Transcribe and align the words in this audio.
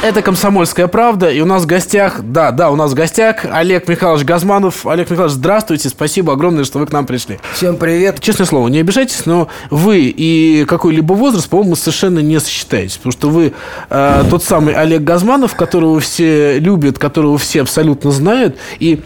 Это 0.00 0.22
«Комсомольская 0.22 0.86
правда», 0.86 1.28
и 1.28 1.40
у 1.40 1.44
нас 1.44 1.64
в 1.64 1.66
гостях, 1.66 2.20
да, 2.22 2.52
да, 2.52 2.70
у 2.70 2.76
нас 2.76 2.92
в 2.92 2.94
гостях 2.94 3.44
Олег 3.50 3.88
Михайлович 3.88 4.24
Газманов. 4.24 4.86
Олег 4.86 5.10
Михайлович, 5.10 5.34
здравствуйте, 5.34 5.88
спасибо 5.88 6.34
огромное, 6.34 6.62
что 6.62 6.78
вы 6.78 6.86
к 6.86 6.92
нам 6.92 7.04
пришли. 7.04 7.40
Всем 7.52 7.76
привет. 7.76 8.20
Честное 8.20 8.46
слово, 8.46 8.68
не 8.68 8.78
обижайтесь, 8.78 9.26
но 9.26 9.48
вы 9.70 10.02
и 10.02 10.64
какой-либо 10.68 11.14
возраст, 11.14 11.48
по-моему, 11.48 11.74
совершенно 11.74 12.20
не 12.20 12.38
сочетаетесь, 12.38 12.96
потому 12.96 13.12
что 13.12 13.28
вы 13.28 13.54
э, 13.90 14.24
тот 14.30 14.44
самый 14.44 14.74
Олег 14.74 15.02
Газманов, 15.02 15.56
которого 15.56 15.98
все 15.98 16.60
любят, 16.60 17.00
которого 17.00 17.36
все 17.36 17.62
абсолютно 17.62 18.12
знают, 18.12 18.56
и 18.78 19.02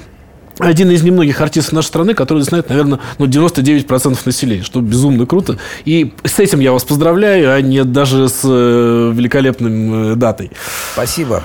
один 0.63 0.91
из 0.91 1.03
немногих 1.03 1.41
артистов 1.41 1.73
нашей 1.73 1.89
страны, 1.89 2.15
который 2.15 2.43
знает, 2.43 2.69
наверное, 2.69 3.01
ну, 3.19 3.27
99% 3.27 4.19
населения, 4.25 4.63
что 4.63 4.81
безумно 4.81 5.27
круто. 5.27 5.59
И 5.85 6.13
с 6.25 6.39
этим 6.39 6.61
я 6.61 6.73
вас 6.73 6.85
поздравляю, 6.85 7.53
а 7.53 7.61
не 7.61 7.85
даже 7.85 8.29
с 8.29 8.41
э, 8.45 9.13
великолепным 9.15 10.13
э, 10.13 10.15
датой. 10.17 10.51
Спасибо. 10.93 11.43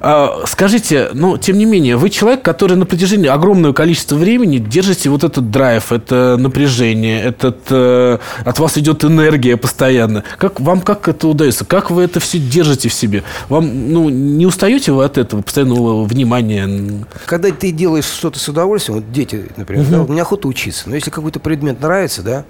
А, 0.00 0.42
скажите, 0.46 1.10
ну, 1.12 1.38
тем 1.38 1.58
не 1.58 1.64
менее, 1.64 1.96
вы 1.96 2.10
человек, 2.10 2.42
который 2.42 2.76
на 2.76 2.86
протяжении 2.86 3.28
огромного 3.28 3.72
количества 3.72 4.16
времени 4.16 4.58
держите 4.58 5.10
вот 5.10 5.24
этот 5.24 5.50
драйв, 5.50 5.92
это 5.92 6.36
напряжение, 6.38 7.22
этот, 7.22 7.58
э, 7.70 8.18
от 8.44 8.58
вас 8.58 8.76
идет 8.78 9.04
энергия 9.04 9.56
постоянно. 9.56 10.24
Как, 10.38 10.60
вам 10.60 10.80
как 10.80 11.08
это 11.08 11.28
удается? 11.28 11.64
Как 11.64 11.90
вы 11.90 12.02
это 12.02 12.20
все 12.20 12.38
держите 12.38 12.88
в 12.88 12.92
себе? 12.92 13.22
Вам, 13.48 13.92
ну, 13.92 14.08
не 14.08 14.46
устаете 14.46 14.92
вы 14.92 15.04
от 15.04 15.18
этого 15.18 15.42
постоянного 15.42 16.04
внимания? 16.04 17.06
Когда 17.26 17.50
ты 17.50 17.70
делаешь 17.70 18.04
что-то 18.06 18.38
с 18.38 18.48
удовольствием, 18.48 19.00
вот 19.00 19.12
дети, 19.12 19.46
например, 19.56 19.84
угу. 19.84 19.90
да, 19.92 19.98
вот 20.00 20.08
мне 20.08 20.22
охота 20.22 20.48
учиться, 20.48 20.88
но 20.88 20.94
если 20.94 21.10
какой-то 21.10 21.40
предмет 21.40 21.80
нравится, 21.80 22.22
да, 22.22 22.44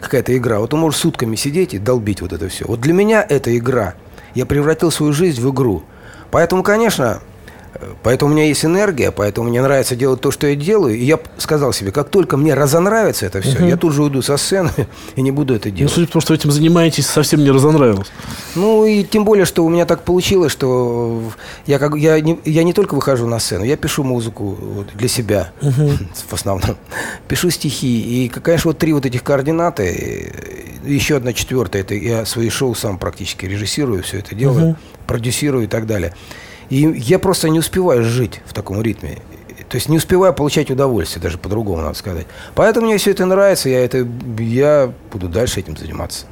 какая-то 0.00 0.36
игра, 0.36 0.60
вот 0.60 0.72
он 0.74 0.80
может 0.80 1.00
сутками 1.00 1.36
сидеть 1.36 1.74
и 1.74 1.78
долбить 1.78 2.20
вот 2.20 2.32
это 2.32 2.48
все. 2.48 2.64
Вот 2.66 2.80
для 2.80 2.92
меня 2.92 3.24
это 3.28 3.56
игра. 3.56 3.94
Я 4.34 4.46
превратил 4.46 4.90
свою 4.90 5.12
жизнь 5.12 5.40
в 5.40 5.50
игру. 5.50 5.82
Поэтому, 6.30 6.62
конечно, 6.62 7.20
Поэтому 8.02 8.32
у 8.32 8.34
меня 8.34 8.46
есть 8.46 8.64
энергия, 8.64 9.12
поэтому 9.12 9.48
мне 9.48 9.62
нравится 9.62 9.94
делать 9.94 10.20
то, 10.20 10.30
что 10.30 10.46
я 10.46 10.56
делаю. 10.56 10.96
И 10.96 11.04
я 11.04 11.18
сказал 11.36 11.72
себе, 11.72 11.92
как 11.92 12.08
только 12.08 12.36
мне 12.36 12.54
разонравится 12.54 13.26
это 13.26 13.40
все, 13.40 13.58
угу. 13.58 13.66
я 13.66 13.76
тут 13.76 13.92
же 13.92 14.02
уйду 14.02 14.20
со 14.22 14.36
сцены 14.36 14.70
и 15.16 15.22
не 15.22 15.30
буду 15.30 15.54
это 15.54 15.70
делать. 15.70 15.92
Ну, 15.92 15.94
судя 15.94 16.06
по 16.06 16.12
тому, 16.14 16.22
что 16.22 16.32
вы 16.32 16.38
этим 16.38 16.50
занимаетесь, 16.50 17.06
совсем 17.06 17.40
не 17.40 17.50
разонравилось. 17.50 18.08
Ну, 18.54 18.84
и 18.84 19.04
тем 19.04 19.24
более, 19.24 19.44
что 19.44 19.64
у 19.64 19.68
меня 19.68 19.86
так 19.86 20.02
получилось, 20.02 20.50
что 20.50 21.22
я, 21.66 21.78
как, 21.78 21.94
я, 21.96 22.20
не, 22.20 22.40
я 22.44 22.64
не 22.64 22.72
только 22.72 22.94
выхожу 22.94 23.26
на 23.26 23.38
сцену, 23.38 23.64
я 23.64 23.76
пишу 23.76 24.02
музыку 24.02 24.56
вот, 24.60 24.88
для 24.94 25.08
себя 25.08 25.52
угу. 25.60 25.90
в 26.28 26.32
основном. 26.32 26.76
Пишу 27.28 27.50
стихи. 27.50 28.24
И, 28.24 28.28
конечно, 28.28 28.70
вот 28.70 28.78
три 28.78 28.92
вот 28.92 29.06
этих 29.06 29.22
координаты, 29.22 30.32
еще 30.84 31.16
одна 31.16 31.32
четвертая, 31.32 31.82
это 31.82 31.94
я 31.94 32.24
свои 32.24 32.48
шоу 32.48 32.74
сам 32.74 32.98
практически 32.98 33.46
режиссирую, 33.46 34.02
все 34.02 34.18
это 34.18 34.34
делаю, 34.34 34.70
угу. 34.70 34.76
Продюсирую 35.08 35.64
и 35.64 35.66
так 35.66 35.86
далее. 35.86 36.14
И 36.70 36.76
я 36.76 37.18
просто 37.18 37.48
не 37.48 37.58
успеваю 37.58 38.04
жить 38.04 38.40
в 38.44 38.52
таком 38.52 38.80
ритме. 38.80 39.18
То 39.68 39.76
есть 39.76 39.88
не 39.88 39.96
успеваю 39.96 40.32
получать 40.32 40.70
удовольствие, 40.70 41.22
даже 41.22 41.36
по-другому 41.38 41.82
надо 41.82 41.98
сказать. 41.98 42.26
Поэтому 42.54 42.86
мне 42.86 42.98
все 42.98 43.10
это 43.10 43.26
нравится, 43.26 43.68
я, 43.68 43.84
это, 43.84 44.06
я 44.38 44.92
буду 45.12 45.28
дальше 45.28 45.60
этим 45.60 45.76
заниматься. 45.76 46.26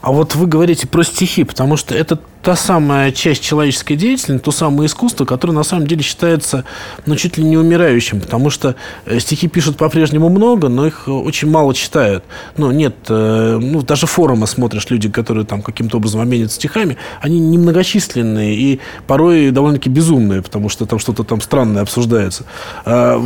А 0.00 0.12
вот 0.12 0.34
вы 0.34 0.46
говорите 0.46 0.86
про 0.86 1.02
стихи, 1.02 1.44
потому 1.44 1.76
что 1.76 1.94
это 1.94 2.18
та 2.42 2.56
самая 2.56 3.12
часть 3.12 3.42
человеческой 3.42 3.96
деятельности, 3.96 4.44
то 4.44 4.50
самое 4.50 4.86
искусство, 4.86 5.24
которое 5.24 5.52
на 5.52 5.62
самом 5.62 5.86
деле 5.86 6.02
считается 6.02 6.64
ну, 7.06 7.16
чуть 7.16 7.36
ли 7.36 7.44
не 7.44 7.56
умирающим, 7.56 8.20
потому 8.20 8.50
что 8.50 8.76
э, 9.06 9.18
стихи 9.20 9.48
пишут 9.48 9.76
по-прежнему 9.76 10.28
много, 10.28 10.68
но 10.68 10.86
их 10.86 11.04
э, 11.06 11.10
очень 11.10 11.50
мало 11.50 11.74
читают. 11.74 12.24
Ну, 12.56 12.70
нет, 12.70 12.96
э, 13.08 13.58
ну, 13.60 13.82
даже 13.82 14.06
форумы 14.06 14.46
смотришь, 14.46 14.88
люди, 14.90 15.10
которые 15.10 15.44
там 15.44 15.62
каким-то 15.62 15.98
образом 15.98 16.20
обменятся 16.20 16.56
стихами, 16.56 16.96
они 17.20 17.38
немногочисленные 17.40 18.54
и 18.54 18.80
порой 19.06 19.50
довольно-таки 19.50 19.90
безумные, 19.90 20.42
потому 20.42 20.68
что 20.68 20.86
там 20.86 20.98
что-то 20.98 21.24
там 21.24 21.40
странное 21.40 21.82
обсуждается. 21.82 22.44
А 22.84 23.22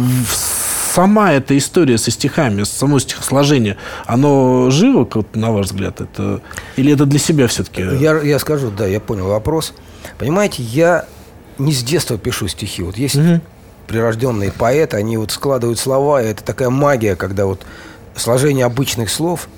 сама 0.94 1.32
эта 1.32 1.58
история 1.58 1.98
со 1.98 2.10
стихами, 2.10 2.62
само 2.62 3.00
стихосложение, 3.00 3.76
оно 4.06 4.70
живо, 4.70 5.08
на 5.34 5.50
ваш 5.50 5.66
взгляд? 5.66 6.00
Это, 6.00 6.40
или 6.76 6.92
это 6.92 7.04
для 7.04 7.18
себя 7.18 7.48
все-таки? 7.48 7.82
Я, 7.82 8.20
я 8.20 8.38
скажу, 8.38 8.70
да, 8.70 8.86
я 8.86 9.00
понял 9.04 9.28
вопрос. 9.28 9.72
Понимаете, 10.18 10.62
я 10.62 11.06
не 11.58 11.72
с 11.72 11.82
детства 11.82 12.18
пишу 12.18 12.48
стихи. 12.48 12.82
Вот 12.82 12.96
есть 12.96 13.16
угу. 13.16 13.40
прирожденные 13.86 14.52
поэты, 14.52 14.96
они 14.96 15.16
вот 15.16 15.30
складывают 15.30 15.78
слова, 15.78 16.22
и 16.22 16.26
это 16.26 16.42
такая 16.42 16.70
магия, 16.70 17.16
когда 17.16 17.46
вот 17.46 17.64
сложение 18.16 18.66
обычных 18.66 19.10
слов 19.10 19.48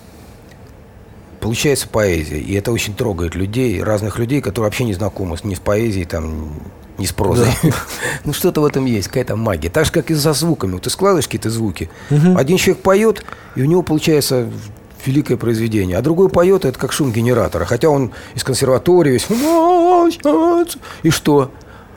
получается 1.41 1.89
поэзия. 1.89 2.39
И 2.39 2.55
это 2.55 2.73
очень 2.73 2.95
трогает 2.95 3.35
людей, 3.35 3.83
разных 3.83 4.19
людей, 4.19 4.41
которые 4.41 4.69
вообще 4.69 4.85
не 4.85 4.95
знакомы 4.95 5.37
ни 5.45 5.55
с 5.55 5.61
поэзией, 5.61 6.05
там, 6.05 6.53
не 6.99 7.07
с 7.07 7.13
прозой. 7.13 7.49
Да. 7.63 7.71
ну, 8.25 8.33
что-то 8.33 8.61
в 8.61 8.65
этом 8.65 8.85
есть, 8.87 9.09
какая-то 9.09 9.37
магия. 9.37 9.69
Так 9.69 9.87
же, 9.87 9.93
как 9.93 10.11
и 10.11 10.15
со 10.15 10.33
звуками. 10.33 10.73
Вот 10.73 10.83
ты 10.83 10.91
складываешь 10.91 11.27
какие-то 11.27 11.51
звуки. 11.51 11.91
Угу. 12.11 12.37
Один 12.37 12.57
человек 12.57 12.83
поет, 12.83 13.25
и 13.55 13.63
у 13.63 13.67
него 13.67 13.83
получается 13.83 14.49
великое 15.07 15.37
произведение. 15.37 15.99
А 15.99 16.03
другой 16.03 16.29
поет, 16.29 16.65
это 16.65 16.79
как 16.79 16.93
шум 16.93 17.13
генератора. 17.13 17.65
Хотя 17.65 17.89
он 17.89 18.13
из 18.35 18.45
консерватории 18.45 19.13
весь... 19.13 19.27
И 21.03 21.11
что? 21.11 21.51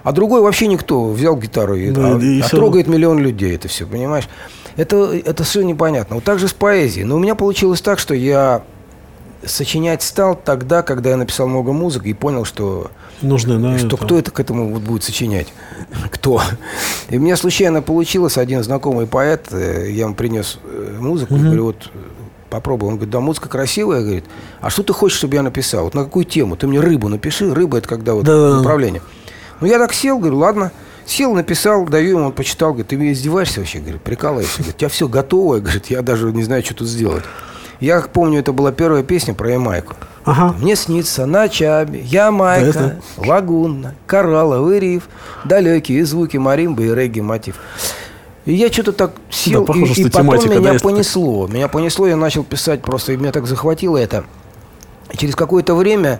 А 0.03 0.11
другой 0.11 0.41
вообще 0.41 0.67
никто. 0.67 1.09
Взял 1.09 1.35
гитару 1.35 1.75
и, 1.75 1.91
да, 1.91 2.15
а, 2.15 2.19
и 2.19 2.41
а 2.41 2.47
трогает 2.47 2.87
миллион 2.87 3.19
людей 3.19 3.55
это 3.55 3.67
все, 3.67 3.85
понимаешь? 3.85 4.27
Это, 4.75 5.13
это 5.13 5.43
все 5.43 5.61
непонятно. 5.61 6.15
Вот 6.15 6.23
так 6.23 6.39
же 6.39 6.47
с 6.47 6.53
поэзией. 6.53 7.03
Но 7.03 7.15
у 7.15 7.19
меня 7.19 7.35
получилось 7.35 7.81
так, 7.81 7.99
что 7.99 8.13
я 8.13 8.63
сочинять 9.45 10.03
стал 10.03 10.35
тогда, 10.35 10.81
когда 10.81 11.11
я 11.11 11.17
написал 11.17 11.47
много 11.47 11.71
музыки 11.71 12.07
и 12.07 12.13
понял, 12.13 12.45
что 12.45 12.91
Нужно, 13.21 13.59
да, 13.59 13.77
что 13.77 13.87
это. 13.87 13.97
кто 13.97 14.17
это 14.17 14.31
к 14.31 14.39
этому 14.39 14.69
вот 14.73 14.81
будет 14.81 15.03
сочинять? 15.03 15.47
Кто? 16.11 16.41
И 17.09 17.17
у 17.17 17.21
меня 17.21 17.35
случайно 17.35 17.81
получилось 17.81 18.37
один 18.37 18.63
знакомый 18.63 19.07
поэт, 19.07 19.47
э, 19.51 19.87
я 19.91 20.03
ему 20.03 20.15
принес 20.15 20.59
э, 20.63 20.97
музыку, 20.99 21.35
угу. 21.35 21.43
говорю, 21.43 21.65
вот 21.65 21.91
попробуй. 22.49 22.89
Он 22.89 22.95
говорит, 22.95 23.11
да, 23.11 23.19
музыка 23.19 23.49
красивая, 23.49 24.01
говорит. 24.01 24.25
А 24.61 24.69
что 24.69 24.83
ты 24.83 24.93
хочешь, 24.93 25.17
чтобы 25.17 25.35
я 25.35 25.43
написал? 25.43 25.85
Вот 25.85 25.93
на 25.93 26.03
какую 26.03 26.25
тему? 26.25 26.55
Ты 26.55 26.67
мне 26.67 26.79
рыбу 26.79 27.07
напиши. 27.07 27.53
Рыба 27.53 27.77
это 27.77 27.87
когда 27.87 28.13
вот 28.13 28.25
да. 28.25 28.57
направление. 28.57 29.01
Ну 29.61 29.67
я 29.67 29.77
так 29.77 29.93
сел, 29.93 30.19
говорю, 30.19 30.37
ладно. 30.37 30.71
Сел, 31.05 31.33
написал, 31.33 31.85
даю 31.85 32.17
ему, 32.17 32.25
он 32.27 32.31
почитал, 32.31 32.69
говорит, 32.69 32.89
ты 32.89 32.95
меня 32.95 33.13
издеваешься 33.13 33.61
вообще? 33.61 33.79
Говорит, 33.79 34.03
прикалываешься. 34.03 34.57
Говорит, 34.57 34.75
у 34.75 34.77
тебя 34.77 34.89
все 34.89 35.07
готово, 35.07 35.57
говорит, 35.57 35.87
я 35.87 36.03
даже 36.03 36.31
не 36.31 36.43
знаю, 36.43 36.63
что 36.63 36.75
тут 36.75 36.87
сделать. 36.87 37.23
Я 37.79 38.01
помню, 38.01 38.39
это 38.39 38.51
была 38.51 38.71
первая 38.71 39.03
песня 39.03 39.33
про 39.33 39.51
Ямайку. 39.51 39.95
Ага. 40.25 40.55
Мне 40.59 40.75
снится 40.75 41.25
ночами 41.25 41.97
Ямайка, 42.03 43.01
да, 43.17 43.25
лагуна, 43.25 43.95
коралловый 44.05 44.79
риф, 44.79 45.09
далекие 45.45 46.05
звуки 46.05 46.37
маримбы 46.37 46.85
и 46.85 46.93
регги 46.93 47.21
мотив. 47.21 47.55
И 48.49 48.53
я 48.55 48.71
что-то 48.71 48.93
так 48.93 49.11
сел, 49.29 49.61
да, 49.61 49.73
похоже, 49.73 49.93
и, 49.93 50.01
и 50.01 50.09
потом 50.09 50.25
меня 50.25 50.73
да, 50.73 50.79
понесло. 50.79 51.47
Меня 51.47 51.67
понесло, 51.67 52.07
я 52.07 52.15
начал 52.15 52.43
писать 52.43 52.81
просто, 52.81 53.13
и 53.13 53.17
меня 53.17 53.31
так 53.31 53.45
захватило 53.45 53.95
это. 53.95 54.25
И 55.11 55.17
через 55.17 55.35
какое-то 55.35 55.75
время 55.75 56.19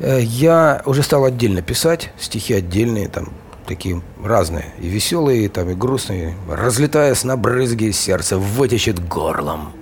э, 0.00 0.22
я 0.22 0.82
уже 0.86 1.04
стал 1.04 1.24
отдельно 1.24 1.62
писать, 1.62 2.10
стихи 2.18 2.52
отдельные, 2.52 3.08
там, 3.08 3.28
такие 3.64 4.02
разные, 4.20 4.74
и 4.80 4.88
веселые, 4.88 5.44
и, 5.44 5.48
там, 5.48 5.70
и 5.70 5.74
грустные. 5.74 6.34
Разлетаясь 6.50 7.22
на 7.22 7.36
брызги, 7.36 7.92
сердце 7.92 8.36
вытечет 8.36 8.98
горлом 9.06 9.72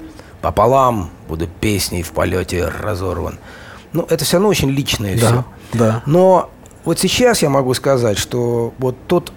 пополам, 0.43 1.09
буду 1.29 1.49
песней 1.49 2.03
в 2.03 2.13
полете 2.13 2.69
разорван. 2.69 3.39
Ну, 3.95 4.07
это 4.11 4.27
все 4.27 4.37
равно 4.37 4.51
очень 4.51 4.69
личное 4.69 5.19
да, 5.19 5.27
все. 5.27 5.45
Да. 5.73 6.03
Но 6.05 6.51
вот 6.85 6.99
сейчас 6.99 7.41
я 7.41 7.49
могу 7.49 7.73
сказать, 7.73 8.19
что 8.19 8.75
вот 8.77 8.97
тот 9.07 9.33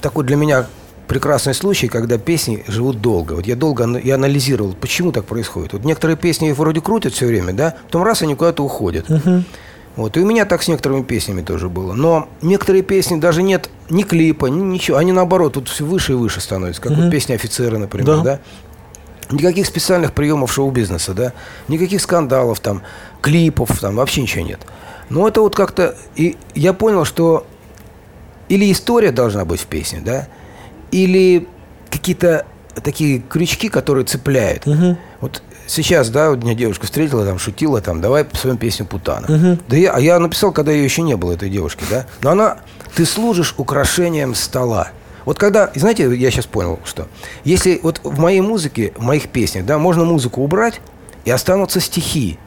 такой 0.00 0.24
для 0.24 0.36
меня 0.36 0.66
прекрасный 1.08 1.54
случай, 1.54 1.88
когда 1.88 2.18
песни 2.18 2.62
живут 2.68 3.00
долго. 3.00 3.32
Вот 3.32 3.46
я 3.46 3.56
долго 3.56 3.98
я 3.98 4.14
анализировал, 4.14 4.74
почему 4.74 5.10
так 5.10 5.24
происходит. 5.24 5.72
Вот 5.72 5.84
некоторые 5.84 6.16
песни 6.16 6.52
вроде 6.52 6.80
крутят 6.80 7.14
все 7.14 7.26
время, 7.26 7.52
да, 7.52 7.74
потом 7.86 8.04
раз 8.04 8.22
они 8.22 8.34
куда-то 8.34 8.62
уходят. 8.62 9.10
Угу. 9.10 9.42
Вот. 9.96 10.16
И 10.16 10.20
у 10.20 10.26
меня 10.26 10.44
так 10.44 10.62
с 10.62 10.68
некоторыми 10.68 11.02
песнями 11.02 11.42
тоже 11.42 11.68
было. 11.68 11.92
Но 11.92 12.28
некоторые 12.40 12.82
песни 12.82 13.18
даже 13.18 13.42
нет 13.42 13.68
ни 13.90 14.04
клипа, 14.04 14.46
ни 14.46 14.60
ничего. 14.60 14.98
Они 14.98 15.10
наоборот 15.10 15.54
тут 15.54 15.68
все 15.68 15.84
выше 15.84 16.12
и 16.12 16.14
выше 16.14 16.40
становятся. 16.40 16.80
Как 16.82 16.92
угу. 16.92 17.02
вот 17.02 17.10
песня 17.10 17.34
офицера, 17.34 17.78
например, 17.78 18.18
да. 18.18 18.22
да? 18.22 18.40
Никаких 19.30 19.66
специальных 19.66 20.12
приемов 20.12 20.52
шоу-бизнеса, 20.52 21.14
да? 21.14 21.32
Никаких 21.66 22.00
скандалов 22.00 22.60
там, 22.60 22.82
клипов 23.20 23.80
там, 23.80 23.96
вообще 23.96 24.22
ничего 24.22 24.44
нет. 24.44 24.60
Но 25.10 25.26
это 25.26 25.40
вот 25.40 25.56
как-то... 25.56 25.96
И 26.14 26.36
я 26.54 26.72
понял, 26.74 27.04
что 27.04 27.46
или 28.48 28.70
история 28.70 29.10
должна 29.10 29.44
быть 29.44 29.60
в 29.60 29.66
песне, 29.66 30.00
да? 30.04 30.28
Или 30.90 31.46
какие-то 31.90 32.46
такие 32.82 33.20
крючки, 33.20 33.68
которые 33.68 34.04
цепляют. 34.04 34.66
Угу. 34.66 34.96
Вот 35.20 35.42
сейчас, 35.66 36.10
да, 36.10 36.30
вот 36.30 36.42
меня 36.42 36.54
девушка 36.54 36.86
встретила, 36.86 37.24
там, 37.24 37.38
шутила, 37.38 37.80
там, 37.80 38.00
давай 38.00 38.24
по 38.24 38.36
своему 38.36 38.58
песню 38.58 38.86
Путана. 38.86 39.26
Угу. 39.26 39.58
Да 39.68 39.76
я, 39.76 39.92
а 39.92 40.00
я 40.00 40.18
написал, 40.18 40.52
когда 40.52 40.72
ее 40.72 40.84
еще 40.84 41.02
не 41.02 41.16
было, 41.16 41.32
этой 41.32 41.50
девушки, 41.50 41.84
да? 41.90 42.06
Но 42.22 42.30
она 42.30 42.58
ты 42.94 43.04
служишь 43.04 43.54
украшением 43.56 44.34
стола. 44.34 44.88
Вот 45.24 45.38
когда, 45.38 45.70
знаете, 45.74 46.14
я 46.14 46.30
сейчас 46.30 46.46
понял, 46.46 46.80
что 46.84 47.06
если 47.44 47.80
вот 47.82 48.00
в 48.02 48.18
моей 48.18 48.40
музыке, 48.40 48.92
в 48.96 49.02
моих 49.02 49.28
песнях, 49.28 49.66
да, 49.66 49.78
можно 49.78 50.04
музыку 50.04 50.42
убрать, 50.42 50.80
и 51.24 51.30
останутся 51.30 51.80
стихи 51.80 52.38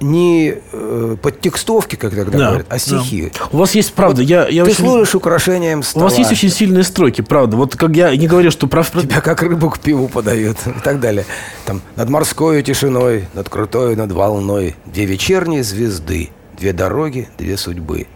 не 0.00 0.54
э, 0.72 1.16
подтекстовки, 1.20 1.96
как 1.96 2.14
тогда 2.14 2.38
да, 2.38 2.46
говорят, 2.48 2.66
а 2.68 2.78
стихи. 2.78 3.32
Да. 3.38 3.46
У 3.52 3.58
вас 3.58 3.74
есть, 3.74 3.92
правда, 3.92 4.22
вот 4.22 4.28
я, 4.28 4.48
я 4.48 4.64
Ты 4.64 4.70
очень... 4.70 4.84
служишь 4.84 5.14
украшением 5.14 5.82
стола. 5.82 6.06
У 6.06 6.08
вас 6.08 6.18
есть 6.18 6.32
очень 6.32 6.50
сильные 6.50 6.84
строки, 6.84 7.20
правда. 7.20 7.56
Вот 7.56 7.76
как 7.76 7.90
я 7.90 8.14
не 8.16 8.26
говорю, 8.26 8.50
что... 8.50 8.66
Прав... 8.66 8.90
Тебя 8.90 9.20
как 9.20 9.42
рыбу 9.42 9.70
к 9.70 9.78
пиву 9.78 10.08
подают 10.08 10.56
и 10.66 10.80
так 10.82 11.00
далее. 11.00 11.26
Там 11.66 11.82
над 11.96 12.08
морской 12.08 12.62
тишиной, 12.62 13.28
над 13.34 13.48
крутой, 13.48 13.96
над 13.96 14.12
волной, 14.12 14.74
две 14.86 15.04
вечерние 15.04 15.62
звезды, 15.62 16.30
две 16.58 16.72
дороги, 16.72 17.28
две 17.38 17.56
судьбы. 17.56 18.06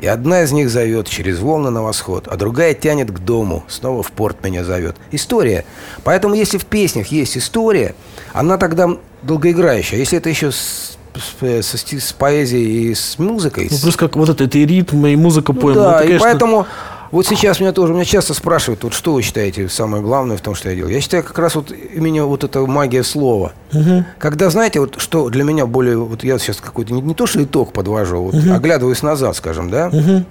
И 0.00 0.06
одна 0.08 0.42
из 0.42 0.50
них 0.50 0.68
зовет 0.68 1.08
через 1.08 1.38
волны 1.38 1.70
на 1.70 1.80
восход, 1.80 2.26
а 2.26 2.36
другая 2.36 2.74
тянет 2.74 3.12
к 3.12 3.20
дому, 3.20 3.62
снова 3.68 4.02
в 4.02 4.10
порт 4.10 4.42
меня 4.44 4.64
зовет. 4.64 4.96
История. 5.12 5.64
Поэтому 6.02 6.34
если 6.34 6.58
в 6.58 6.66
песнях 6.66 7.08
есть 7.08 7.38
история, 7.38 7.94
она 8.32 8.58
тогда 8.58 8.88
долгоиграющая. 9.22 9.98
Если 9.98 10.18
это 10.18 10.28
еще 10.28 10.50
с 10.50 10.98
с, 11.16 11.62
с, 11.62 11.74
с 11.74 12.12
поэзией 12.12 12.90
и 12.90 12.94
с 12.94 13.18
музыкой. 13.18 13.68
Ну, 13.70 13.78
плюс 13.82 13.96
как 13.96 14.16
вот 14.16 14.28
это, 14.28 14.44
это 14.44 14.58
и 14.58 14.66
ритм, 14.66 15.06
и 15.06 15.16
музыка, 15.16 15.52
ну, 15.52 15.60
поэма. 15.60 15.74
Да, 15.74 16.02
ну, 16.04 16.10
и 16.10 16.18
поэтому 16.18 16.66
вот 17.12 17.26
сейчас 17.26 17.60
меня 17.60 17.72
тоже, 17.72 17.92
меня 17.92 18.06
часто 18.06 18.32
спрашивают, 18.32 18.84
вот 18.84 18.94
что 18.94 19.12
вы 19.12 19.20
считаете 19.20 19.68
самое 19.68 20.02
главное 20.02 20.38
в 20.38 20.40
том, 20.40 20.54
что 20.54 20.70
я 20.70 20.74
делаю. 20.74 20.94
Я 20.94 21.00
считаю 21.02 21.22
как 21.22 21.38
раз 21.38 21.54
вот 21.54 21.70
именно 21.70 22.24
вот 22.24 22.42
эта 22.42 22.60
магия 22.60 23.04
слова. 23.04 23.52
Угу. 23.74 24.04
Когда, 24.18 24.48
знаете, 24.48 24.80
вот 24.80 24.98
что 24.98 25.28
для 25.28 25.44
меня 25.44 25.66
более, 25.66 25.98
вот 25.98 26.24
я 26.24 26.38
сейчас 26.38 26.56
какой-то, 26.56 26.94
не, 26.94 27.02
не 27.02 27.14
то 27.14 27.26
что 27.26 27.44
итог 27.44 27.74
подвожу, 27.74 28.22
вот 28.22 28.34
угу. 28.34 28.52
оглядываюсь 28.54 29.02
назад, 29.02 29.36
скажем, 29.36 29.70
да, 29.70 29.88
угу. 29.88 30.24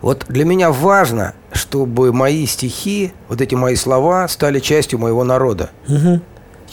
Вот 0.00 0.24
для 0.28 0.44
меня 0.44 0.72
важно, 0.72 1.34
чтобы 1.52 2.12
мои 2.12 2.44
стихи, 2.46 3.12
вот 3.28 3.40
эти 3.40 3.54
мои 3.54 3.76
слова 3.76 4.26
стали 4.26 4.58
частью 4.58 4.98
моего 4.98 5.22
народа. 5.22 5.70
Угу 5.86 6.20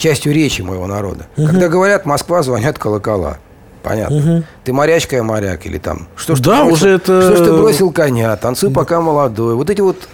частью 0.00 0.32
речи 0.32 0.62
моего 0.62 0.86
народа. 0.86 1.26
Угу. 1.36 1.46
Когда 1.46 1.68
говорят 1.68 2.06
Москва, 2.06 2.42
звонят 2.42 2.78
колокола. 2.78 3.38
Понятно. 3.82 4.16
Угу. 4.16 4.44
Ты 4.64 4.72
морячка, 4.72 5.16
я 5.16 5.22
моряк, 5.22 5.66
или 5.66 5.78
там. 5.78 6.08
Что 6.16 6.34
ж 6.34 6.40
да, 6.40 6.64
ты 6.64 6.72
уже 6.72 6.88
это... 6.88 7.22
Что 7.22 7.36
ж 7.36 7.46
ты 7.46 7.52
бросил 7.52 7.92
коня, 7.92 8.34
танцуй 8.36 8.70
пока 8.70 9.00
молодой. 9.00 9.54
Вот 9.54 9.70
эти 9.70 9.80
вот 9.80 10.08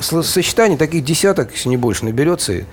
сочетания, 0.00 0.76
таких 0.76 1.04
десяток, 1.04 1.52
если 1.52 1.68
не 1.68 1.76
больше, 1.76 2.04
наберется. 2.04 2.52
И 2.52 2.64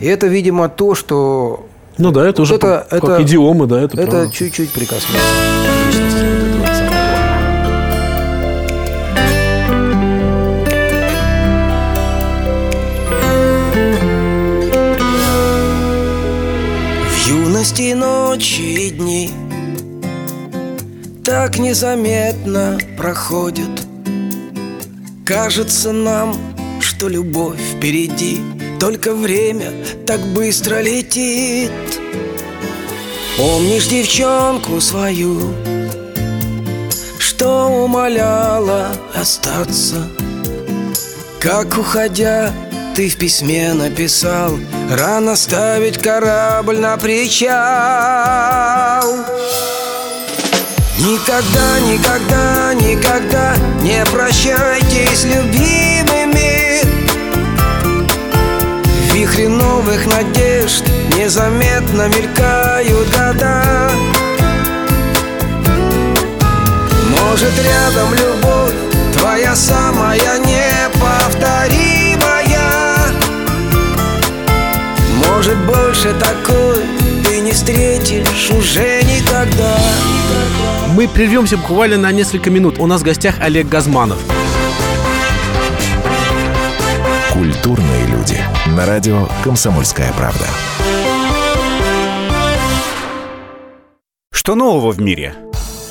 это, 0.00 0.26
видимо, 0.26 0.68
то, 0.68 0.94
что... 0.94 1.66
Ну 1.98 2.10
да, 2.10 2.28
это 2.28 2.42
вот 2.42 2.44
уже 2.44 2.54
это, 2.56 2.86
как 2.90 3.04
это, 3.04 3.22
идиомы, 3.22 3.66
да, 3.66 3.80
это 3.80 4.00
Это 4.00 4.30
чуть-чуть 4.30 4.70
прикоснулось 4.70 6.25
юности 17.66 17.94
ночи 17.94 18.60
и 18.60 18.90
дни 18.90 19.30
Так 21.24 21.58
незаметно 21.58 22.78
проходят. 22.96 23.86
Кажется 25.24 25.90
нам, 25.92 26.36
что 26.80 27.08
любовь 27.08 27.58
впереди 27.58 28.40
Только 28.78 29.14
время 29.14 29.72
так 30.06 30.20
быстро 30.32 30.80
летит. 30.80 31.72
Помнишь 33.36 33.88
девчонку 33.88 34.80
свою 34.80 35.52
Что 37.18 37.66
умоляла 37.84 38.92
остаться 39.12 40.08
Как 41.40 41.76
уходя 41.76 42.52
ты 42.96 43.08
в 43.10 43.16
письме 43.16 43.74
написал 43.74 44.58
Рано 44.90 45.36
ставить 45.36 45.98
корабль 45.98 46.78
на 46.78 46.96
причал. 46.96 47.52
Никогда, 50.98 51.80
никогда, 51.80 52.72
никогда 52.72 53.54
Не 53.82 54.02
прощайтесь, 54.06 55.24
любимыми 55.24 56.80
В 59.10 59.14
вихре 59.14 59.50
новых 59.50 60.06
надежд 60.06 60.82
Незаметно 61.18 62.08
мелькают 62.08 63.08
года. 63.14 63.90
Может 67.10 67.52
рядом 67.62 68.14
любовь 68.14 68.72
Твоя 69.18 69.54
самая 69.54 70.38
неповторимая 70.38 71.95
Может 75.46 75.64
больше 75.64 76.12
такой 76.14 76.82
ты 77.24 77.38
не 77.38 77.52
встретишь 77.52 78.50
уже 78.50 79.00
никогда. 79.04 79.78
Мы 80.92 81.06
прервемся 81.06 81.56
буквально 81.56 81.98
на 81.98 82.10
несколько 82.10 82.50
минут. 82.50 82.80
У 82.80 82.86
нас 82.88 83.02
в 83.02 83.04
гостях 83.04 83.36
Олег 83.38 83.68
Газманов. 83.68 84.18
Культурные 87.32 88.06
люди. 88.08 88.40
На 88.74 88.86
радио 88.86 89.28
«Комсомольская 89.44 90.12
правда» 90.14 90.46
Что 94.32 94.56
нового 94.56 94.90
в 94.90 95.00
мире? 95.00 95.36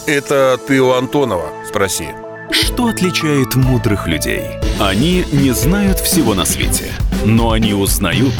Это 0.05 0.59
ты 0.67 0.81
у 0.81 0.91
Антонова 0.91 1.47
спроси. 1.65 2.09
Что 2.51 2.87
отличает 2.87 3.55
мудрых 3.55 4.05
людей? 4.05 4.43
Они 4.81 5.23
не 5.31 5.51
знают 5.51 5.99
всего 5.99 6.33
на 6.33 6.43
свете 6.43 6.91
но 7.25 7.51
они 7.51 7.73
узнают 7.73 8.35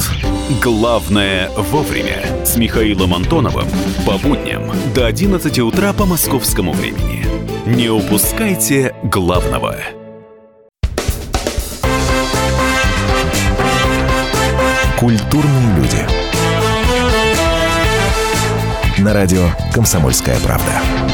Главное 0.48 1.50
вовремя 1.56 2.24
с 2.44 2.56
Михаилом 2.56 3.14
Антоновым 3.14 3.66
по 4.06 4.16
будням 4.16 4.70
до 4.94 5.04
11 5.06 5.58
утра 5.58 5.92
по 5.92 6.06
московскому 6.06 6.72
времени. 6.72 7.26
Не 7.66 7.88
упускайте 7.88 8.94
главного. 9.02 9.76
Культурные 15.00 15.76
люди. 15.78 16.06
На 18.98 19.12
радио 19.12 19.50
«Комсомольская 19.74 20.38
правда». 20.38 21.05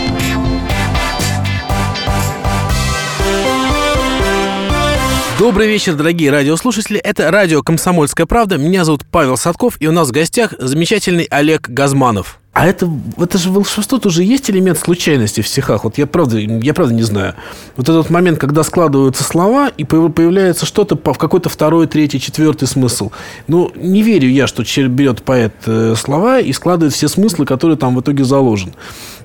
Добрый 5.43 5.67
вечер, 5.67 5.97
дорогие 5.97 6.31
радиослушатели. 6.31 7.01
Это 7.01 7.29
радио 7.33 7.65
«Комсомольская 7.65 8.27
правда». 8.27 8.59
Меня 8.59 8.85
зовут 8.85 9.03
Павел 9.11 9.37
Садков, 9.37 9.77
и 9.81 9.89
у 9.89 9.91
нас 9.91 10.11
в 10.11 10.13
гостях 10.13 10.55
замечательный 10.57 11.25
Олег 11.25 11.69
Газманов. 11.69 12.39
А 12.53 12.69
это, 12.69 12.89
это 13.19 13.39
же 13.39 13.51
волшебство 13.51 13.99
тоже 13.99 14.23
есть 14.23 14.49
элемент 14.51 14.79
случайности 14.79 15.41
в 15.41 15.49
стихах. 15.49 15.83
Вот 15.83 15.99
я 15.99 16.07
правда, 16.07 16.39
я 16.39 16.75
правда 16.75 16.95
не 16.95 17.03
знаю. 17.03 17.35
Вот 17.75 17.89
этот 17.89 18.09
момент, 18.09 18.39
когда 18.39 18.63
складываются 18.63 19.25
слова, 19.25 19.67
и 19.77 19.83
появляется 19.83 20.65
что-то 20.65 20.95
в 20.95 21.19
какой-то 21.19 21.49
второй, 21.49 21.89
третий, 21.89 22.21
четвертый 22.21 22.69
смысл. 22.69 23.11
Ну, 23.49 23.73
не 23.75 24.05
верю 24.05 24.29
я, 24.29 24.47
что 24.47 24.63
берет 24.87 25.25
поэт 25.25 25.55
э, 25.67 25.97
слова 25.99 26.39
и 26.39 26.53
складывает 26.53 26.95
все 26.95 27.09
смыслы, 27.09 27.47
которые 27.47 27.77
там 27.77 27.97
в 27.97 28.01
итоге 28.01 28.23
заложены. 28.23 28.75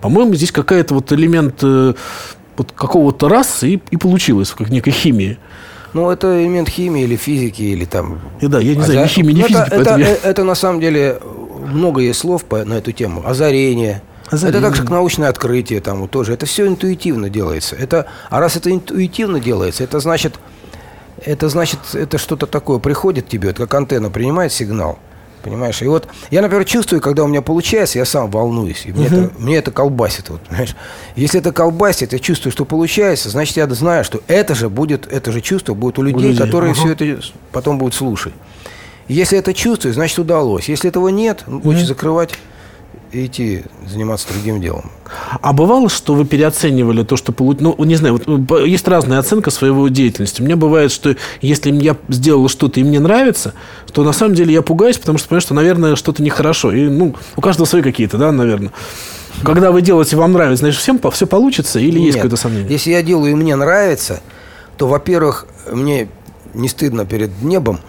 По-моему, 0.02 0.34
здесь 0.34 0.52
какая-то 0.52 0.96
вот 0.96 1.12
элемент 1.12 1.60
э, 1.62 1.94
вот 2.58 2.72
какого-то 2.72 3.30
раз 3.30 3.64
и, 3.64 3.80
и 3.92 3.98
получилось, 3.98 4.50
как 4.50 4.70
некой 4.72 4.94
химии. 4.94 5.38
Ну, 5.94 6.10
это 6.10 6.44
элемент 6.44 6.70
химии 6.70 7.04
или 7.04 7.16
физики, 7.16 7.62
или 7.62 7.86
там... 7.86 8.20
И 8.42 8.48
да, 8.48 8.60
я 8.60 8.76
не 8.76 8.82
знаю, 8.82 9.04
ни 9.04 9.08
химии, 9.08 9.34
ни 9.34 9.42
физики. 9.42 9.68
Это, 9.68 9.76
это, 9.76 9.98
я... 9.98 10.16
это 10.24 10.44
на 10.44 10.56
самом 10.56 10.80
деле 10.80 11.20
много 11.66 12.02
есть 12.02 12.20
слов 12.20 12.46
по, 12.46 12.64
на 12.64 12.76
эту 12.76 12.92
тему. 12.92 13.24
Озарение. 13.26 14.02
Озарение. 14.30 14.60
Это 14.60 14.68
также 14.68 14.82
как 14.82 14.92
научное 14.92 15.30
открытие 15.30 15.82
там 15.82 16.02
вот 16.02 16.12
тоже. 16.12 16.34
Это 16.34 16.46
все 16.46 16.68
интуитивно 16.68 17.30
делается. 17.30 17.76
Это, 17.76 18.08
а 18.30 18.40
раз 18.40 18.56
это 18.56 18.72
интуитивно 18.72 19.40
делается, 19.40 19.84
это 19.84 20.00
значит, 20.00 20.40
это 21.24 21.50
значит, 21.50 21.80
это 21.94 22.18
что-то 22.18 22.46
такое 22.46 22.80
приходит 22.80 23.28
тебе, 23.28 23.50
это 23.50 23.64
как 23.64 23.74
антенна 23.74 24.10
принимает 24.10 24.52
сигнал. 24.52 25.00
Понимаешь? 25.48 25.82
И 25.82 25.88
вот 25.88 26.08
я, 26.30 26.42
например, 26.42 26.66
чувствую, 26.66 27.02
когда 27.02 27.24
у 27.24 27.28
меня 27.28 27.42
получается, 27.42 28.00
я 28.00 28.06
сам 28.06 28.30
волнуюсь. 28.30 28.86
И 28.86 28.92
мне, 28.92 29.08
угу. 29.08 29.16
это, 29.16 29.32
мне 29.38 29.56
это 29.56 29.72
колбасит. 29.72 30.30
Вот, 30.30 30.42
понимаешь? 30.42 30.76
Если 31.16 31.40
это 31.40 31.54
колбасит, 31.54 32.12
я 32.12 32.20
чувствую, 32.20 32.52
что 32.52 32.66
получается, 32.66 33.30
значит, 33.30 33.56
я 33.56 33.68
знаю, 33.68 34.04
что 34.04 34.22
это 34.28 34.56
же 34.56 34.70
будет, 34.70 35.12
это 35.12 35.32
же 35.32 35.40
чувство 35.40 35.74
будет 35.74 36.00
у 36.00 36.02
людей, 36.02 36.18
у 36.18 36.30
людей. 36.32 36.46
которые 36.46 36.74
угу. 36.74 36.80
все 36.80 36.92
это 36.92 37.22
потом 37.52 37.78
будут 37.78 37.94
слушать. 37.94 38.34
Если 39.08 39.38
это 39.38 39.54
чувствую, 39.54 39.94
значит, 39.94 40.20
удалось. 40.20 40.68
Если 40.68 40.90
этого 40.90 41.08
нет, 41.08 41.44
лучше 41.48 41.80
угу. 41.80 41.88
закрывать 41.88 42.32
и 43.12 43.26
идти 43.26 43.64
заниматься 43.88 44.28
другим 44.34 44.62
делом. 44.62 44.92
А 45.42 45.54
бывало, 45.54 45.90
что 45.90 46.14
вы 46.14 46.26
переоценивали 46.26 47.04
то, 47.04 47.16
что 47.16 47.32
получили? 47.32 47.64
Ну, 47.64 47.84
не 47.84 47.96
знаю, 47.96 48.20
вот, 48.26 48.62
есть 48.66 48.88
разная 48.88 49.20
оценка 49.20 49.52
своего 49.52 49.88
деятельности. 49.88 50.42
У 50.42 50.46
меня 50.46 50.58
бывает, 50.58 50.92
что 50.92 51.16
если 51.42 51.72
я 51.72 51.96
сделал 52.10 52.50
что-то 52.50 52.80
и 52.80 52.84
мне 52.84 53.00
нравится, 53.00 53.54
то 53.94 54.04
на 54.04 54.12
самом 54.12 54.36
деле 54.36 54.54
я 54.54 54.62
пугаюсь, 54.62 54.98
потому 54.98 55.18
что 55.18 55.30
понимаю, 55.30 55.42
что, 55.42 55.54
наверное, 55.54 55.96
что-то 55.96 56.22
нехорошо. 56.22 56.72
И, 56.72 56.88
ну, 56.88 57.16
у 57.36 57.42
каждого 57.42 57.66
свои 57.66 57.82
какие-то, 57.82 58.18
да, 58.18 58.32
наверное. 58.32 58.72
Когда 59.44 59.72
вы 59.72 59.82
делаете, 59.82 60.18
вам 60.18 60.34
нравится, 60.34 60.64
значит, 60.64 60.80
всем 60.80 61.00
все 61.12 61.28
получится 61.28 61.80
или 61.80 62.00
есть 62.00 62.16
Нет. 62.16 62.16
какое-то 62.16 62.38
сомнение? 62.38 62.72
Если 62.72 62.92
я 62.92 63.04
делаю 63.04 63.32
и 63.32 63.36
мне 63.36 63.56
нравится, 63.56 64.22
то, 64.78 64.88
во-первых, 64.88 65.46
мне 65.72 66.10
не 66.58 66.68
стыдно 66.70 67.06
перед 67.06 67.42
небом. 67.42 67.80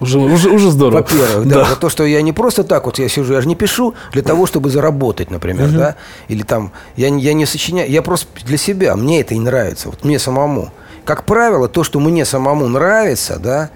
Уже, 0.00 0.18
уже, 0.18 0.50
уже 0.50 0.70
здорово. 0.70 0.98
Во-первых, 1.02 1.46
да, 1.48 1.64
за 1.64 1.76
то, 1.76 1.88
что 1.88 2.04
я 2.04 2.22
не 2.22 2.32
просто 2.32 2.64
так 2.64 2.86
вот 2.86 2.98
я 2.98 3.08
сижу, 3.08 3.32
я 3.34 3.40
же 3.40 3.48
не 3.48 3.54
пишу 3.56 3.94
для 4.12 4.22
того, 4.22 4.46
чтобы 4.46 4.68
заработать, 4.70 5.30
например, 5.30 5.68
да, 5.78 5.94
или 6.28 6.42
там, 6.42 6.72
я, 6.96 7.10
не- 7.10 7.22
я 7.22 7.34
не 7.34 7.46
сочиняю, 7.46 7.90
я 7.90 8.02
просто 8.02 8.26
для 8.44 8.56
себя, 8.58 8.96
мне 8.96 9.20
это 9.20 9.34
и 9.34 9.38
нравится, 9.38 9.88
вот 9.88 10.04
мне 10.04 10.18
самому. 10.18 10.70
Как 11.04 11.24
правило, 11.24 11.68
то, 11.68 11.84
что 11.84 12.00
мне 12.00 12.24
самому 12.24 12.68
нравится, 12.68 13.38
да, 13.38 13.70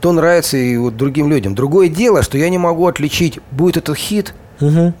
то 0.00 0.12
нравится 0.12 0.56
и 0.56 0.76
вот 0.76 0.96
другим 0.96 1.28
людям. 1.30 1.54
Другое 1.54 1.88
дело, 1.88 2.22
что 2.22 2.36
я 2.38 2.48
не 2.48 2.58
могу 2.58 2.86
отличить, 2.88 3.38
будет 3.52 3.76
это 3.76 3.94
хит, 3.94 4.34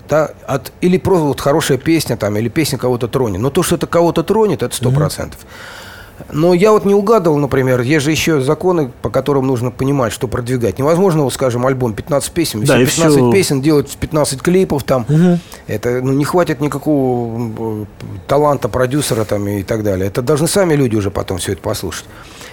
да, 0.08 0.30
от, 0.46 0.72
или 0.80 0.96
просто 0.98 1.24
вот 1.24 1.40
хорошая 1.40 1.78
песня 1.78 2.16
там, 2.16 2.36
или 2.36 2.48
песня 2.48 2.78
кого-то 2.78 3.06
тронет. 3.08 3.40
Но 3.40 3.50
то, 3.50 3.62
что 3.62 3.76
это 3.76 3.86
кого-то 3.86 4.22
тронет, 4.24 4.62
это 4.62 4.74
сто 4.74 4.90
процентов. 4.96 5.40
Но 6.30 6.54
я 6.54 6.72
вот 6.72 6.84
не 6.84 6.94
угадывал, 6.94 7.38
например, 7.38 7.80
есть 7.80 8.04
же 8.04 8.10
еще 8.10 8.40
законы, 8.40 8.90
по 9.02 9.10
которым 9.10 9.46
нужно 9.46 9.70
понимать, 9.70 10.12
что 10.12 10.28
продвигать. 10.28 10.78
Невозможно, 10.78 11.22
вот, 11.24 11.32
скажем, 11.34 11.66
альбом 11.66 11.94
15 11.94 12.32
песен, 12.32 12.60
Да, 12.60 12.74
все 12.74 12.82
и 12.82 12.86
15 12.86 13.16
всё. 13.16 13.32
песен 13.32 13.60
делать 13.62 13.96
15 13.98 14.40
клипов 14.42 14.84
там. 14.84 15.06
Это 15.66 16.00
ну, 16.02 16.12
не 16.12 16.24
хватит 16.24 16.60
никакого 16.60 17.50
э, 17.58 17.84
таланта 18.26 18.68
продюсера 18.68 19.24
там 19.24 19.46
и 19.48 19.62
так 19.62 19.82
далее. 19.82 20.06
Это 20.06 20.22
должны 20.22 20.48
сами 20.48 20.74
люди 20.74 20.96
уже 20.96 21.10
потом 21.10 21.38
все 21.38 21.52
это 21.52 21.62
послушать. 21.62 22.04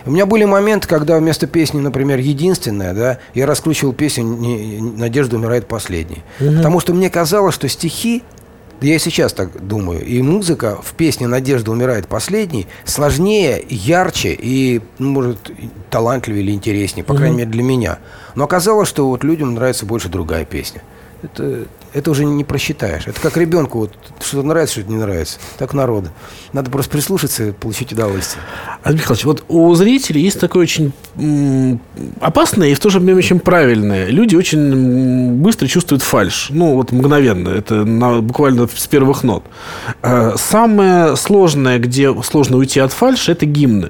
У 0.06 0.12
меня 0.12 0.26
были 0.26 0.46
моменты, 0.46 0.88
когда 0.88 1.18
вместо 1.18 1.46
песни, 1.46 1.80
например, 1.82 2.20
единственная, 2.20 2.94
да, 2.94 3.18
я 3.34 3.46
раскручивал 3.46 3.92
песню 3.94 4.24
«Не- 4.24 4.80
«Надежда 4.82 5.36
умирает 5.36 5.68
последней». 5.68 6.24
Потому 6.40 6.80
что 6.80 6.94
мне 6.94 7.10
казалось, 7.10 7.54
что 7.54 7.68
стихи 7.68 8.24
да 8.82 8.88
я 8.88 9.00
сейчас 9.00 9.34
так 9.34 9.66
думаю. 9.66 10.06
И 10.06 10.22
музыка 10.22 10.80
в 10.82 10.94
песне 10.94 11.28
«Надежда 11.28 11.72
умирает 11.72 12.08
последней» 12.08 12.68
сложнее, 12.86 13.64
ярче 13.70 14.38
и, 14.40 14.82
ну, 14.98 15.12
может, 15.12 15.52
талантливее 15.90 16.44
или 16.44 16.52
интереснее, 16.52 17.04
по 17.04 17.14
крайней 17.14 17.38
мере, 17.38 17.50
для 17.50 17.64
меня. 17.64 18.00
Но 18.36 18.46
оказалось, 18.46 18.88
что 18.88 19.08
вот 19.08 19.24
людям 19.24 19.54
нравится 19.54 19.86
больше 19.86 20.08
другая 20.10 20.46
песня. 20.46 20.82
Это, 21.22 21.68
это 21.94 22.12
уже 22.12 22.26
не 22.26 22.44
просчитаешь. 22.44 23.08
Это 23.08 23.20
как 23.22 23.38
ребенку, 23.38 23.80
вот, 23.80 23.94
что-то 24.22 24.46
нравится, 24.48 24.76
что-то 24.76 24.92
не 24.92 24.98
нравится. 24.98 25.38
Так 25.58 25.74
народу. 25.74 26.10
Надо 26.54 26.70
просто 26.72 26.92
прислушаться 26.92 27.48
и 27.48 27.52
получить 27.52 27.92
удовольствие. 27.94 28.44
Андрей 28.84 29.02
Михайлович, 29.02 29.26
вот 29.26 29.44
у 29.48 29.74
зрителей 29.76 30.22
есть 30.22 30.40
такое 30.40 30.64
очень 30.64 30.92
опасное 32.20 32.70
и 32.70 32.74
в 32.74 32.80
то 32.80 32.90
же 32.90 33.00
время 33.00 33.18
очень 33.18 33.40
правильное. 33.40 34.08
Люди 34.08 34.36
очень 34.36 35.34
быстро 35.36 35.68
чувствуют 35.68 36.04
фальш. 36.04 36.48
Ну, 36.50 36.76
вот 36.76 36.92
мгновенно. 36.92 37.50
Это 37.50 37.86
на- 37.86 38.22
буквально 38.22 38.68
с 38.74 38.88
первых 38.88 39.24
нот. 39.24 39.44
Э, 40.02 40.34
Самое 40.38 41.16
сложное, 41.16 41.80
где 41.80 42.14
сложно 42.24 42.58
уйти 42.58 42.80
от 42.80 42.92
фальши, 42.94 43.32
это 43.32 43.46
гимны. 43.46 43.90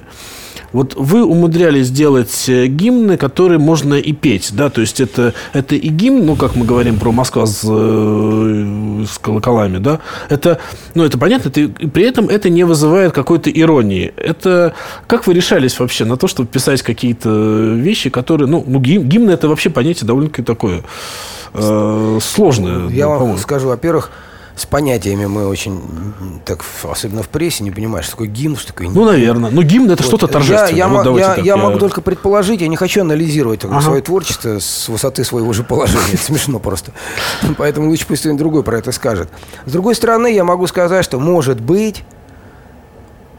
Вот 0.71 0.95
вы 0.95 1.23
умудрялись 1.23 1.88
сделать 1.88 2.45
э, 2.47 2.67
гимны, 2.67 3.17
которые 3.17 3.59
можно 3.59 3.95
и 3.95 4.13
петь, 4.13 4.51
да, 4.53 4.69
то 4.69 4.81
есть 4.81 4.99
это, 4.99 5.33
это 5.53 5.75
и 5.75 5.88
гимн, 5.88 6.25
ну, 6.25 6.35
как 6.35 6.55
мы 6.55 6.65
говорим 6.65 6.99
про 6.99 7.11
Москва 7.11 7.45
с, 7.45 7.63
э, 7.67 9.05
с 9.09 9.17
колоколами, 9.17 9.77
да, 9.77 9.99
это, 10.29 10.59
ну, 10.95 11.03
это 11.03 11.17
понятно, 11.17 11.49
это, 11.49 11.61
и 11.61 11.88
при 11.88 12.03
этом 12.03 12.29
это 12.29 12.49
не 12.49 12.63
вызывает 12.63 13.13
какой-то 13.13 13.49
иронии. 13.49 14.13
Это, 14.15 14.73
как 15.07 15.25
вы 15.27 15.33
решались 15.33 15.79
вообще 15.79 16.05
на 16.05 16.17
то, 16.17 16.27
чтобы 16.27 16.49
писать 16.49 16.81
какие-то 16.81 17.29
вещи, 17.75 18.09
которые, 18.09 18.47
ну, 18.47 18.63
ну 18.65 18.79
гим, 18.79 19.03
гимн 19.03 19.29
это 19.29 19.47
вообще 19.47 19.69
понятие 19.69 20.07
довольно-таки 20.07 20.43
такое 20.43 20.83
э, 21.53 22.19
сложное, 22.21 22.89
Я 22.89 23.07
ну, 23.07 23.17
вам 23.17 23.38
скажу, 23.38 23.69
во-первых, 23.69 24.11
с 24.59 24.65
понятиями 24.65 25.25
мы 25.25 25.47
очень, 25.47 25.81
так, 26.45 26.63
особенно 26.83 27.23
в 27.23 27.29
прессе, 27.29 27.63
не 27.63 27.71
понимаешь, 27.71 28.05
что 28.05 28.15
такое 28.15 28.27
гимн, 28.27 28.57
что 28.57 28.67
такое 28.73 28.89
Ну, 28.89 29.05
наверное. 29.05 29.49
Ну, 29.51 29.61
гимн 29.61 29.89
это 29.91 30.03
Вот. 30.03 30.07
что-то 30.07 30.25
Я- 30.27 30.33
торжественное. 30.33 30.73
Я, 30.77 30.87
Вот 30.87 30.97
мо- 30.97 31.03
давайте 31.03 31.29
я- 31.29 31.35
так, 31.35 31.45
я 31.45 31.57
могу 31.57 31.79
только 31.79 32.01
предположить, 32.01 32.61
я 32.61 32.67
не 32.67 32.75
хочу 32.75 33.01
анализировать 33.01 33.63
Ага. 33.63 33.81
свое 33.81 34.01
творчество 34.01 34.59
с 34.59 34.89
высоты 34.89 35.23
своего 35.23 35.53
же 35.53 35.63
положения. 35.63 36.13
Это 36.13 36.23
смешно 36.23 36.59
просто. 36.59 36.91
Поэтому 37.57 37.89
лучше 37.89 38.05
пусть 38.07 38.21
кто-нибудь 38.21 38.39
другой 38.39 38.63
про 38.63 38.77
это 38.79 38.91
скажет. 38.91 39.29
С 39.65 39.71
другой 39.71 39.95
стороны, 39.95 40.27
я 40.33 40.43
могу 40.43 40.67
сказать, 40.67 41.05
что, 41.05 41.19
может 41.19 41.61
быть, 41.61 42.03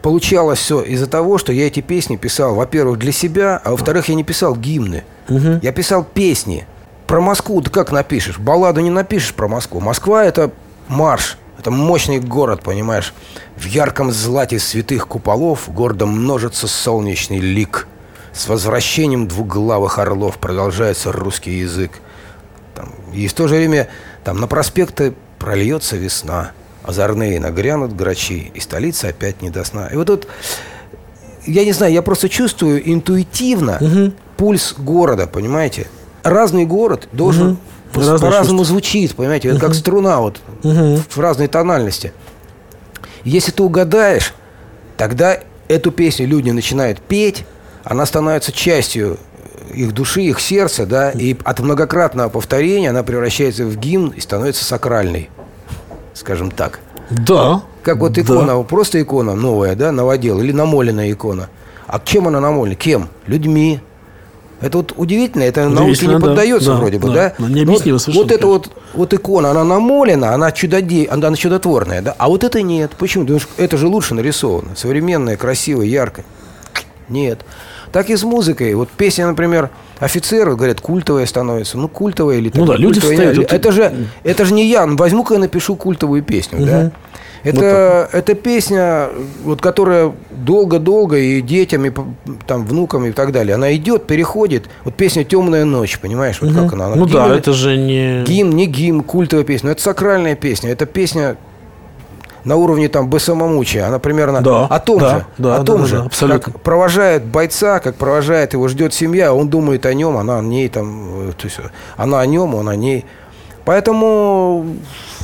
получалось 0.02 0.58
все 0.58 0.80
из-за 0.82 1.06
того, 1.06 1.36
что 1.38 1.52
я 1.52 1.66
эти 1.66 1.80
песни 1.80 2.16
писал, 2.16 2.54
во-первых, 2.54 2.98
для 2.98 3.12
себя, 3.12 3.60
а 3.62 3.72
во-вторых, 3.72 4.08
я 4.08 4.14
не 4.14 4.24
писал 4.24 4.56
гимны. 4.56 5.04
Я 5.62 5.72
писал 5.72 6.04
песни. 6.04 6.66
Про 7.06 7.20
Москву 7.20 7.60
ты 7.60 7.70
как 7.70 7.90
напишешь? 7.92 8.38
Балладу 8.38 8.80
не 8.80 8.90
напишешь 8.90 9.34
про 9.34 9.48
Москву. 9.48 9.80
Москва– 9.80 10.24
это 10.26 10.52
марш. 10.90 11.38
Это 11.58 11.70
мощный 11.70 12.18
город, 12.18 12.62
понимаешь? 12.62 13.14
В 13.56 13.64
ярком 13.64 14.10
злате 14.12 14.58
святых 14.58 15.06
куполов 15.06 15.72
гордо 15.72 16.06
множится 16.06 16.66
солнечный 16.66 17.38
лик. 17.38 17.86
С 18.32 18.48
возвращением 18.48 19.28
двуглавых 19.28 19.98
орлов 19.98 20.38
продолжается 20.38 21.12
русский 21.12 21.58
язык. 21.58 21.92
Там, 22.74 22.90
и 23.12 23.26
в 23.28 23.34
то 23.34 23.46
же 23.46 23.56
время 23.56 23.88
там 24.24 24.38
на 24.40 24.46
проспекты 24.46 25.14
прольется 25.38 25.96
весна. 25.96 26.52
Озорные 26.82 27.38
нагрянут 27.40 27.94
грачи, 27.94 28.50
и 28.54 28.60
столица 28.60 29.08
опять 29.08 29.42
не 29.42 29.50
до 29.50 29.64
сна. 29.64 29.88
И 29.88 29.96
вот 29.96 30.06
тут, 30.06 30.28
я 31.46 31.64
не 31.64 31.72
знаю, 31.72 31.92
я 31.92 32.02
просто 32.02 32.28
чувствую 32.28 32.90
интуитивно 32.90 34.12
пульс 34.36 34.74
города, 34.78 35.26
понимаете? 35.26 35.88
Разный 36.22 36.64
город 36.64 37.08
должен 37.12 37.48
Разное 37.48 37.79
по-разному 37.92 38.64
звучит, 38.64 39.14
понимаете? 39.14 39.48
Это 39.48 39.60
как 39.60 39.74
струна 39.74 40.20
вот 40.20 40.40
в 40.62 41.18
разной 41.20 41.48
тональности. 41.48 42.12
Если 43.24 43.52
ты 43.52 43.62
угадаешь, 43.62 44.34
тогда 44.96 45.38
эту 45.68 45.90
песню 45.90 46.26
люди 46.26 46.50
начинают 46.50 47.00
петь, 47.00 47.44
она 47.84 48.06
становится 48.06 48.52
частью 48.52 49.18
их 49.74 49.92
души, 49.92 50.22
их 50.22 50.40
сердца, 50.40 50.84
да, 50.86 51.10
и 51.10 51.36
от 51.44 51.60
многократного 51.60 52.28
повторения 52.28 52.90
она 52.90 53.02
превращается 53.02 53.64
в 53.64 53.76
гимн 53.76 54.08
и 54.08 54.20
становится 54.20 54.64
сакральной, 54.64 55.28
скажем 56.14 56.50
так. 56.50 56.80
Да. 57.10 57.62
Как 57.82 57.98
вот 57.98 58.12
Да. 58.12 58.20
икона, 58.20 58.62
просто 58.62 59.00
икона 59.00 59.34
новая, 59.34 59.74
да, 59.74 59.92
новодел, 59.92 60.40
или 60.40 60.52
намоленная 60.52 61.10
икона. 61.12 61.48
А 61.86 62.00
чем 62.04 62.28
она 62.28 62.40
намолена? 62.40 62.74
Кем? 62.74 63.08
Людьми. 63.26 63.80
Это 64.60 64.78
вот 64.78 64.92
удивительно, 64.96 65.42
это 65.42 65.68
науке 65.68 66.06
не 66.06 66.12
да. 66.14 66.20
поддается 66.20 66.70
Да, 66.70 66.76
вроде 66.76 66.98
бы, 66.98 67.08
да. 67.08 67.14
да? 67.14 67.34
Ну, 67.38 67.48
необъяснимо 67.48 67.94
вот, 67.94 68.02
совершенно, 68.02 68.24
вот 68.24 68.32
это 68.32 68.46
вот, 68.46 68.70
вот 68.92 69.14
икона, 69.14 69.50
она 69.50 69.64
намолена, 69.64 70.34
она, 70.34 70.52
чудоде... 70.52 71.08
она 71.10 71.34
чудотворная, 71.34 72.02
да? 72.02 72.14
А 72.18 72.28
вот 72.28 72.44
это 72.44 72.60
нет. 72.60 72.92
Почему? 72.98 73.24
Потому 73.24 73.40
что 73.40 73.48
это 73.56 73.76
же 73.78 73.86
лучше 73.86 74.14
нарисовано. 74.14 74.76
Современное, 74.76 75.36
красивое, 75.36 75.86
яркое. 75.86 76.26
Нет. 77.08 77.40
Так 77.90 78.10
и 78.10 78.16
с 78.16 78.22
музыкой. 78.22 78.74
Вот 78.74 78.88
песня, 78.90 79.26
например, 79.26 79.70
офицеры, 79.98 80.54
говорят, 80.54 80.80
культовая 80.80 81.26
становится. 81.26 81.76
Ну, 81.78 81.88
культовая 81.88 82.36
или 82.36 82.50
Ну 82.54 82.66
да, 82.66 82.76
люди 82.76 83.00
встают. 83.00 83.38
Вот- 83.38 83.52
Это 83.52 83.72
же, 83.72 83.92
это 84.22 84.44
же 84.44 84.52
не 84.52 84.68
я. 84.68 84.86
Ну, 84.86 84.96
Возьму-ка 84.96 85.34
я 85.34 85.40
напишу 85.40 85.74
культовую 85.74 86.22
песню, 86.22 86.66
да? 86.66 86.92
Это, 87.42 88.08
это 88.12 88.34
песня, 88.34 89.08
вот, 89.44 89.60
которая 89.60 90.12
долго-долго 90.30 91.16
и 91.18 91.40
детям, 91.40 91.86
и 91.86 91.92
там, 92.46 92.64
внукам 92.66 93.06
и 93.06 93.12
так 93.12 93.32
далее. 93.32 93.54
Она 93.54 93.74
идет, 93.74 94.06
переходит. 94.06 94.68
Вот 94.84 94.94
песня 94.94 95.24
«Темная 95.24 95.64
ночь», 95.64 95.98
понимаешь? 95.98 96.38
Вот 96.40 96.52
как 96.52 96.72
она? 96.74 96.86
Она 96.86 96.96
Ну 96.96 97.06
да, 97.06 97.28
гимн- 97.28 97.38
это 97.38 97.52
же 97.52 97.76
не... 97.76 98.22
Гимн, 98.24 98.50
не 98.50 98.66
гимн, 98.66 99.02
культовая 99.02 99.44
песня. 99.44 99.68
Но 99.68 99.72
это 99.72 99.82
сакральная 99.82 100.34
песня. 100.34 100.70
Это 100.70 100.86
песня 100.86 101.36
на 102.44 102.56
уровне 102.56 102.88
там 102.88 103.08
Бесамомучия. 103.10 103.86
Она 103.86 103.98
примерно 103.98 104.40
Да, 104.40 104.66
о 104.66 104.78
том 104.80 104.98
да, 104.98 105.10
же. 105.10 105.26
да, 105.38 105.54
о 105.56 105.58
да, 105.58 105.64
том 105.64 105.80
да, 105.82 105.86
же. 105.86 105.96
да, 105.98 106.02
абсолютно. 106.04 106.52
Как 106.52 106.60
провожает 106.62 107.24
бойца, 107.24 107.80
как 107.80 107.96
провожает 107.96 108.52
его, 108.54 108.66
ждет 108.68 108.94
семья, 108.94 109.34
он 109.34 109.48
думает 109.48 109.84
о 109.86 109.92
нем, 109.94 110.16
она 110.16 110.38
о 110.38 110.42
ней 110.42 110.68
там, 110.68 111.28
э, 111.28 111.32
то 111.32 111.46
есть 111.46 111.58
она 111.96 112.20
о 112.20 112.26
нем, 112.26 112.54
он 112.54 112.68
о 112.68 112.76
ней. 112.76 113.04
Поэтому 113.70 114.66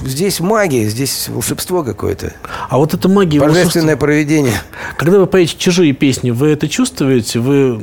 здесь 0.04 0.38
магия, 0.38 0.84
здесь 0.88 1.28
волшебство 1.28 1.82
какое-то. 1.82 2.32
А 2.68 2.76
вот 2.78 2.94
эта 2.94 3.08
магия... 3.08 3.40
волшебство- 3.40 3.48
Божественное 3.48 3.96
проведение. 3.96 4.54
Когда 4.96 5.18
вы 5.18 5.26
поете 5.26 5.56
чужие 5.58 5.92
песни, 5.92 6.30
вы 6.30 6.50
это 6.50 6.68
чувствуете? 6.68 7.40
Вы 7.40 7.80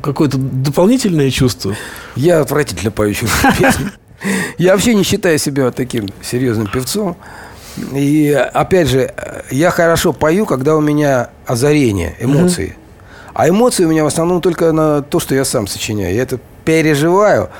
какое-то 0.00 0.38
дополнительное 0.38 1.28
чувство? 1.32 1.74
Я 2.14 2.40
отвратительно 2.40 2.92
пою 2.92 3.14
чужие 3.14 3.52
песни. 3.58 3.86
Я 4.58 4.74
вообще 4.74 4.94
не 4.94 5.02
считаю 5.02 5.40
себя 5.40 5.72
таким 5.72 6.08
серьезным 6.22 6.68
певцом. 6.68 7.16
И 7.92 8.30
опять 8.30 8.86
же, 8.86 9.12
я 9.50 9.72
хорошо 9.72 10.12
пою, 10.12 10.46
когда 10.46 10.76
у 10.76 10.80
меня 10.80 11.30
озарение, 11.46 12.14
эмоции. 12.20 12.76
А 13.34 13.48
эмоции 13.48 13.84
у 13.86 13.88
меня 13.88 14.04
в 14.04 14.06
основном 14.06 14.40
только 14.40 14.70
на 14.70 15.02
то, 15.02 15.18
что 15.18 15.34
я 15.34 15.44
сам 15.44 15.66
сочиняю. 15.66 16.14
Я 16.14 16.22
это 16.22 16.38
переживаю. 16.64 17.50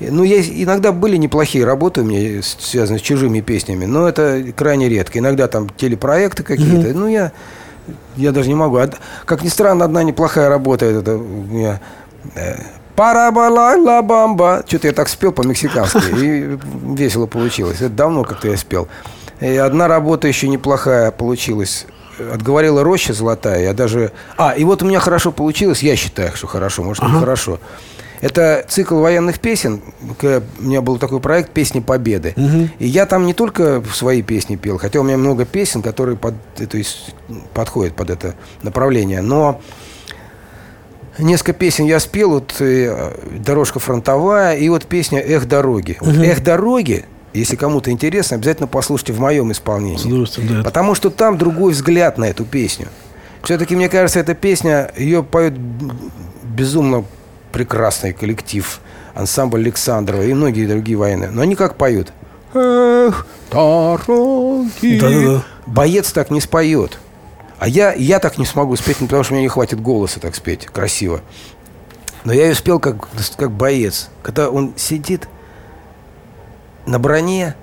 Ну, 0.00 0.22
есть, 0.24 0.50
иногда 0.52 0.90
были 0.92 1.16
неплохие 1.16 1.64
работы 1.64 2.00
у 2.00 2.04
меня, 2.04 2.42
с- 2.42 2.56
связанные 2.60 2.98
с 2.98 3.02
чужими 3.02 3.40
песнями, 3.40 3.84
но 3.84 4.08
это 4.08 4.42
крайне 4.56 4.88
редко. 4.88 5.18
Иногда 5.18 5.46
там 5.48 5.68
телепроекты 5.68 6.42
какие-то. 6.42 6.88
Ну, 6.98 7.06
я, 7.06 7.32
я 8.16 8.32
даже 8.32 8.48
не 8.48 8.54
могу. 8.54 8.78
Как 9.24 9.42
ни 9.44 9.48
странно, 9.48 9.84
одна 9.84 10.02
неплохая 10.02 10.48
работа. 10.48 10.86
Это 10.86 11.16
у 11.16 11.20
меня... 11.20 11.80
э, 12.34 12.56
Парабала 12.96 14.02
бамба. 14.02 14.64
Что-то 14.66 14.88
я 14.88 14.92
так 14.92 15.08
спел 15.08 15.32
по-мексикански. 15.32 16.02
И 16.20 16.58
весело 16.94 17.26
получилось. 17.26 17.76
Это 17.80 17.88
давно 17.90 18.22
как-то 18.24 18.48
я 18.48 18.56
спел. 18.56 18.88
И 19.40 19.56
одна 19.56 19.88
работа 19.88 20.28
еще 20.28 20.48
неплохая 20.48 21.10
получилась. 21.10 21.86
Отговорила 22.32 22.84
роща 22.84 23.12
золотая. 23.12 23.62
Я 23.62 23.72
даже... 23.72 24.12
А, 24.36 24.52
и 24.52 24.62
вот 24.64 24.82
у 24.82 24.86
меня 24.86 25.00
хорошо 25.00 25.32
получилось. 25.32 25.82
Я 25.82 25.96
считаю, 25.96 26.32
что 26.36 26.46
хорошо. 26.46 26.82
Может, 26.82 27.02
не 27.04 27.18
хорошо. 27.18 27.58
Это 28.22 28.64
цикл 28.68 28.98
военных 29.00 29.40
песен. 29.40 29.82
У 30.22 30.62
меня 30.62 30.80
был 30.80 30.96
такой 30.96 31.20
проект 31.20 31.50
«Песни 31.50 31.80
Победы». 31.80 32.34
И 32.78 32.86
я 32.86 33.04
там 33.04 33.26
не 33.26 33.34
только 33.34 33.82
свои 33.92 34.22
песни 34.22 34.56
пел, 34.56 34.78
хотя 34.78 35.00
у 35.00 35.02
меня 35.02 35.18
много 35.18 35.44
песен, 35.44 35.82
которые 35.82 36.16
под, 36.16 36.34
эту 36.58 36.78
ис- 36.78 37.12
подходят 37.52 37.94
под 37.94 38.10
это 38.10 38.34
направление. 38.62 39.20
Но 39.22 39.60
несколько 41.18 41.52
песен 41.52 41.84
я 41.84 41.98
спел. 42.00 42.30
Вот 42.30 42.54
э, 42.60 43.12
«Дорожка 43.44 43.80
фронтовая» 43.80 44.56
и 44.56 44.68
вот 44.68 44.86
песня 44.86 45.18
«Эх, 45.20 45.46
дороги». 45.46 45.98
Вот 46.00 46.14
«Эх, 46.24 46.42
дороги», 46.42 47.04
если 47.32 47.56
кому-то 47.56 47.90
интересно, 47.90 48.36
обязательно 48.36 48.68
послушайте 48.68 49.14
в 49.14 49.18
моем 49.20 49.50
исполнении. 49.52 49.96
Да. 50.58 50.62
Потому 50.62 50.94
что 50.94 51.10
там 51.10 51.38
другой 51.38 51.72
взгляд 51.72 52.18
на 52.18 52.26
эту 52.26 52.44
песню. 52.44 52.86
Все-таки, 53.42 53.74
мне 53.74 53.88
кажется, 53.88 54.20
эта 54.20 54.34
песня, 54.34 54.92
ее 54.96 55.24
поет 55.24 55.54
безумно 56.44 57.04
прекрасный 57.52 58.12
коллектив, 58.12 58.80
ансамбль 59.14 59.60
Александрова 59.60 60.22
и 60.22 60.32
многие 60.32 60.66
другие 60.66 60.96
военные. 60.96 61.30
Но 61.30 61.42
они 61.42 61.54
как 61.54 61.76
поют? 61.76 62.12
Эх, 62.54 63.26
дороги. 63.50 64.98
Да-да-да. 64.98 65.44
Боец 65.66 66.12
так 66.12 66.30
не 66.30 66.40
споет. 66.40 66.98
А 67.58 67.68
я, 67.68 67.92
я 67.92 68.18
так 68.18 68.38
не 68.38 68.44
смогу 68.44 68.74
спеть, 68.76 69.00
ну, 69.00 69.06
потому 69.06 69.22
что 69.22 69.34
у 69.34 69.36
меня 69.36 69.44
не 69.44 69.48
хватит 69.48 69.80
голоса 69.80 70.18
так 70.18 70.34
спеть 70.34 70.66
красиво. 70.66 71.20
Но 72.24 72.32
я 72.32 72.46
ее 72.46 72.54
спел 72.54 72.80
как, 72.80 73.08
как 73.36 73.52
боец. 73.52 74.10
Когда 74.22 74.50
он 74.50 74.74
сидит 74.76 75.28
на 76.86 76.98
броне, 76.98 77.54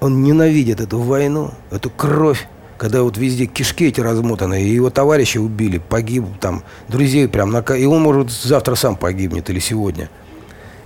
он 0.00 0.22
ненавидит 0.22 0.80
эту 0.80 1.00
войну, 1.00 1.52
эту 1.70 1.90
кровь, 1.90 2.48
когда 2.80 3.02
вот 3.02 3.18
везде 3.18 3.44
кишки 3.44 3.88
эти 3.88 4.00
размотаны, 4.00 4.62
и 4.62 4.68
его 4.70 4.88
товарищи 4.88 5.36
убили, 5.36 5.76
погиб 5.76 6.24
там, 6.40 6.62
друзей 6.88 7.28
прям, 7.28 7.50
на, 7.50 7.58
и 7.58 7.84
он, 7.84 8.00
может, 8.00 8.30
завтра 8.30 8.74
сам 8.74 8.96
погибнет 8.96 9.50
или 9.50 9.58
сегодня. 9.58 10.08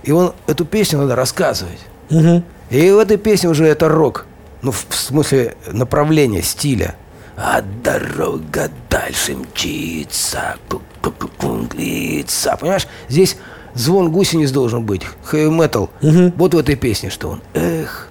И 0.03 0.11
он, 0.11 0.33
эту 0.45 0.65
песню 0.65 0.99
надо 0.99 1.15
рассказывать. 1.15 1.79
И 2.09 2.91
в 2.91 2.97
этой 2.97 3.15
песне 3.15 3.47
уже 3.47 3.65
это 3.65 3.87
рок. 3.87 4.25
Ну, 4.61 4.71
в 4.71 4.85
смысле 4.89 5.55
направления, 5.71 6.41
стиля. 6.41 6.95
А 7.37 7.61
дорога 7.61 8.69
дальше 8.89 9.37
мчится, 9.37 10.57
пу-пу-пу-пу-глится. 10.67 12.57
Понимаешь, 12.59 12.89
здесь 13.07 13.37
звон 13.73 14.11
гусениц 14.11 14.51
должен 14.51 14.83
быть, 14.83 15.03
хэви 15.23 15.49
метал. 15.49 15.89
Вот 16.01 16.55
в 16.55 16.57
этой 16.57 16.75
песне, 16.75 17.09
что 17.09 17.29
он. 17.29 17.41
Эх, 17.53 18.09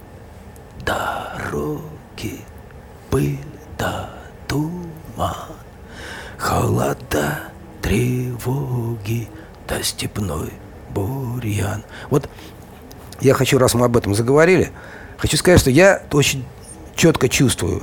дороги, 0.87 2.41
пыль 3.11 3.39
да 3.79 4.11
туман, 4.47 5.35
холода, 6.39 7.41
тревоги, 7.83 9.29
да 9.69 9.83
степной 9.83 10.51
бурьян. 10.91 11.85
Вот 12.11 12.29
я 13.21 13.35
хочу, 13.35 13.59
раз 13.59 13.75
мы 13.75 13.87
об 13.87 13.97
этом 13.97 14.15
заговорили, 14.15 14.71
хочу 15.19 15.37
сказать, 15.37 15.61
что 15.61 15.71
я 15.71 16.03
очень 16.13 16.45
четко 16.95 17.29
чувствую 17.29 17.83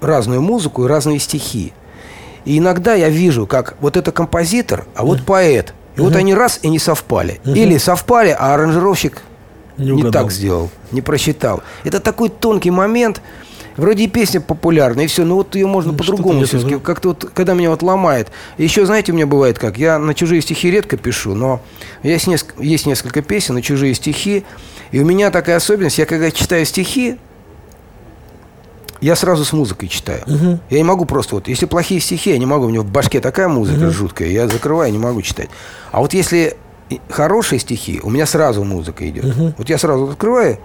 разную 0.00 0.42
музыку 0.42 0.84
и 0.84 0.88
разные 0.88 1.18
стихи. 1.18 1.72
И 2.44 2.58
иногда 2.58 2.94
я 2.94 3.08
вижу, 3.08 3.46
как 3.46 3.76
вот 3.80 3.96
это 3.96 4.10
композитор, 4.10 4.86
а 4.94 5.04
вот 5.04 5.24
поэт. 5.24 5.74
И 5.96 6.00
вот 6.00 6.16
они 6.16 6.34
раз 6.34 6.58
и 6.62 6.68
не 6.68 6.78
совпали. 6.78 7.40
Или 7.44 7.76
совпали, 7.76 8.34
а 8.36 8.54
аранжировщик 8.54 9.22
Не 9.76 9.92
не, 9.92 10.10
так 10.10 10.32
сделал, 10.32 10.70
не 10.90 11.02
просчитал. 11.02 11.62
Это 11.84 12.00
такой 12.00 12.30
тонкий 12.30 12.70
момент. 12.70 13.20
Вроде 13.76 14.04
и 14.04 14.08
песня 14.08 14.40
популярная, 14.40 15.04
и 15.04 15.06
все, 15.06 15.24
но 15.24 15.36
вот 15.36 15.54
ее 15.54 15.66
можно 15.66 15.92
Ну, 15.92 15.98
по-другому 15.98 16.44
все-таки. 16.44 16.74
да. 16.74 16.80
Как-то 16.80 17.08
вот, 17.10 17.30
когда 17.34 17.54
меня 17.54 17.70
вот 17.70 17.82
ломает. 17.82 18.30
Еще, 18.58 18.84
знаете, 18.86 19.12
у 19.12 19.14
меня 19.14 19.26
бывает 19.26 19.58
как, 19.58 19.78
я 19.78 19.98
на 19.98 20.14
чужие 20.14 20.42
стихи 20.42 20.70
редко 20.70 20.96
пишу, 20.96 21.34
но 21.34 21.60
есть, 22.02 22.26
неск- 22.26 22.62
есть 22.62 22.86
несколько 22.86 23.22
песен 23.22 23.54
на 23.54 23.62
чужие 23.62 23.94
стихи, 23.94 24.44
и 24.90 25.00
у 25.00 25.04
меня 25.04 25.30
такая 25.30 25.56
особенность, 25.56 25.98
я 25.98 26.06
когда 26.06 26.30
читаю 26.30 26.64
стихи, 26.66 27.16
я 29.00 29.16
сразу 29.16 29.44
с 29.44 29.52
музыкой 29.52 29.88
читаю. 29.88 30.22
Я 30.70 30.78
не 30.78 30.84
могу 30.84 31.04
просто 31.06 31.34
вот, 31.34 31.48
если 31.48 31.66
плохие 31.66 32.00
стихи, 32.00 32.30
я 32.30 32.38
не 32.38 32.46
могу, 32.46 32.66
у 32.66 32.68
меня 32.68 32.82
в 32.82 32.90
башке 32.90 33.20
такая 33.20 33.48
музыка 33.48 33.90
жуткая, 33.90 34.28
я 34.28 34.46
закрываю, 34.48 34.92
не 34.92 34.98
могу 34.98 35.22
читать. 35.22 35.48
А 35.90 36.00
вот 36.00 36.14
если 36.14 36.56
хорошие 37.08 37.58
стихи, 37.58 38.00
у 38.02 38.10
меня 38.10 38.26
сразу 38.26 38.62
музыка 38.64 39.08
идет. 39.08 39.24
Вот 39.58 39.68
я 39.68 39.78
сразу 39.78 40.04
открываю, 40.10 40.58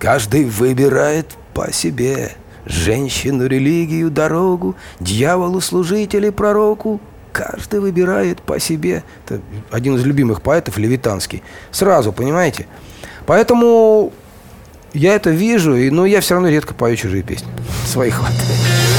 каждый 0.00 0.46
выбирает 0.46 1.26
по 1.54 1.72
себе 1.72 2.32
женщину, 2.64 3.46
религию, 3.46 4.10
дорогу, 4.10 4.74
дьяволу, 4.98 5.60
служителю, 5.60 6.32
пророку. 6.32 7.00
Каждый 7.32 7.78
выбирает 7.78 8.42
по 8.42 8.58
себе. 8.58 9.04
Это 9.24 9.40
один 9.70 9.94
из 9.94 10.04
любимых 10.04 10.42
поэтов, 10.42 10.78
Левитанский. 10.78 11.44
Сразу, 11.70 12.12
понимаете? 12.12 12.66
Поэтому 13.26 14.12
я 14.92 15.14
это 15.14 15.30
вижу, 15.30 15.76
но 15.92 16.06
я 16.06 16.20
все 16.20 16.34
равно 16.34 16.48
редко 16.48 16.74
пою 16.74 16.96
чужие 16.96 17.22
песни. 17.22 17.48
Своих 17.86 18.14
хватает. 18.14 18.89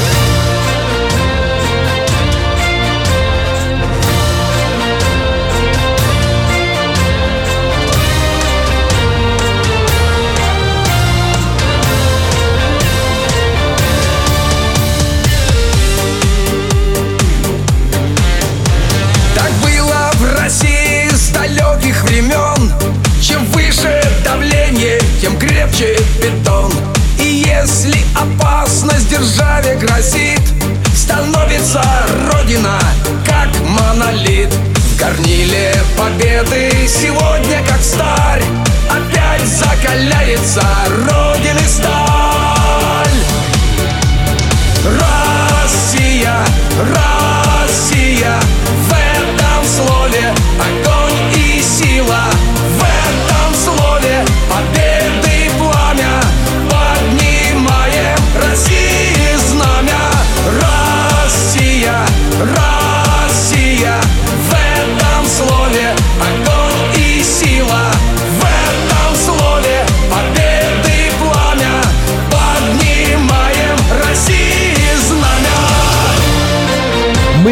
Горниле 35.12 35.74
победы 35.97 36.88
сегодня 36.88 37.63
как 37.67 37.82
старь. 37.82 38.43
Опять 38.89 39.45
закаляется 39.45 40.62
Родины 40.88 41.60
сталь 41.67 42.01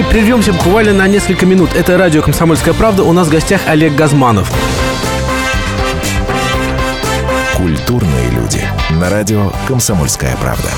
прервемся 0.10 0.54
буквально 0.54 0.93
на 0.93 1.08
несколько 1.08 1.45
минут. 1.45 1.76
Это 1.76 1.98
радио 1.98 2.22
«Комсомольская 2.22 2.74
правда». 2.74 3.04
У 3.04 3.13
нас 3.13 3.28
в 3.28 3.32
гостях 3.32 3.62
Олег 3.67 3.95
Газманов. 3.95 4.52
Культурные 7.56 8.30
люди. 8.32 8.63
На 8.89 9.10
радио 9.10 9.52
«Комсомольская 9.67 10.36
правда». 10.38 10.69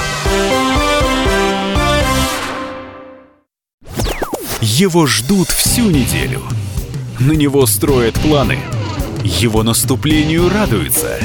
Его 4.60 5.08
ждут 5.08 5.50
всю 5.50 5.90
неделю. 5.90 6.42
На 7.20 7.32
него 7.32 7.66
строят 7.66 8.16
планы. 8.16 8.60
Его 9.24 9.64
наступлению 9.64 10.50
радуются. 10.50 11.20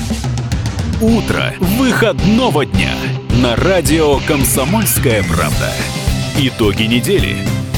Утро 1.01 1.55
выходного 1.59 2.65
дня 2.65 2.95
на 3.43 3.57
радио 3.57 4.21
«Комсомольская 4.27 5.23
правда». 5.25 5.73
Итоги 6.39 6.85
недели 6.85 7.37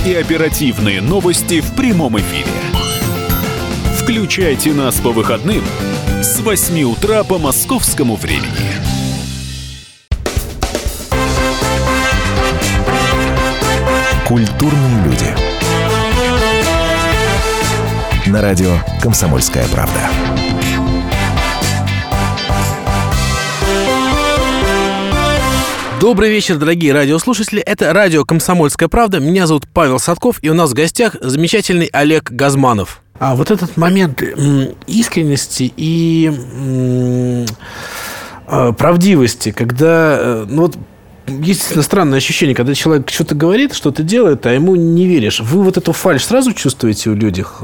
и 0.09 0.15
оперативные 0.15 1.03
новости 1.03 1.61
в 1.61 1.75
прямом 1.75 2.19
эфире. 2.19 2.47
Включайте 3.95 4.73
нас 4.73 5.01
по 5.01 5.11
выходным 5.11 5.63
с 6.23 6.41
8 6.41 6.83
утра 6.85 7.25
по 7.25 7.37
московскому 7.37 8.17
времени. 8.17 8.73
Культурные 14.27 15.05
люди. 15.05 15.35
На 18.31 18.41
радио 18.41 18.79
«Комсомольская 19.03 19.67
правда». 19.69 20.09
Добрый 26.01 26.31
вечер, 26.31 26.59
дорогие 26.59 26.93
радиослушатели. 26.93 27.61
Это 27.61 27.93
радио 27.93 28.25
«Комсомольская 28.25 28.89
правда». 28.89 29.19
Меня 29.19 29.49
зовут 29.49 29.67
Павел 29.67 29.99
Садков, 29.99 30.39
и 30.43 30.49
у 30.49 30.55
нас 30.55 30.71
в 30.71 30.75
гостях 30.75 31.17
замечательный 31.21 31.87
Олег 31.87 32.31
Газманов. 32.31 33.03
А 33.19 33.35
вот 33.35 33.51
этот 33.51 33.77
момент 33.77 34.23
искренности 34.87 35.73
и 35.77 36.33
э, 38.47 38.73
правдивости, 38.79 39.51
когда, 39.51 40.17
э, 40.21 40.47
ну 40.49 40.63
вот, 40.63 40.79
есть 41.27 41.83
странное 41.83 42.19
ощущение, 42.19 42.55
когда 42.55 42.75
человек 42.75 43.11
что-то 43.11 43.35
говорит, 43.35 43.75
что-то 43.75 44.05
делает, 44.05 44.47
а 44.47 44.53
ему 44.53 44.77
не 44.77 45.05
веришь. 45.09 45.41
Вы 45.41 45.65
вот 45.65 45.79
эту 45.79 45.93
фальш 45.93 46.25
сразу 46.25 46.53
чувствуете 46.53 47.11
у 47.11 47.15
людях? 47.15 47.61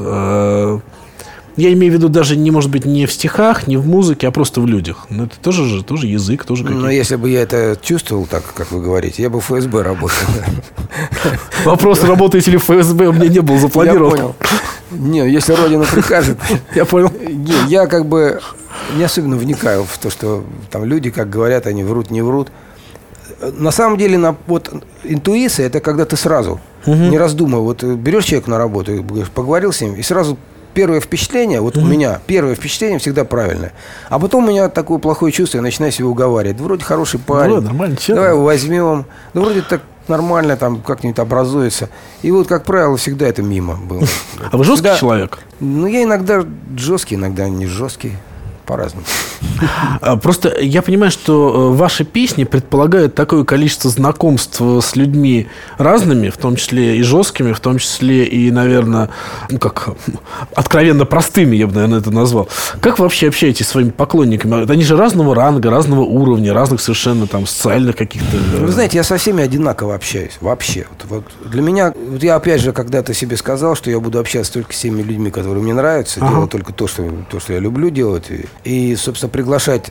Я 1.57 1.73
имею 1.73 1.93
в 1.93 1.97
виду 1.97 2.09
даже, 2.09 2.37
не 2.37 2.51
может 2.51 2.71
быть, 2.71 2.85
не 2.85 3.07
в 3.07 3.13
стихах, 3.13 3.67
не 3.69 3.77
в 3.77 3.87
музыке, 3.87 4.27
а 4.27 4.31
просто 4.33 4.61
в 4.61 4.67
людях. 4.67 5.07
Ну, 5.09 5.25
это 5.25 5.39
тоже 5.39 5.65
же 5.67 5.85
тоже 5.85 6.09
язык, 6.09 6.45
тоже 6.45 6.65
Но 6.65 6.69
какие-то... 6.69 6.89
если 6.91 7.17
бы 7.17 7.31
я 7.31 7.43
это 7.43 7.79
чувствовал 7.81 8.27
так, 8.27 8.43
как 8.55 8.73
вы 8.73 8.83
говорите, 8.83 9.23
я 9.23 9.31
бы 9.31 9.41
в 9.41 9.45
ФСБ 9.45 9.83
работал. 9.83 10.17
Вопрос, 11.65 12.03
работаете 12.03 12.51
ли 12.51 12.57
в 12.59 12.65
ФСБ, 12.65 13.07
у 13.07 13.13
меня 13.13 13.29
не 13.29 13.41
был 13.41 13.55
Я 13.55 13.61
запланирован. 13.61 14.11
понял. 14.11 14.37
Не, 14.91 15.29
если 15.31 15.53
Родина 15.55 15.85
прикажет. 15.85 16.39
Я 16.75 16.85
понял. 16.85 17.11
Не, 17.21 17.55
я 17.69 17.87
как 17.87 18.07
бы 18.07 18.41
не 18.97 19.03
особенно 19.03 19.37
вникаю 19.37 19.85
в 19.85 19.99
то, 19.99 20.11
что 20.11 20.45
там 20.71 20.85
люди, 20.85 21.11
как 21.11 21.31
говорят, 21.31 21.67
они 21.67 21.83
врут, 21.83 22.11
не 22.11 22.23
врут. 22.23 22.49
На 23.59 23.71
самом 23.71 23.99
деле, 23.99 24.19
на, 24.19 24.37
вот 24.47 24.73
интуиция 25.03 25.67
это 25.67 25.81
когда 25.81 26.05
ты 26.05 26.17
сразу, 26.17 26.61
не 26.87 27.19
раздумывая, 27.19 27.65
вот 27.65 27.83
берешь 27.83 28.25
человека 28.25 28.51
на 28.51 28.59
работу, 28.59 29.03
говоришь, 29.03 29.31
поговорил 29.31 29.73
с 29.73 29.81
ним, 29.81 29.95
и 29.95 30.03
сразу 30.03 30.39
первое 30.75 31.01
впечатление, 31.01 31.61
вот 31.61 31.77
у 31.77 31.85
меня 31.85 32.21
первое 32.27 32.55
впечатление 32.55 32.99
всегда 32.99 33.25
правильное. 33.25 33.73
А 34.09 34.19
потом 34.19 34.45
у 34.45 34.49
меня 34.49 34.69
такое 34.69 34.99
плохое 34.99 35.33
чувство, 35.33 35.59
я 35.59 35.63
начинаю 35.63 35.93
себя 35.93 36.07
уговаривать. 36.09 36.61
Вроде 36.61 36.85
хороший 36.85 37.21
парень. 37.21 37.55
да, 37.61 37.61
нормально, 37.69 37.97
Давай 38.09 38.31
его 38.31 38.45
возьмем. 38.45 39.07
Да 39.33 39.41
вроде 39.41 39.63
так 39.63 39.81
нормально 40.09 40.57
там 40.57 40.83
как-нибудь 40.83 41.19
образуется. 41.19 41.89
И 42.23 42.31
вот, 42.31 42.47
как 42.47 42.65
правило, 42.65 42.97
всегда 42.97 43.27
это 43.27 43.43
мимо 43.43 43.77
было. 43.77 44.03
А 44.53 44.57
вы 44.57 44.65
жесткий 44.65 44.89
Всегда- 44.89 44.99
человек? 44.99 45.39
Ну, 45.61 45.87
я 45.87 46.03
иногда 46.03 46.45
жесткий, 46.77 47.15
иногда 47.15 47.49
не 47.49 47.67
жесткий. 47.67 48.13
По-разному. 48.67 49.05
А, 50.01 50.17
Просто 50.17 50.59
я 50.61 50.81
понимаю, 50.83 51.11
что 51.11 51.73
э, 51.73 51.77
ваши 51.77 52.05
песни 52.05 52.45
предполагают 52.45 53.15
такое 53.15 53.45
количество 53.45 53.91
знакомств 53.91 54.57
э, 54.61 54.81
с 54.83 54.97
людьми 54.97 55.49
разными, 55.79 56.31
в 56.31 56.37
том 56.39 56.57
числе 56.57 56.97
и 56.97 57.03
жесткими, 57.03 57.53
в 57.53 57.61
том 57.61 57.79
числе 57.79 58.25
и, 58.25 58.51
наверное, 58.51 59.11
ну 59.51 59.59
как, 59.59 59.91
откровенно 60.55 61.05
простыми, 61.05 61.57
я 61.57 61.67
бы, 61.67 61.75
наверное, 61.75 61.99
это 62.01 62.11
назвал. 62.11 62.49
Как 62.81 62.99
вы 62.99 63.05
вообще 63.05 63.29
общаетесь 63.29 63.67
с 63.67 63.71
своими 63.71 63.91
поклонниками? 63.91 64.71
Они 64.71 64.83
же 64.83 64.97
разного 64.97 65.35
ранга, 65.35 65.71
разного 65.71 66.01
уровня, 66.03 66.55
разных 66.55 66.81
совершенно 66.81 67.27
там 67.27 67.47
социальных 67.47 67.97
каких-то... 67.97 68.37
э, 68.37 68.65
Вы 68.65 68.73
знаете, 68.73 68.97
я 68.97 69.05
со 69.05 69.17
всеми 69.19 69.43
одинаково 69.45 69.95
общаюсь. 69.95 70.39
Вообще. 70.41 70.87
Вот, 71.09 71.25
вот 71.43 71.51
для 71.51 71.63
меня, 71.63 71.93
вот 72.11 72.23
я 72.23 72.37
опять 72.37 72.61
же 72.61 72.73
когда-то 72.73 73.13
себе 73.15 73.37
сказал, 73.37 73.77
что 73.77 73.91
я 73.91 74.01
буду 74.01 74.19
общаться 74.19 74.55
только 74.55 74.73
с 74.73 74.79
теми 74.81 75.03
людьми, 75.03 75.31
которые 75.31 75.63
мне 75.63 75.75
нравятся, 75.75 76.21
Ага. 76.21 76.31
делать 76.35 76.51
только 76.51 76.73
то 76.73 76.87
что, 76.87 77.09
то, 77.31 77.41
что 77.41 77.53
я 77.53 77.59
люблю 77.59 77.91
делать. 77.91 78.25
И, 78.31 78.47
и, 78.63 78.95
собственно, 78.97 79.31
приглашать 79.31 79.91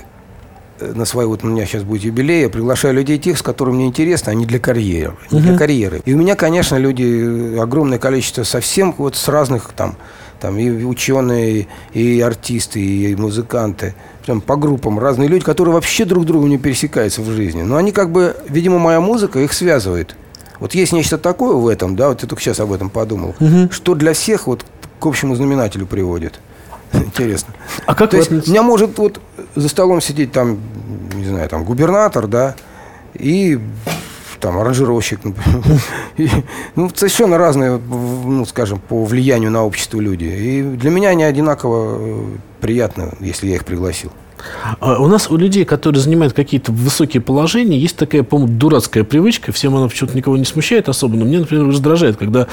э, 0.80 0.94
на 0.94 1.06
свой, 1.06 1.26
вот 1.26 1.44
у 1.44 1.48
меня 1.48 1.66
сейчас 1.66 1.84
будет 1.84 2.04
юбилей, 2.04 2.44
я 2.44 2.50
приглашаю 2.50 2.94
людей 2.94 3.18
тех, 3.18 3.38
с 3.38 3.42
которыми 3.42 3.76
мне 3.76 3.88
интересно, 3.88 4.32
а 4.32 4.36
не 4.36 4.46
для 4.46 4.60
карьеры. 4.60 5.16
Не 5.32 5.42
для 5.42 5.58
карьеры. 5.58 6.02
И 6.06 6.14
у 6.14 6.18
меня, 6.18 6.36
конечно, 6.36 6.76
люди, 6.78 7.56
э, 7.56 7.60
огромное 7.60 8.00
количество 8.00 8.44
совсем 8.44 8.94
вот 8.98 9.16
с 9.16 9.28
разных 9.28 9.72
там, 9.76 9.96
там 10.40 10.58
и 10.58 10.84
ученые, 10.84 11.68
и 11.94 12.22
артисты, 12.22 12.80
и 12.80 13.16
музыканты. 13.16 13.96
Прям 14.26 14.42
по 14.42 14.56
группам 14.56 15.00
разные 15.00 15.30
люди, 15.30 15.44
которые 15.44 15.74
вообще 15.74 16.06
друг 16.06 16.26
другу 16.26 16.48
не 16.48 16.58
пересекаются 16.58 17.22
в 17.22 17.30
жизни. 17.32 17.62
Но 17.62 17.76
они 17.76 17.92
как 17.92 18.12
бы, 18.12 18.36
видимо, 18.48 18.80
моя 18.80 19.02
музыка 19.02 19.40
их 19.40 19.54
связывает. 19.54 20.16
Вот 20.60 20.76
есть 20.76 20.94
нечто 20.94 21.18
такое 21.18 21.56
в 21.56 21.68
этом, 21.68 21.96
да, 21.96 22.10
вот 22.10 22.22
я 22.24 22.28
только 22.30 22.42
сейчас 22.42 22.60
об 22.62 22.72
этом 22.72 22.90
подумал, 22.90 23.36
что 23.72 23.96
для 23.96 24.14
всех 24.14 24.48
вот 24.48 24.66
к 25.00 25.06
общему 25.06 25.36
знаменателю 25.36 25.86
приводит. 25.86 26.40
Интересно. 27.06 27.54
А 27.86 27.96
как 27.96 28.12
То 28.12 28.18
есть 28.18 28.30
у 28.32 28.36
относитесь- 28.36 28.52
меня 28.52 28.64
может 28.64 28.98
вот 28.98 29.20
за 29.56 29.70
столом 29.70 30.02
сидеть 30.02 30.32
там, 30.32 30.60
не 31.16 31.26
знаю, 31.26 31.50
там 31.50 31.64
губернатор, 31.64 32.28
да, 32.28 32.56
и 33.14 33.60
там 34.40 34.58
аранжировщик, 34.58 35.24
например. 35.24 35.64
И, 36.18 36.30
ну, 36.76 36.92
совершенно 36.94 37.38
разные, 37.38 37.78
ну, 37.78 38.46
скажем, 38.46 38.80
по 38.80 39.06
влиянию 39.06 39.50
на 39.52 39.64
общество 39.64 40.00
люди. 40.02 40.26
И 40.26 40.62
для 40.62 40.90
меня 40.92 41.10
они 41.10 41.24
одинаково 41.24 41.98
э, 41.98 42.26
приятны, 42.60 43.12
если 43.22 43.48
я 43.48 43.56
их 43.56 43.64
пригласил. 43.66 44.12
А 44.80 45.00
У 45.02 45.08
нас 45.08 45.30
у 45.30 45.38
людей, 45.38 45.66
которые 45.66 46.02
занимают 46.02 46.34
какие-то 46.34 46.72
высокие 46.72 47.22
положения, 47.22 47.78
есть 47.78 47.96
такая, 47.98 48.24
по-моему, 48.24 48.54
дурацкая 48.58 49.04
привычка. 49.04 49.52
Всем 49.52 49.76
она 49.76 49.88
почему-то 49.88 50.16
никого 50.16 50.38
не 50.38 50.46
смущает 50.46 50.90
особо. 50.90 51.16
Но 51.16 51.26
мне, 51.26 51.40
например, 51.40 51.68
раздражает, 51.68 52.18
когда, 52.18 52.48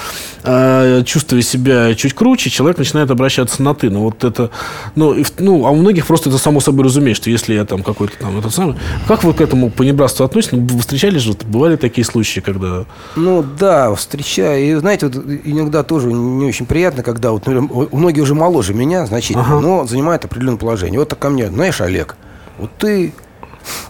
э, 0.44 1.02
чувствуя 1.04 1.42
себя 1.42 1.94
чуть 1.94 2.14
круче, 2.14 2.50
человек 2.50 2.78
начинает 2.78 3.10
обращаться 3.10 3.62
на 3.62 3.74
«ты». 3.74 3.90
Ну, 3.90 4.00
вот 4.04 4.24
это... 4.24 4.50
Ну, 4.96 5.12
и 5.14 5.24
ну, 5.38 5.66
а 5.66 5.70
у 5.70 5.76
многих 5.76 6.06
просто 6.06 6.28
это 6.30 6.38
само 6.38 6.60
собой 6.60 6.84
разумеет, 6.84 7.16
что 7.16 7.30
если 7.30 7.54
я 7.54 7.64
там 7.64 7.82
какой-то 7.82 8.14
там 8.18 8.38
этот 8.38 8.54
самый... 8.54 8.76
Как 9.08 9.24
вы 9.24 9.32
к 9.34 9.40
этому 9.40 9.70
понебратству 9.70 10.24
относитесь? 10.24 10.52
Ну, 10.58 10.66
вы 10.66 10.80
встречались 10.80 11.22
же, 11.22 11.34
бывали 11.46 11.76
такие 11.76 12.04
случаи, 12.04 12.40
когда... 12.40 12.84
Ну 13.16 13.44
да, 13.58 13.94
встречаю. 13.94 14.62
И 14.64 14.74
знаете, 14.74 15.06
вот 15.08 15.16
иногда 15.44 15.82
тоже 15.82 16.12
не 16.12 16.46
очень 16.46 16.66
приятно, 16.66 17.02
когда 17.02 17.32
вот, 17.32 17.46
например, 17.46 17.70
у- 17.72 17.96
многие 17.96 18.20
уже 18.20 18.34
моложе 18.34 18.74
меня 18.74 19.06
значительно, 19.06 19.44
Ага. 19.44 19.60
но 19.60 19.86
занимают 19.86 20.24
определенное 20.24 20.58
положение. 20.58 20.98
Вот 21.00 21.08
так 21.08 21.18
ко 21.18 21.30
мне, 21.30 21.48
знаешь, 21.48 21.79
Олег, 21.80 22.16
вот 22.58 22.70
ты. 22.78 23.12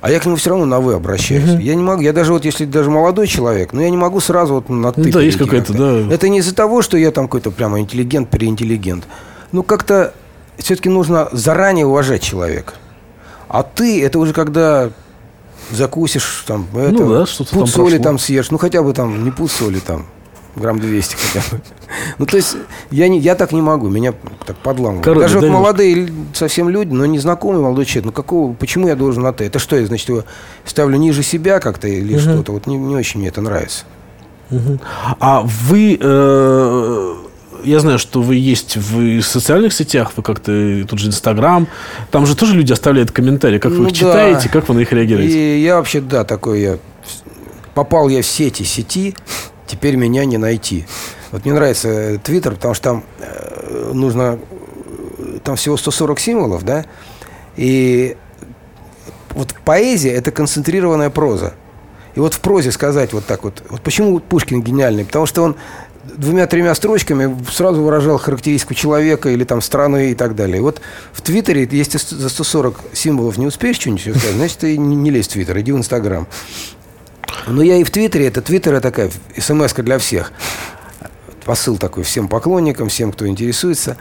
А 0.01 0.11
я 0.11 0.19
к 0.19 0.27
нему 0.27 0.37
все 0.37 0.51
равно 0.51 0.65
на 0.67 0.81
вы 0.81 0.95
обращаюсь. 0.95 1.61
Я 1.61 1.75
не 1.75 1.83
могу, 1.83 2.03
я 2.03 2.13
даже 2.13 2.33
вот 2.33 2.45
если 2.45 2.65
даже 2.65 2.91
молодой 2.91 3.27
человек, 3.27 3.73
но 3.73 3.83
я 3.83 3.91
не 3.91 3.97
могу 3.97 4.21
сразу 4.21 4.55
вот 4.55 4.69
на 4.69 4.93
ты. 4.93 5.03
Ну 5.03 5.11
да, 5.13 5.23
есть 5.23 5.39
какая-то, 5.39 5.73
да. 5.73 6.13
Это 6.15 6.29
не 6.29 6.39
из-за 6.39 6.55
того, 6.55 6.83
что 6.83 6.97
я 6.97 7.11
там 7.13 7.27
какой-то 7.27 7.51
прямо 7.51 7.81
интеллигент, 7.81 8.29
переинтеллигент. 8.31 9.07
Ну 9.53 9.63
как-то 9.63 10.13
все-таки 10.59 10.89
нужно 10.89 11.29
заранее 11.33 11.87
уважать 11.87 12.23
человека. 12.23 12.75
А 13.49 13.63
ты, 13.63 14.05
это 14.05 14.19
уже 14.19 14.33
когда 14.33 14.91
закусишь, 15.71 16.45
там, 16.47 16.67
это, 16.75 16.93
Ну 16.93 17.09
да, 17.09 17.27
что-то 17.27 17.51
пуд 17.51 17.59
там 17.61 17.67
соли 17.67 17.91
прошло. 17.91 18.05
там 18.05 18.19
съешь, 18.19 18.51
ну 18.51 18.59
хотя 18.59 18.83
бы 18.83 18.93
там 18.93 19.25
не 19.25 19.31
пуд 19.31 19.51
соли 19.51 19.79
там, 19.79 20.07
грамм 20.57 20.79
200 20.81 21.17
хотя 21.17 21.45
бы. 21.51 21.63
Ну 22.19 22.27
то 22.27 22.37
есть 22.37 22.57
я, 22.91 23.09
не, 23.09 23.19
я 23.19 23.35
так 23.35 23.53
не 23.53 23.63
могу, 23.63 23.89
меня 23.89 24.15
так 24.47 24.57
подламывают. 24.59 25.05
Коробит, 25.05 25.23
Даже 25.23 25.41
да, 25.41 25.47
вот 25.49 25.53
молодые 25.53 26.09
совсем 26.35 26.69
люди, 26.69 26.93
но 26.93 27.05
незнакомый 27.07 27.61
молодой 27.61 27.85
человек, 27.85 28.07
ну 28.07 28.13
какого, 28.13 28.53
почему 28.53 28.89
я 28.89 28.95
должен 28.95 29.23
на 29.23 29.33
ты? 29.33 29.45
Это 29.45 29.59
что, 29.59 29.77
я, 29.77 29.85
значит, 29.87 30.09
его 30.09 30.25
ставлю 30.65 30.97
ниже 30.99 31.23
себя 31.23 31.59
как-то 31.59 31.89
или 31.89 32.19
что-то? 32.19 32.53
Вот 32.53 32.67
не, 32.67 32.77
не 32.77 32.95
очень 32.95 33.21
мне 33.21 33.29
это 33.29 33.41
нравится. 33.41 33.85
А 35.19 35.43
вы... 35.43 35.99
э, 36.01 37.15
я 37.65 37.81
знаю, 37.81 37.99
что 37.99 38.23
вы 38.23 38.37
есть 38.37 38.77
в 38.77 39.23
социальных 39.23 39.73
сетях, 39.73 40.13
вы 40.17 40.23
как-то 40.23 40.85
тут 40.89 40.99
же 40.99 41.09
Инстаграм. 41.09 41.67
Там 42.11 42.27
же 42.27 42.37
тоже 42.37 42.55
люди 42.55 42.73
оставляют 42.73 43.11
комментарии. 43.11 43.59
Как 43.59 43.73
вы 43.73 43.79
Ну 43.79 43.85
их 43.89 43.93
да. 43.93 43.99
читаете, 43.99 44.49
как 44.49 44.69
вы 44.69 44.75
на 44.75 44.79
них 44.81 44.93
реагируете? 44.93 45.59
И 45.59 45.63
я 45.63 45.77
вообще, 45.77 46.01
да, 46.01 46.25
такой 46.25 46.61
я... 46.61 46.79
Попал 47.75 48.09
я 48.09 48.21
в 48.21 48.27
сети 48.27 48.65
сети, 48.65 49.15
теперь 49.71 49.97
меня 49.97 50.25
не 50.25 50.39
найти. 50.39 50.87
Вот 51.31 51.45
мне 51.45 51.55
нравится 51.55 51.89
э, 51.89 52.19
Твиттер, 52.19 52.55
потому 52.55 52.75
что 52.75 52.85
там 52.85 53.05
э, 53.21 53.91
нужно... 53.95 54.39
э, 55.19 55.39
Там 55.45 55.57
всего 55.57 55.77
140 55.77 56.19
символов, 56.21 56.65
да? 56.65 56.85
И 57.57 58.17
вот 59.31 59.55
поэзия– 59.65 60.11
это 60.15 60.31
концентрированная 60.33 61.11
проза. 61.11 61.55
И 62.17 62.21
вот 62.21 62.35
в 62.35 62.41
прозе 62.41 62.73
сказать 62.73 63.13
вот 63.13 63.25
так 63.27 63.45
вот. 63.45 63.63
Вот 63.71 63.81
почему 63.83 64.19
Пушкин 64.19 64.63
гениальный? 64.63 65.05
Потому 65.05 65.27
что 65.27 65.43
он 65.43 65.57
двумя-тремя 66.17 66.75
строчками 66.75 67.37
сразу 67.53 67.83
выражал 67.83 68.19
характеристику 68.19 68.75
человека 68.75 69.29
или 69.29 69.45
там 69.45 69.61
страны 69.61 70.11
и 70.11 70.15
так 70.15 70.35
далее. 70.35 70.61
Вот 70.61 70.81
в 71.13 71.21
Твиттере, 71.23 71.69
если 71.71 71.99
за 71.99 72.29
140 72.29 72.81
символов 72.93 73.39
не 73.39 73.47
успеешь 73.47 73.77
что-нибудь 73.79 74.03
сказать, 74.03 74.35
значит, 74.35 74.59
ты 74.59 74.77
не 74.77 75.11
лезь 75.11 75.29
в 75.29 75.33
Твиттер, 75.33 75.61
иди 75.61 75.71
в 75.73 75.77
Инстаграм. 75.77 76.27
Но 77.47 77.63
я 77.63 77.77
и 77.77 77.85
в 77.85 77.91
Твиттере, 77.91 78.27
это 78.27 78.41
Твиттер 78.43 78.75
это 78.75 78.83
такая 78.83 79.11
смс 79.39 79.73
для 79.75 79.99
всех. 79.99 80.33
Посыл 81.45 81.79
такой 81.79 82.03
всем 82.05 82.29
поклонникам, 82.29 82.89
всем, 82.89 83.13
кто 83.13 83.27
интересуется. 83.27 83.97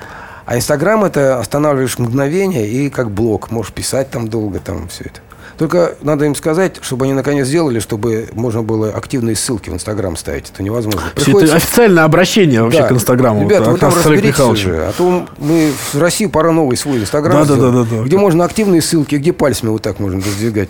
А 0.45 0.55
Инстаграм 0.57 1.03
это 1.03 1.39
останавливаешь 1.39 1.97
мгновение 1.99 2.67
и 2.67 2.89
как 2.89 3.11
блог. 3.11 3.51
Можешь 3.51 3.71
писать 3.71 4.09
там 4.09 4.27
долго, 4.27 4.59
там 4.59 4.87
все 4.89 5.05
это. 5.05 5.19
Только 5.57 5.95
надо 6.01 6.23
им 6.25 6.35
сказать, 6.35 6.77
чтобы 6.81 7.03
они 7.05 7.13
наконец 7.13 7.47
сделали, 7.47 7.79
чтобы 7.79 8.29
можно 8.33 8.63
было 8.63 8.89
активные 8.91 9.35
ссылки 9.35 9.69
в 9.69 9.73
Инстаграм 9.73 10.15
ставить. 10.15 10.49
Это 10.53 10.63
невозможно. 10.63 11.01
Приходится- 11.15 11.57
это 11.57 11.65
официальное 11.65 12.03
обращение 12.05 12.63
вообще 12.63 12.79
Да. 12.81 12.87
к 12.87 12.91
Инстаграму. 12.93 13.43
Ребята, 13.43 13.65
вот, 13.65 13.71
вы 13.73 13.77
там 13.79 13.93
разберитесь 13.93 14.39
уже. 14.39 14.85
А 14.87 14.93
то 14.93 15.27
мы 15.37 15.71
в 15.93 15.99
России 15.99 16.27
пора 16.27 16.51
новый 16.53 16.77
свой 16.77 16.99
Инстаграм 16.99 17.41
Да-да-да-да-да. 17.45 17.85
сделать, 17.85 18.07
где 18.07 18.17
можно 18.17 18.45
активные 18.45 18.81
ссылки, 18.81 19.15
где 19.15 19.33
пальцами 19.33 19.69
вот 19.69 19.81
так 19.81 19.99
можно 19.99 20.19
раздвигать 20.19 20.69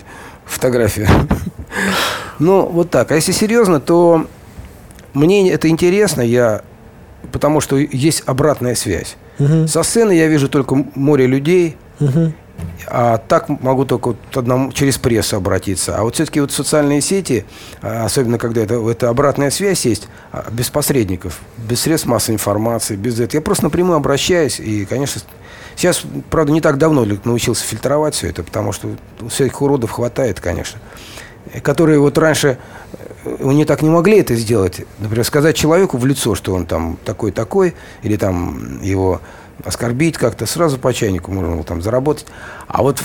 фотографии. 0.49 1.07
Ну, 2.39 2.65
вот 2.65 2.89
так. 2.89 3.11
А 3.11 3.15
если 3.15 3.33
серьезно, 3.33 3.81
то 3.81 4.25
мне 5.13 5.51
это 5.51 5.67
интересно, 5.67 6.21
я, 6.21 6.61
потому 7.33 7.59
что 7.59 7.75
есть 7.77 8.23
обратная 8.25 8.75
связь. 8.75 9.17
Со 9.67 9.83
сцены 9.83 10.13
я 10.13 10.27
вижу 10.27 10.47
только 10.47 10.85
море 10.95 11.27
людей, 11.27 11.75
А 12.87 13.17
так 13.17 13.49
могу 13.49 13.85
только 13.85 14.09
вот 14.09 14.17
одному, 14.37 14.71
через 14.71 14.97
прессу 14.97 15.37
обратиться. 15.37 15.97
А 15.97 16.03
вот 16.03 16.15
все-таки 16.15 16.41
вот 16.41 16.51
социальные 16.51 17.01
сети, 17.01 17.45
а, 17.81 18.05
особенно 18.05 18.37
когда 18.37 18.61
это, 18.61 18.75
это 18.89 19.09
обратная 19.09 19.49
связь 19.49 19.85
есть, 19.85 20.07
а, 20.31 20.47
без 20.51 20.69
посредников, 20.69 21.39
без 21.57 21.81
средств 21.81 22.07
массовой 22.07 22.35
информации, 22.35 22.95
без 22.95 23.19
этого. 23.19 23.39
Я 23.39 23.41
просто 23.41 23.65
напрямую 23.65 23.97
обращаюсь, 23.97 24.59
и, 24.59 24.85
конечно, 24.85 25.21
сейчас, 25.79 26.01
правда, 26.29 26.51
не 26.51 26.61
так 26.61 26.77
давно 26.77 27.05
научился 27.23 27.63
фильтровать 27.63 28.13
все 28.13 28.27
это, 28.27 28.43
потому 28.43 28.73
что 28.73 28.89
всяких 29.29 29.61
уродов 29.61 29.91
хватает, 29.91 30.39
конечно, 30.41 30.79
которые 31.63 31.99
вот 31.99 32.17
раньше 32.17 32.57
э, 33.23 33.37
не 33.41 33.63
так 33.63 33.81
не 33.81 33.89
могли 33.89 34.19
это 34.19 34.35
сделать. 34.35 34.81
Например, 34.99 35.25
сказать 35.25 35.55
человеку 35.55 35.97
в 35.97 36.05
лицо, 36.05 36.35
что 36.35 36.53
он 36.53 36.65
там 36.65 36.97
такой-такой, 37.05 37.75
или 38.03 38.17
там 38.17 38.81
его 38.81 39.21
оскорбить 39.63 40.17
как-то, 40.17 40.45
сразу 40.45 40.77
по 40.77 40.93
чайнику 40.93 41.31
можно 41.31 41.53
было 41.53 41.63
там 41.63 41.81
заработать. 41.81 42.25
А 42.67 42.83
вот 42.83 43.01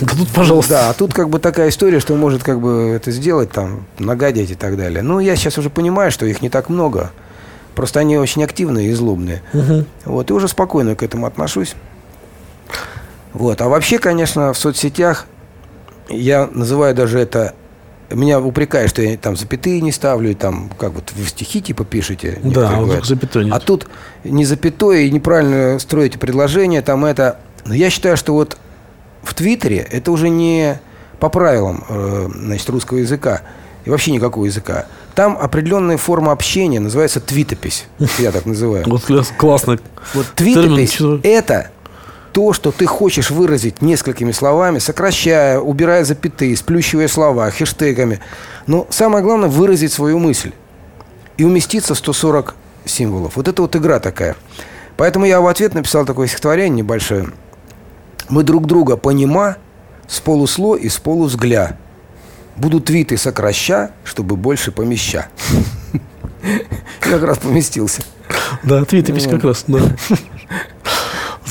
да 0.00 0.14
тут, 0.16 0.28
пожалуйста. 0.30 0.72
Да, 0.72 0.90
а 0.90 0.94
тут 0.94 1.12
как 1.12 1.28
бы 1.28 1.38
такая 1.38 1.68
история, 1.68 2.00
что 2.00 2.14
может 2.16 2.42
как 2.42 2.60
бы 2.60 2.92
это 2.96 3.10
сделать, 3.10 3.50
там, 3.50 3.84
нагадить 3.98 4.50
и 4.50 4.54
так 4.54 4.78
далее. 4.78 5.02
Ну, 5.02 5.20
я 5.20 5.36
сейчас 5.36 5.58
уже 5.58 5.68
понимаю, 5.68 6.10
что 6.10 6.24
их 6.24 6.40
не 6.40 6.48
так 6.48 6.70
много. 6.70 7.10
Просто 7.74 8.00
они 8.00 8.16
очень 8.18 8.42
активные 8.42 8.88
и 8.88 8.92
злобные. 8.92 9.42
Угу. 9.52 9.84
Вот, 10.06 10.30
и 10.30 10.32
уже 10.32 10.48
спокойно 10.48 10.96
к 10.96 11.02
этому 11.02 11.26
отношусь. 11.26 11.74
Вот. 13.32 13.60
А 13.60 13.68
вообще, 13.68 13.98
конечно, 13.98 14.52
в 14.52 14.58
соцсетях 14.58 15.26
я 16.08 16.48
называю 16.52 16.94
даже 16.94 17.18
это 17.18 17.54
меня 18.10 18.40
упрекают, 18.40 18.90
что 18.90 19.02
я 19.02 19.16
там 19.16 19.36
запятые 19.36 19.80
не 19.80 19.92
ставлю, 19.92 20.34
там, 20.34 20.70
как 20.78 20.92
вот 20.92 21.12
вы 21.12 21.24
стихи 21.26 21.62
типа 21.62 21.84
пишете. 21.84 22.40
Да, 22.42 22.70
а 22.70 22.80
вот 22.80 23.04
запятой 23.06 23.44
нет. 23.44 23.54
А 23.54 23.60
тут 23.60 23.88
не 24.24 24.44
запятой, 24.44 25.06
и 25.06 25.10
неправильно 25.10 25.78
строите 25.78 26.18
предложение, 26.18 26.82
там 26.82 27.04
это... 27.04 27.38
Но 27.64 27.74
я 27.74 27.90
считаю, 27.90 28.16
что 28.16 28.32
вот 28.32 28.56
в 29.22 29.34
Твиттере 29.34 29.78
это 29.78 30.10
уже 30.10 30.28
не 30.28 30.80
по 31.20 31.28
правилам 31.28 31.84
э, 31.88 32.28
значит, 32.34 32.68
русского 32.70 32.98
языка 32.98 33.42
и 33.84 33.90
вообще 33.90 34.10
никакого 34.10 34.46
языка. 34.46 34.86
Там 35.14 35.36
определенная 35.38 35.98
форма 35.98 36.32
общения 36.32 36.80
называется 36.80 37.20
твитопись. 37.20 37.86
Я 38.18 38.32
так 38.32 38.46
называю. 38.46 38.84
Вот 38.88 39.04
классно. 39.36 39.78
Вот 40.14 40.26
твитопись– 40.34 40.98
это 41.22 41.70
то, 42.32 42.52
что 42.52 42.70
ты 42.70 42.86
хочешь 42.86 43.30
выразить 43.30 43.82
несколькими 43.82 44.32
словами, 44.32 44.78
сокращая, 44.78 45.58
убирая 45.58 46.04
запятые, 46.04 46.56
сплющивая 46.56 47.08
слова, 47.08 47.50
хэштегами. 47.50 48.20
Но 48.66 48.86
самое 48.90 49.24
главное– 49.24 49.48
выразить 49.50 49.92
свою 49.92 50.18
мысль 50.18 50.52
и 51.36 51.44
уместиться 51.44 51.94
в 51.94 51.98
140 51.98 52.54
символов. 52.84 53.36
Вот 53.36 53.48
это 53.48 53.62
вот 53.62 53.74
игра 53.76 53.98
такая. 53.98 54.36
Поэтому 54.96 55.24
я 55.24 55.40
в 55.40 55.46
ответ 55.46 55.74
написал 55.74 56.04
такое 56.04 56.26
стихотворение 56.26 56.82
небольшое. 56.82 57.28
«Мы 58.28 58.42
друг 58.42 58.66
друга 58.66 58.96
понима 58.96 59.56
с 60.06 60.20
полусло 60.20 60.76
и 60.76 60.88
с 60.88 60.98
полузгля. 60.98 61.78
Будут 62.56 62.84
твиты 62.86 63.16
сокраща, 63.16 63.92
чтобы 64.04 64.36
больше 64.36 64.72
помеща». 64.72 65.28
Как 67.00 67.22
раз 67.22 67.38
поместился. 67.38 68.02
Да, 68.62 68.84
твитопись 68.84 69.26
как 69.26 69.44
раз, 69.44 69.64
да. 69.66 69.80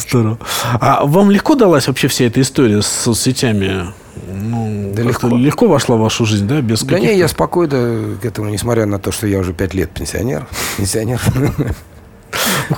Здорово. 0.10 0.40
А 0.80 1.06
вам 1.06 1.30
легко 1.30 1.56
далась 1.56 1.88
вообще 1.88 2.08
вся 2.08 2.26
эта 2.26 2.42
история 2.42 2.82
с 2.82 2.88
соцсетями? 2.88 3.94
Ну, 4.28 4.92
да 4.94 5.04
легко. 5.04 5.28
легко 5.28 5.68
вошла 5.68 5.96
в 5.98 6.00
вашу 6.00 6.26
жизнь, 6.26 6.48
да? 6.48 6.62
Без 6.62 6.82
да 6.84 7.00
не, 7.00 7.16
я 7.16 7.28
спокойно 7.28 8.18
к 8.22 8.26
этому, 8.26 8.50
несмотря 8.50 8.86
на 8.86 9.00
то, 9.00 9.12
что 9.12 9.28
я 9.28 9.40
уже 9.40 9.54
пять 9.54 9.74
лет 9.74 9.92
пенсионер. 9.92 10.48
Пенсионер. 10.78 11.22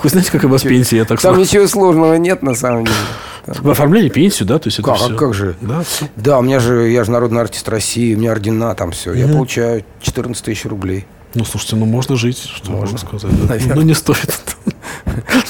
Вы 0.02 0.08
знаете, 0.08 0.30
как 0.30 0.44
у 0.44 0.48
вас 0.48 0.62
пенсия, 0.62 0.98
я 0.98 1.04
так 1.04 1.20
Там 1.20 1.38
ничего 1.38 1.66
сложного 1.66 2.14
нет, 2.14 2.42
на 2.42 2.54
самом 2.54 2.84
деле. 2.84 2.96
В 3.46 3.70
оформлении 3.70 4.08
пенсию, 4.08 4.46
да? 4.46 4.58
То 4.58 4.68
есть 4.68 4.78
это 4.78 4.88
как, 4.88 4.98
все... 4.98 5.14
а 5.14 5.16
как 5.16 5.34
же? 5.34 5.56
Да, 5.60 5.82
все. 5.82 6.06
да, 6.16 6.38
у 6.38 6.42
меня 6.42 6.60
же, 6.60 6.88
я 6.90 7.04
же 7.04 7.10
народный 7.10 7.40
артист 7.40 7.68
России, 7.68 8.14
у 8.14 8.18
меня 8.18 8.32
ордена, 8.32 8.74
там 8.74 8.92
все. 8.92 9.12
Я 9.12 9.26
получаю 9.26 9.84
14 10.00 10.44
тысяч 10.44 10.64
рублей. 10.64 11.06
Ну, 11.34 11.44
слушайте, 11.44 11.76
ну 11.76 11.86
можно 11.86 12.16
жить, 12.16 12.38
что 12.38 12.70
можно, 12.72 12.98
сказать. 12.98 13.32
Да. 13.46 13.74
Ну, 13.74 13.82
не 13.82 13.94
стоит. 13.94 14.56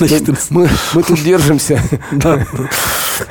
Мы, 0.50 0.68
мы 0.94 1.02
тут 1.02 1.22
держимся. 1.22 1.80
Да. 2.12 2.44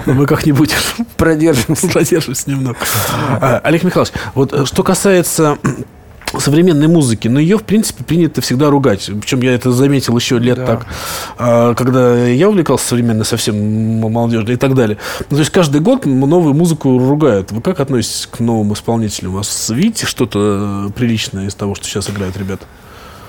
Мы 0.05 0.25
как-нибудь 0.25 0.73
продержимся. 1.17 1.87
Продержимся 1.93 2.49
немного. 2.49 2.77
А, 3.41 3.61
Олег 3.63 3.83
Михайлович, 3.83 4.13
вот 4.35 4.53
э, 4.53 4.65
что 4.65 4.83
касается 4.83 5.57
современной 6.39 6.87
музыки, 6.87 7.27
но 7.27 7.39
ее, 7.39 7.57
в 7.57 7.63
принципе, 7.63 8.03
принято 8.03 8.41
всегда 8.41 8.69
ругать. 8.69 9.09
Причем 9.21 9.41
я 9.41 9.53
это 9.53 9.71
заметил 9.71 10.15
еще 10.17 10.37
лет 10.39 10.57
да. 10.57 10.65
так, 10.65 10.85
а, 11.37 11.73
когда 11.75 12.25
я 12.25 12.49
увлекался 12.49 12.87
современной 12.87 13.25
совсем 13.25 13.55
молодежью 13.99 14.53
и 14.53 14.57
так 14.57 14.73
далее. 14.75 14.97
Ну, 15.29 15.37
то 15.37 15.39
есть 15.39 15.51
каждый 15.51 15.81
год 15.81 16.05
новую 16.05 16.53
музыку 16.53 16.97
ругают. 16.97 17.51
Вы 17.51 17.61
как 17.61 17.79
относитесь 17.79 18.27
к 18.27 18.39
новым 18.39 18.73
исполнителям? 18.73 19.33
У 19.33 19.37
вас 19.37 19.69
видите 19.69 20.05
что-то 20.05 20.91
приличное 20.95 21.47
из 21.47 21.55
того, 21.55 21.75
что 21.75 21.85
сейчас 21.85 22.09
играют 22.09 22.37
ребята? 22.37 22.65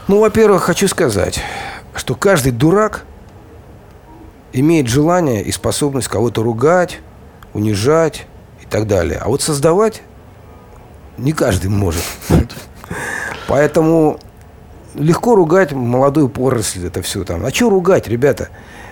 Ну, 0.08 0.20
во-первых, 0.20 0.62
хочу 0.62 0.88
сказать, 0.88 1.40
что 1.94 2.14
каждый 2.14 2.52
дурак 2.52 3.04
имеет 4.52 4.88
желание 4.88 5.42
и 5.42 5.52
способность 5.52 6.08
кого-то 6.08 6.42
ругать, 6.42 7.00
унижать 7.54 8.26
и 8.62 8.66
так 8.66 8.86
далее. 8.86 9.18
А 9.22 9.28
вот 9.28 9.42
создавать 9.42 10.02
не 11.18 11.32
каждый 11.32 11.70
может. 11.70 12.02
Поэтому 13.48 14.18
легко 14.94 15.34
ругать 15.34 15.72
молодую 15.72 16.28
поросль, 16.28 16.86
это 16.86 17.02
все 17.02 17.24
там. 17.24 17.44
А 17.44 17.50
что 17.50 17.70
ругать, 17.70 18.08
ребята? 18.08 18.48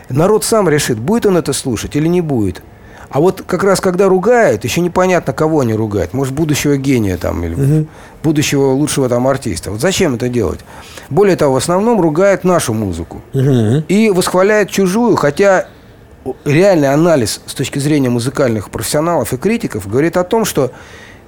Народ 0.09 0.45
сам 0.45 0.69
решит, 0.69 0.99
будет 0.99 1.27
он 1.27 1.37
это 1.37 1.53
слушать 1.53 1.97
или 1.97 2.09
не 2.09 2.21
будет. 2.21 2.63
А 3.11 3.19
вот 3.19 3.43
как 3.45 3.65
раз 3.65 3.81
когда 3.81 4.09
ругают, 4.09 4.63
еще 4.63 4.81
непонятно, 4.81 5.33
кого 5.33 5.61
они 5.61 5.75
ругают. 5.75 6.15
Может, 6.15 6.33
будущего 6.33 6.77
гения 6.77 7.17
там, 7.17 7.43
или 7.43 7.55
угу. 7.55 7.89
будущего 8.23 8.67
лучшего 8.71 9.09
там 9.09 9.27
артиста. 9.27 9.73
Вот 9.73 9.81
зачем 9.81 10.15
это 10.15 10.29
делать? 10.29 10.61
Более 11.11 11.37
того, 11.37 11.55
в 11.55 11.57
основном 11.57 12.01
ругают 12.01 12.45
нашу 12.45 12.73
музыку. 12.73 13.21
Угу. 13.35 13.85
И 13.89 14.11
восхваляют 14.11 14.71
чужую, 14.71 15.17
хотя 15.17 15.67
реальный 16.45 16.93
анализ 16.93 17.41
с 17.47 17.55
точки 17.55 17.81
зрения 17.81 18.11
музыкальных 18.11 18.71
профессионалов 18.71 19.33
и 19.33 19.37
критиков 19.37 19.89
говорит 19.89 20.17
о 20.17 20.23
том, 20.23 20.45
что 20.45 20.71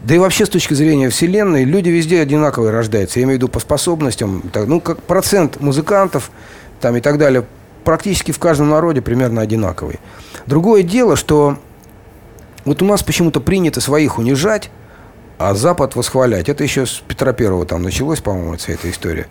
да 0.04 0.16
и 0.16 0.18
вообще 0.18 0.46
с 0.46 0.48
точки 0.48 0.74
зрения 0.74 1.08
Вселенной 1.10 1.64
люди 1.64 1.88
везде 1.88 2.20
одинаковые 2.20 2.72
рождаются. 2.72 3.20
Я 3.20 3.24
имею 3.24 3.38
в 3.38 3.42
виду 3.42 3.48
по 3.48 3.60
способностям. 3.60 4.42
Ну, 4.54 4.80
как 4.80 5.02
процент 5.02 5.60
музыкантов 5.60 6.30
там, 6.80 6.96
и 6.96 7.00
так 7.00 7.18
далее 7.18 7.44
практически 7.84 8.32
в 8.32 8.38
каждом 8.38 8.70
народе 8.70 9.00
примерно 9.00 9.40
одинаковый. 9.42 10.00
Другое 10.46 10.82
дело, 10.82 11.16
что 11.16 11.58
вот 12.64 12.82
у 12.82 12.84
нас 12.84 13.02
почему-то 13.02 13.40
принято 13.40 13.80
своих 13.80 14.18
унижать, 14.18 14.70
а 15.38 15.54
Запад 15.54 15.94
восхвалять. 15.94 16.48
Это 16.48 16.64
еще 16.64 16.86
с 16.86 17.02
Петра 17.06 17.32
Первого 17.32 17.66
там 17.66 17.82
началось, 17.82 18.20
по-моему, 18.20 18.56
вся 18.56 18.72
эта 18.72 18.90
история. 18.90 19.26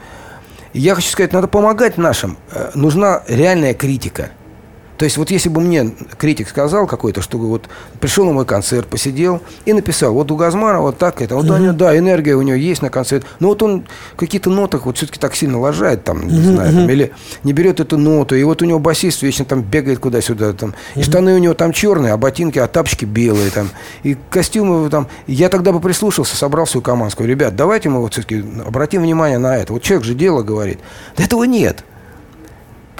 Я 0.73 0.95
хочу 0.95 1.09
сказать, 1.09 1.33
надо 1.33 1.47
помогать 1.47 1.97
нашим. 1.97 2.37
Э, 2.51 2.71
нужна 2.75 3.23
реальная 3.27 3.73
критика– 3.73 4.31
то 5.01 5.05
есть 5.05 5.17
вот 5.17 5.31
если 5.31 5.49
бы 5.49 5.61
мне 5.61 5.95
критик 6.19 6.47
сказал 6.47 6.85
какой-то, 6.85 7.23
что 7.23 7.39
вот 7.39 7.67
пришел 7.99 8.23
на 8.23 8.33
мой 8.33 8.45
концерт, 8.45 8.85
посидел 8.85 9.41
и 9.65 9.73
написал, 9.73 10.13
вот 10.13 10.29
у 10.29 10.35
Газмана 10.35 10.79
вот 10.79 10.99
так 10.99 11.23
это, 11.23 11.35
вот 11.35 11.47
mm-hmm. 11.47 11.69
у 11.71 11.73
да, 11.73 11.97
энергия 11.97 12.35
у 12.35 12.43
него 12.43 12.55
есть 12.55 12.83
на 12.83 12.91
концерт, 12.91 13.25
но 13.39 13.47
вот 13.47 13.63
он 13.63 13.87
какие-то 14.15 14.51
нотах 14.51 14.85
вот 14.85 14.97
все-таки 14.97 15.19
так 15.19 15.33
сильно 15.33 15.59
лажает 15.59 16.03
там, 16.03 16.27
не 16.27 16.37
mm-hmm. 16.37 16.53
знаю, 16.53 16.73
там, 16.73 16.87
или 16.91 17.11
не 17.43 17.51
берет 17.51 17.79
эту 17.79 17.97
ноту, 17.97 18.35
и 18.35 18.43
вот 18.43 18.61
у 18.61 18.65
него 18.65 18.77
басист 18.77 19.23
вечно 19.23 19.43
там 19.43 19.63
бегает 19.63 19.97
куда-сюда, 19.97 20.53
там, 20.53 20.69
mm-hmm. 20.69 20.99
и 20.99 21.01
штаны 21.01 21.33
у 21.33 21.39
него 21.39 21.55
там 21.55 21.71
черные, 21.71 22.13
а 22.13 22.17
ботинки, 22.17 22.59
а 22.59 22.67
тапочки 22.67 23.05
белые 23.05 23.49
там, 23.49 23.69
и 24.03 24.15
костюмы 24.29 24.87
там. 24.91 25.07
Я 25.25 25.49
тогда 25.49 25.71
бы 25.71 25.79
прислушался, 25.79 26.37
собрал 26.37 26.67
свою 26.67 26.83
команду, 26.83 27.13
сказал, 27.13 27.27
ребят, 27.27 27.55
давайте 27.55 27.89
мы 27.89 28.01
вот 28.01 28.13
все-таки 28.13 28.45
обратим 28.63 29.01
внимание 29.01 29.39
на 29.39 29.57
это. 29.57 29.73
Вот 29.73 29.81
человек 29.81 30.05
же 30.05 30.13
дело 30.13 30.43
говорит. 30.43 30.77
Да 31.17 31.23
этого 31.23 31.45
нет. 31.45 31.83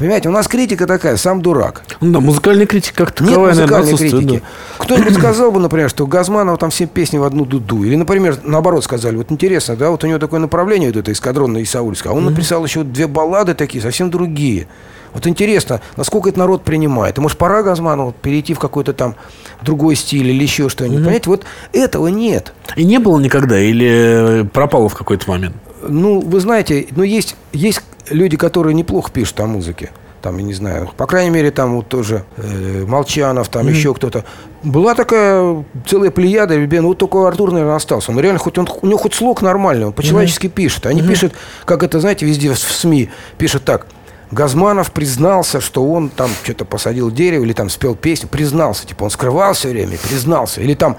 Понимаете, 0.02 0.30
у 0.30 0.32
нас 0.32 0.48
критика 0.48 0.88
такая, 0.88 1.16
сам 1.16 1.44
дурак. 1.44 1.84
Ну 2.00 2.12
да, 2.12 2.20
музыкальная 2.20 2.66
критика 2.66 3.06
как 3.06 3.12
таковая, 3.12 3.54
Нет 3.54 3.70
музыкальной 3.70 3.96
критики. 3.96 4.40
Да. 4.40 4.84
Кто-нибудь 4.84 5.14
сказал 5.20 5.52
бы, 5.52 5.60
например, 5.60 5.92
что 5.92 6.08
Газманова 6.08 6.58
там 6.58 6.72
все 6.72 6.88
песни 6.88 7.20
в 7.20 7.24
одну 7.24 7.46
дуду. 7.46 7.84
Или, 7.84 7.96
например, 7.96 8.40
наоборот 8.44 8.84
сказали, 8.84 9.16
вот 9.16 9.32
интересно, 9.32 9.76
да, 9.76 9.92
вот 9.92 10.04
у 10.04 10.08
него 10.08 10.18
такое 10.18 10.40
направление, 10.40 10.90
вот 10.90 10.98
это 10.98 11.12
эскадронное 11.12 11.62
Исаульское, 11.62 12.12
а 12.12 12.16
он 12.16 12.26
написал 12.26 12.66
еще 12.66 12.84
две 12.84 13.06
баллады 13.06 13.54
такие, 13.54 13.80
совсем 13.80 14.10
другие. 14.10 14.66
Вот 15.14 15.28
интересно, 15.28 15.82
насколько 15.98 16.30
это 16.30 16.40
народ 16.40 16.64
принимает. 16.64 17.20
И 17.20 17.22
может, 17.22 17.38
пора 17.38 17.62
Газманову 17.62 18.16
перейти 18.24 18.56
в 18.56 18.60
какой-то 18.60 18.94
там 18.94 19.16
другой 19.62 19.96
стиль 19.96 20.30
или 20.30 20.42
еще 20.42 20.68
что-нибудь. 20.68 21.02
Mm-hmm. 21.02 21.04
Понимаете, 21.04 21.30
вот 21.30 21.46
этого 21.74 22.08
нет. 22.08 22.54
И 22.76 22.86
не 22.86 22.98
было 22.98 23.20
никогда? 23.20 23.60
Или 23.60 24.50
пропало 24.52 24.90
в 24.90 24.96
какой-то 24.96 25.30
момент? 25.30 25.56
Ну, 25.88 26.22
вы 26.22 26.40
знаете, 26.40 26.88
ну, 26.92 27.04
есть, 27.04 27.36
есть 27.54 27.82
люди, 28.12 28.38
которые 28.38 28.74
неплохо 28.74 29.12
пишут 29.12 29.39
о 29.39 29.45
музыке. 29.45 29.91
Там, 30.21 30.38
я 30.38 30.43
не 30.43 30.54
знаю, 30.54 30.91
по 30.97 31.08
крайней 31.08 31.32
мере, 31.32 31.50
там 31.50 31.76
вот 31.76 31.88
тоже 31.88 32.26
э, 32.38 32.86
Молчанов, 32.88 33.50
там 33.50 33.65
mm-hmm. 33.65 33.71
еще 33.71 33.93
кто-то. 33.95 34.24
Была 34.62 34.93
такая 34.93 35.65
целая 35.88 36.12
плеяда, 36.12 36.56
ну 36.56 36.89
вот 36.89 37.00
только 37.00 37.28
Артур, 37.28 37.52
наверное, 37.52 37.76
остался. 37.76 38.12
Он 38.12 38.19
реально, 38.19 38.38
хоть 38.38 38.58
он, 38.60 38.69
у 38.84 38.86
него 38.86 39.00
хоть 39.00 39.15
слог 39.15 39.41
нормальный, 39.41 39.88
он 39.88 39.93
по-человечески 39.93 40.45
mm-hmm. 40.45 40.52
пишет. 40.52 40.86
Они 40.86 41.02
mm-hmm. 41.02 41.08
пишут, 41.08 41.34
как 41.65 41.82
это, 41.82 42.00
знаете, 42.00 42.28
везде 42.28 42.54
в 42.54 42.58
СМИ 42.60 43.10
пишут 43.39 43.63
так. 43.63 43.88
Газманов 44.30 44.91
признался, 44.91 45.60
что 45.60 45.84
он 45.84 46.10
там 46.10 46.30
что-то 46.43 46.65
посадил 46.65 47.12
дерево 47.12 47.43
или 47.43 47.54
там 47.54 47.69
спел 47.69 47.95
песню. 47.95 48.30
Признался, 48.30 48.88
типа 48.88 49.06
он 49.06 49.10
скрывал 49.10 49.54
все 49.54 49.69
время, 49.69 49.97
признался. 49.97 50.62
Или 50.62 50.74
там 50.74 50.97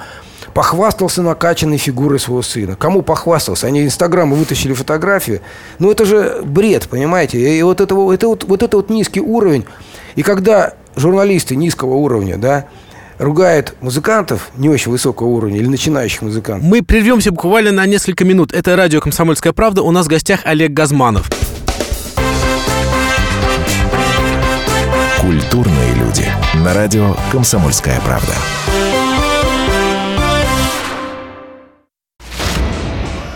похвастался 0.54 1.22
накачанной 1.22 1.78
фигурой 1.78 2.18
своего 2.18 2.42
сына. 2.42 2.76
Кому 2.76 3.02
похвастался? 3.02 3.66
Они 3.66 3.84
Инстаграму 3.84 4.36
вытащили 4.36 4.72
фотографию. 4.72 5.40
Ну, 5.78 5.90
это 5.90 6.04
же 6.04 6.40
бред, 6.44 6.88
понимаете? 6.88 7.38
И 7.58 7.62
вот 7.62 7.80
это, 7.80 7.94
это, 8.12 8.28
вот, 8.28 8.44
вот 8.44 8.62
это 8.62 8.76
вот 8.76 8.90
низкий 8.90 9.20
уровень. 9.20 9.64
И 10.14 10.22
когда 10.22 10.74
журналисты 10.96 11.56
низкого 11.56 11.94
уровня, 11.94 12.36
да, 12.36 12.66
ругают 13.18 13.74
музыкантов 13.80 14.50
не 14.56 14.68
очень 14.68 14.90
высокого 14.90 15.28
уровня 15.28 15.58
или 15.58 15.66
начинающих 15.66 16.22
музыкантов. 16.22 16.68
Мы 16.68 16.82
прервемся 16.82 17.30
буквально 17.30 17.72
на 17.72 17.86
несколько 17.86 18.24
минут. 18.24 18.52
Это 18.52 18.76
радио 18.76 19.00
«Комсомольская 19.00 19.52
правда». 19.52 19.82
У 19.82 19.90
нас 19.90 20.06
в 20.06 20.08
гостях 20.08 20.40
Олег 20.44 20.72
Газманов. 20.72 21.30
Культурные 25.20 25.94
люди. 25.94 26.26
На 26.64 26.74
радио 26.74 27.16
«Комсомольская 27.30 28.00
правда». 28.04 28.34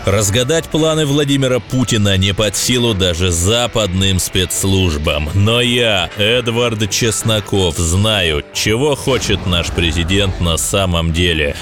Разгадать 0.07 0.69
планы 0.69 1.05
Владимира 1.05 1.59
Путина 1.59 2.15
не 2.15 2.33
под 2.33 2.55
силу 2.55 2.93
даже 2.93 3.29
западным 3.29 4.19
спецслужбам. 4.19 5.29
Но 5.33 5.59
я, 5.59 6.09
Эдвард 6.15 6.89
Чесноков, 6.89 7.75
знаю, 7.77 8.41
чего 8.53 8.95
хочет 8.95 9.45
наш 9.45 9.67
президент 9.67 10.39
на 10.39 10.55
самом 10.55 11.11
деле. 11.11 11.57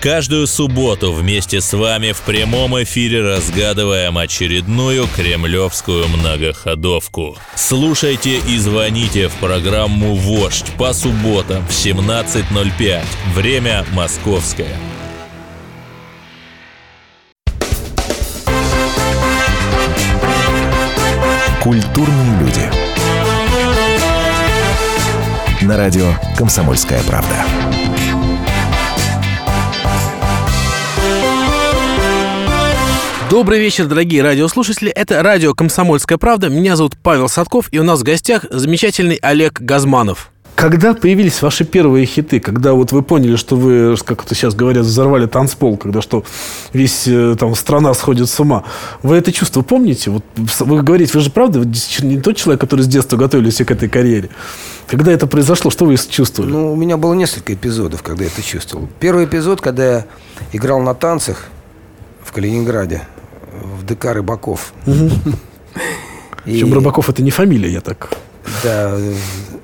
Каждую 0.00 0.46
субботу 0.46 1.12
вместе 1.12 1.60
с 1.60 1.74
вами 1.74 2.12
в 2.12 2.22
прямом 2.22 2.82
эфире 2.84 3.20
разгадываем 3.20 4.16
очередную 4.16 5.06
кремлевскую 5.14 6.08
многоходовку. 6.08 7.36
Слушайте 7.54 8.38
и 8.48 8.56
звоните 8.56 9.28
в 9.28 9.34
программу 9.34 10.14
«Вождь» 10.14 10.72
по 10.78 10.94
субботам 10.94 11.66
в 11.66 11.70
17.05. 11.72 13.04
Время 13.34 13.84
московское. 13.92 14.74
Культурные 21.62 22.40
люди. 22.40 22.70
На 25.62 25.76
радио 25.76 26.14
«Комсомольская 26.38 27.02
правда». 27.02 27.44
Добрый 33.28 33.60
вечер, 33.60 33.84
дорогие 33.84 34.22
радиослушатели. 34.22 34.90
Это 34.90 35.22
радио 35.22 35.52
«Комсомольская 35.52 36.16
правда». 36.16 36.48
Меня 36.48 36.76
зовут 36.76 36.96
Павел 36.96 37.28
Садков, 37.28 37.68
и 37.72 37.78
у 37.78 37.84
нас 37.84 38.00
в 38.00 38.04
гостях 38.04 38.46
замечательный 38.48 39.16
Олег 39.16 39.60
Газманов. 39.60 40.30
Когда 40.60 40.92
появились 40.92 41.40
ваши 41.40 41.64
первые 41.64 42.04
хиты? 42.04 42.38
Когда 42.38 42.74
вот 42.74 42.92
вы 42.92 43.02
поняли, 43.02 43.36
что 43.36 43.56
вы, 43.56 43.96
как 44.04 44.24
это 44.24 44.34
сейчас 44.34 44.54
говорят, 44.54 44.84
взорвали 44.84 45.24
танцпол, 45.26 45.78
когда 45.78 46.02
что 46.02 46.22
весь 46.74 47.08
э, 47.08 47.34
там 47.38 47.54
страна 47.54 47.94
сходит 47.94 48.28
с 48.28 48.38
ума. 48.40 48.64
Вы 49.02 49.16
это 49.16 49.32
чувство 49.32 49.62
помните? 49.62 50.10
Вот 50.10 50.24
вы 50.36 50.82
говорите, 50.82 51.12
вы 51.14 51.20
же 51.20 51.30
правда 51.30 51.60
не 52.00 52.20
тот 52.20 52.36
человек, 52.36 52.60
который 52.60 52.82
с 52.82 52.88
детства 52.88 53.16
готовились 53.16 53.56
к 53.56 53.70
этой 53.70 53.88
карьере. 53.88 54.28
Когда 54.86 55.12
это 55.12 55.26
произошло, 55.26 55.70
что 55.70 55.86
вы 55.86 55.96
чувствовали? 55.96 56.50
Ну, 56.50 56.72
у 56.74 56.76
меня 56.76 56.98
было 56.98 57.14
несколько 57.14 57.54
эпизодов, 57.54 58.02
когда 58.02 58.24
я 58.24 58.30
это 58.30 58.42
чувствовал. 58.42 58.86
Первый 58.98 59.24
эпизод, 59.24 59.62
когда 59.62 59.90
я 59.90 60.06
играл 60.52 60.80
на 60.80 60.92
танцах 60.92 61.46
в 62.22 62.32
Калининграде, 62.32 63.02
в 63.62 63.86
ДК 63.86 64.12
Рыбаков. 64.12 64.74
Причем 66.44 66.74
Рыбаков 66.74 67.08
это 67.08 67.22
не 67.22 67.30
фамилия, 67.30 67.72
я 67.72 67.80
так 67.80 68.10
да, 68.62 68.96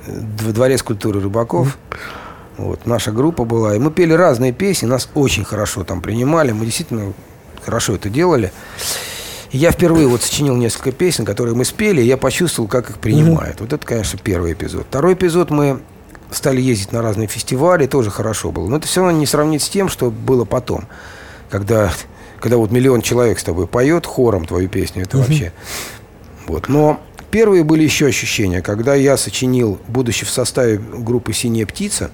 дворец 0.06 0.82
культуры 0.82 1.20
рыбаков. 1.20 1.78
Вот, 2.56 2.86
наша 2.86 3.12
группа 3.12 3.44
была. 3.44 3.76
И 3.76 3.78
мы 3.78 3.90
пели 3.90 4.12
разные 4.12 4.52
песни, 4.52 4.86
нас 4.86 5.08
очень 5.14 5.44
хорошо 5.44 5.84
там 5.84 6.00
принимали. 6.00 6.52
Мы 6.52 6.64
действительно 6.64 7.12
хорошо 7.62 7.94
это 7.94 8.08
делали. 8.08 8.52
И 9.50 9.58
я 9.58 9.70
впервые 9.70 10.08
вот 10.08 10.22
сочинил 10.22 10.56
несколько 10.56 10.92
песен, 10.92 11.24
которые 11.24 11.54
мы 11.54 11.64
спели, 11.64 12.00
и 12.00 12.06
я 12.06 12.16
почувствовал, 12.16 12.68
как 12.68 12.90
их 12.90 12.98
принимают. 12.98 13.60
Вот 13.60 13.72
это, 13.72 13.86
конечно, 13.86 14.18
первый 14.22 14.54
эпизод. 14.54 14.86
Второй 14.88 15.14
эпизод 15.14 15.50
мы 15.50 15.80
стали 16.30 16.60
ездить 16.60 16.92
на 16.92 17.02
разные 17.02 17.28
фестивали, 17.28 17.86
тоже 17.86 18.10
хорошо 18.10 18.50
было. 18.50 18.68
Но 18.68 18.78
это 18.78 18.86
все 18.86 19.02
равно 19.02 19.18
не 19.18 19.26
сравнить 19.26 19.62
с 19.62 19.68
тем, 19.68 19.88
что 19.88 20.10
было 20.10 20.44
потом. 20.44 20.86
Когда, 21.50 21.92
когда 22.40 22.56
вот 22.56 22.70
миллион 22.70 23.02
человек 23.02 23.38
с 23.38 23.44
тобой 23.44 23.66
поет 23.66 24.06
хором 24.06 24.46
твою 24.46 24.68
песню, 24.68 25.02
это 25.02 25.18
вообще... 25.18 25.52
Вот. 26.46 26.68
Но 26.68 27.00
Первые 27.36 27.64
были 27.64 27.82
еще 27.82 28.06
ощущения, 28.06 28.62
когда 28.62 28.94
я 28.94 29.18
сочинил, 29.18 29.78
будучи 29.88 30.24
в 30.24 30.30
составе 30.30 30.78
группы 30.78 31.34
«Синяя 31.34 31.66
птица», 31.66 32.10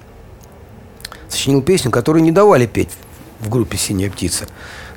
сочинил 1.29 1.63
песню, 1.63 1.93
которую 1.93 2.25
не 2.25 2.33
давали 2.33 2.67
петь 2.67 2.89
в 3.39 3.49
группе 3.49 3.77
«Синяя 3.77 4.11
птица». 4.11 4.47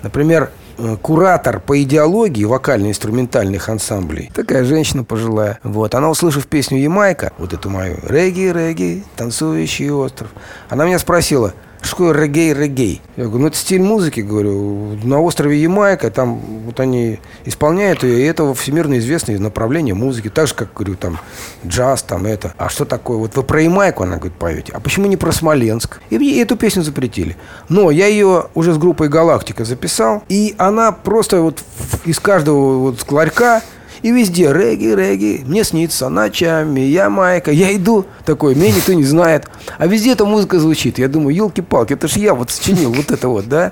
Например, 0.01 0.49
э, 0.79 0.97
куратор 0.99 1.59
по 1.59 1.79
идеологии 1.79 2.43
вокально-инструментальных 2.43 3.69
ансамблей. 3.69 4.31
Такая 4.33 4.63
женщина 4.63 5.03
пожилая. 5.03 5.59
Вот. 5.61 5.93
Она, 5.93 6.09
услышав 6.09 6.47
песню 6.47 6.79
«Ямайка», 6.79 7.31
вот 7.37 7.53
эту 7.53 7.69
мою 7.69 7.99
«Регги, 8.01 8.51
регги, 8.51 9.03
танцующий 9.15 9.91
остров», 9.91 10.31
она 10.69 10.87
меня 10.87 10.97
спросила– 10.97 11.53
что 11.85 11.95
такое 11.95 12.13
регей-регей? 12.13 13.01
Я 13.15 13.25
говорю, 13.25 13.39
ну 13.39 13.47
это 13.47 13.57
стиль 13.57 13.81
музыки, 13.81 14.19
говорю. 14.19 14.97
На 15.03 15.21
острове 15.21 15.61
Ямайка, 15.61 16.11
там 16.11 16.39
вот 16.65 16.79
они 16.79 17.19
исполняют 17.45 18.03
ее, 18.03 18.19
и 18.19 18.23
это 18.23 18.53
всемирно 18.53 18.97
известное 18.99 19.39
направление 19.39 19.93
музыки. 19.93 20.29
Так 20.29 20.47
же, 20.47 20.53
как, 20.53 20.73
говорю, 20.73 20.95
там 20.95 21.19
джаз, 21.65 22.03
там 22.03 22.25
это. 22.25 22.53
А 22.57 22.69
что 22.69 22.85
такое? 22.85 23.17
Вот 23.17 23.35
вы 23.35 23.43
про 23.43 23.61
Ямайку, 23.61 24.03
она 24.03 24.17
говорит, 24.17 24.37
поете. 24.37 24.73
А 24.73 24.79
почему 24.79 25.07
не 25.07 25.17
про 25.17 25.31
Смоленск? 25.31 25.99
И 26.09 26.17
мне 26.17 26.41
эту 26.41 26.55
песню 26.55 26.83
запретили. 26.83 27.37
Но 27.69 27.91
я 27.91 28.07
ее 28.07 28.45
уже 28.53 28.73
с 28.73 28.77
группой 28.77 29.09
«Галактика» 29.09 29.65
записал, 29.65 30.23
и 30.29 30.55
она 30.57 30.91
просто 30.91 31.41
вот 31.41 31.63
из 32.05 32.19
каждого 32.19 32.79
вот 32.79 33.11
ларька 33.11 33.61
и 34.05 34.11
везде 34.11 34.53
регги, 34.53 34.93
регги, 34.93 35.41
мне 35.47 35.63
снится 35.63 36.09
ночами, 36.09 36.79
я 36.79 37.09
майка, 37.09 37.49
я 37.49 37.75
иду 37.75 38.05
такой, 38.23 38.53
меня 38.53 38.67
никто 38.67 38.93
не 38.93 39.03
знает. 39.03 39.47
А 39.79 39.87
везде 39.87 40.11
эта 40.11 40.25
музыка 40.25 40.59
звучит. 40.59 40.99
Я 40.99 41.07
думаю, 41.07 41.35
елки-палки, 41.35 41.93
это 41.93 42.07
ж 42.07 42.17
я 42.17 42.35
вот 42.35 42.51
сочинил 42.51 42.93
вот 42.93 43.09
это 43.09 43.27
вот, 43.29 43.49
да? 43.49 43.71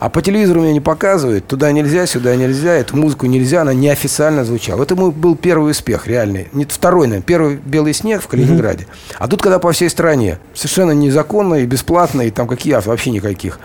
А 0.00 0.08
по 0.08 0.20
телевизору 0.20 0.62
меня 0.62 0.72
не 0.72 0.80
показывают, 0.80 1.46
туда 1.46 1.70
нельзя, 1.70 2.06
сюда 2.06 2.34
нельзя, 2.34 2.72
эту 2.72 2.96
музыку 2.96 3.26
нельзя, 3.26 3.62
она 3.62 3.72
неофициально 3.72 4.44
звучала. 4.44 4.82
Это 4.82 4.96
мой 4.96 5.12
был 5.12 5.36
первый 5.36 5.70
успех, 5.70 6.08
реальный. 6.08 6.48
Не 6.52 6.64
второй, 6.64 7.06
наверное, 7.06 7.24
первый 7.24 7.56
«Белый 7.64 7.94
снег» 7.94 8.20
в 8.20 8.26
Калининграде. 8.26 8.84
Mm-hmm. 8.84 9.16
А 9.20 9.28
тут, 9.28 9.42
когда 9.42 9.60
по 9.60 9.70
всей 9.70 9.90
стране, 9.90 10.40
совершенно 10.54 10.90
незаконно 10.90 11.54
и 11.54 11.66
бесплатно, 11.66 12.22
и 12.22 12.30
там 12.32 12.48
какие 12.48 12.74
вообще 12.74 13.10
никаких, 13.10 13.60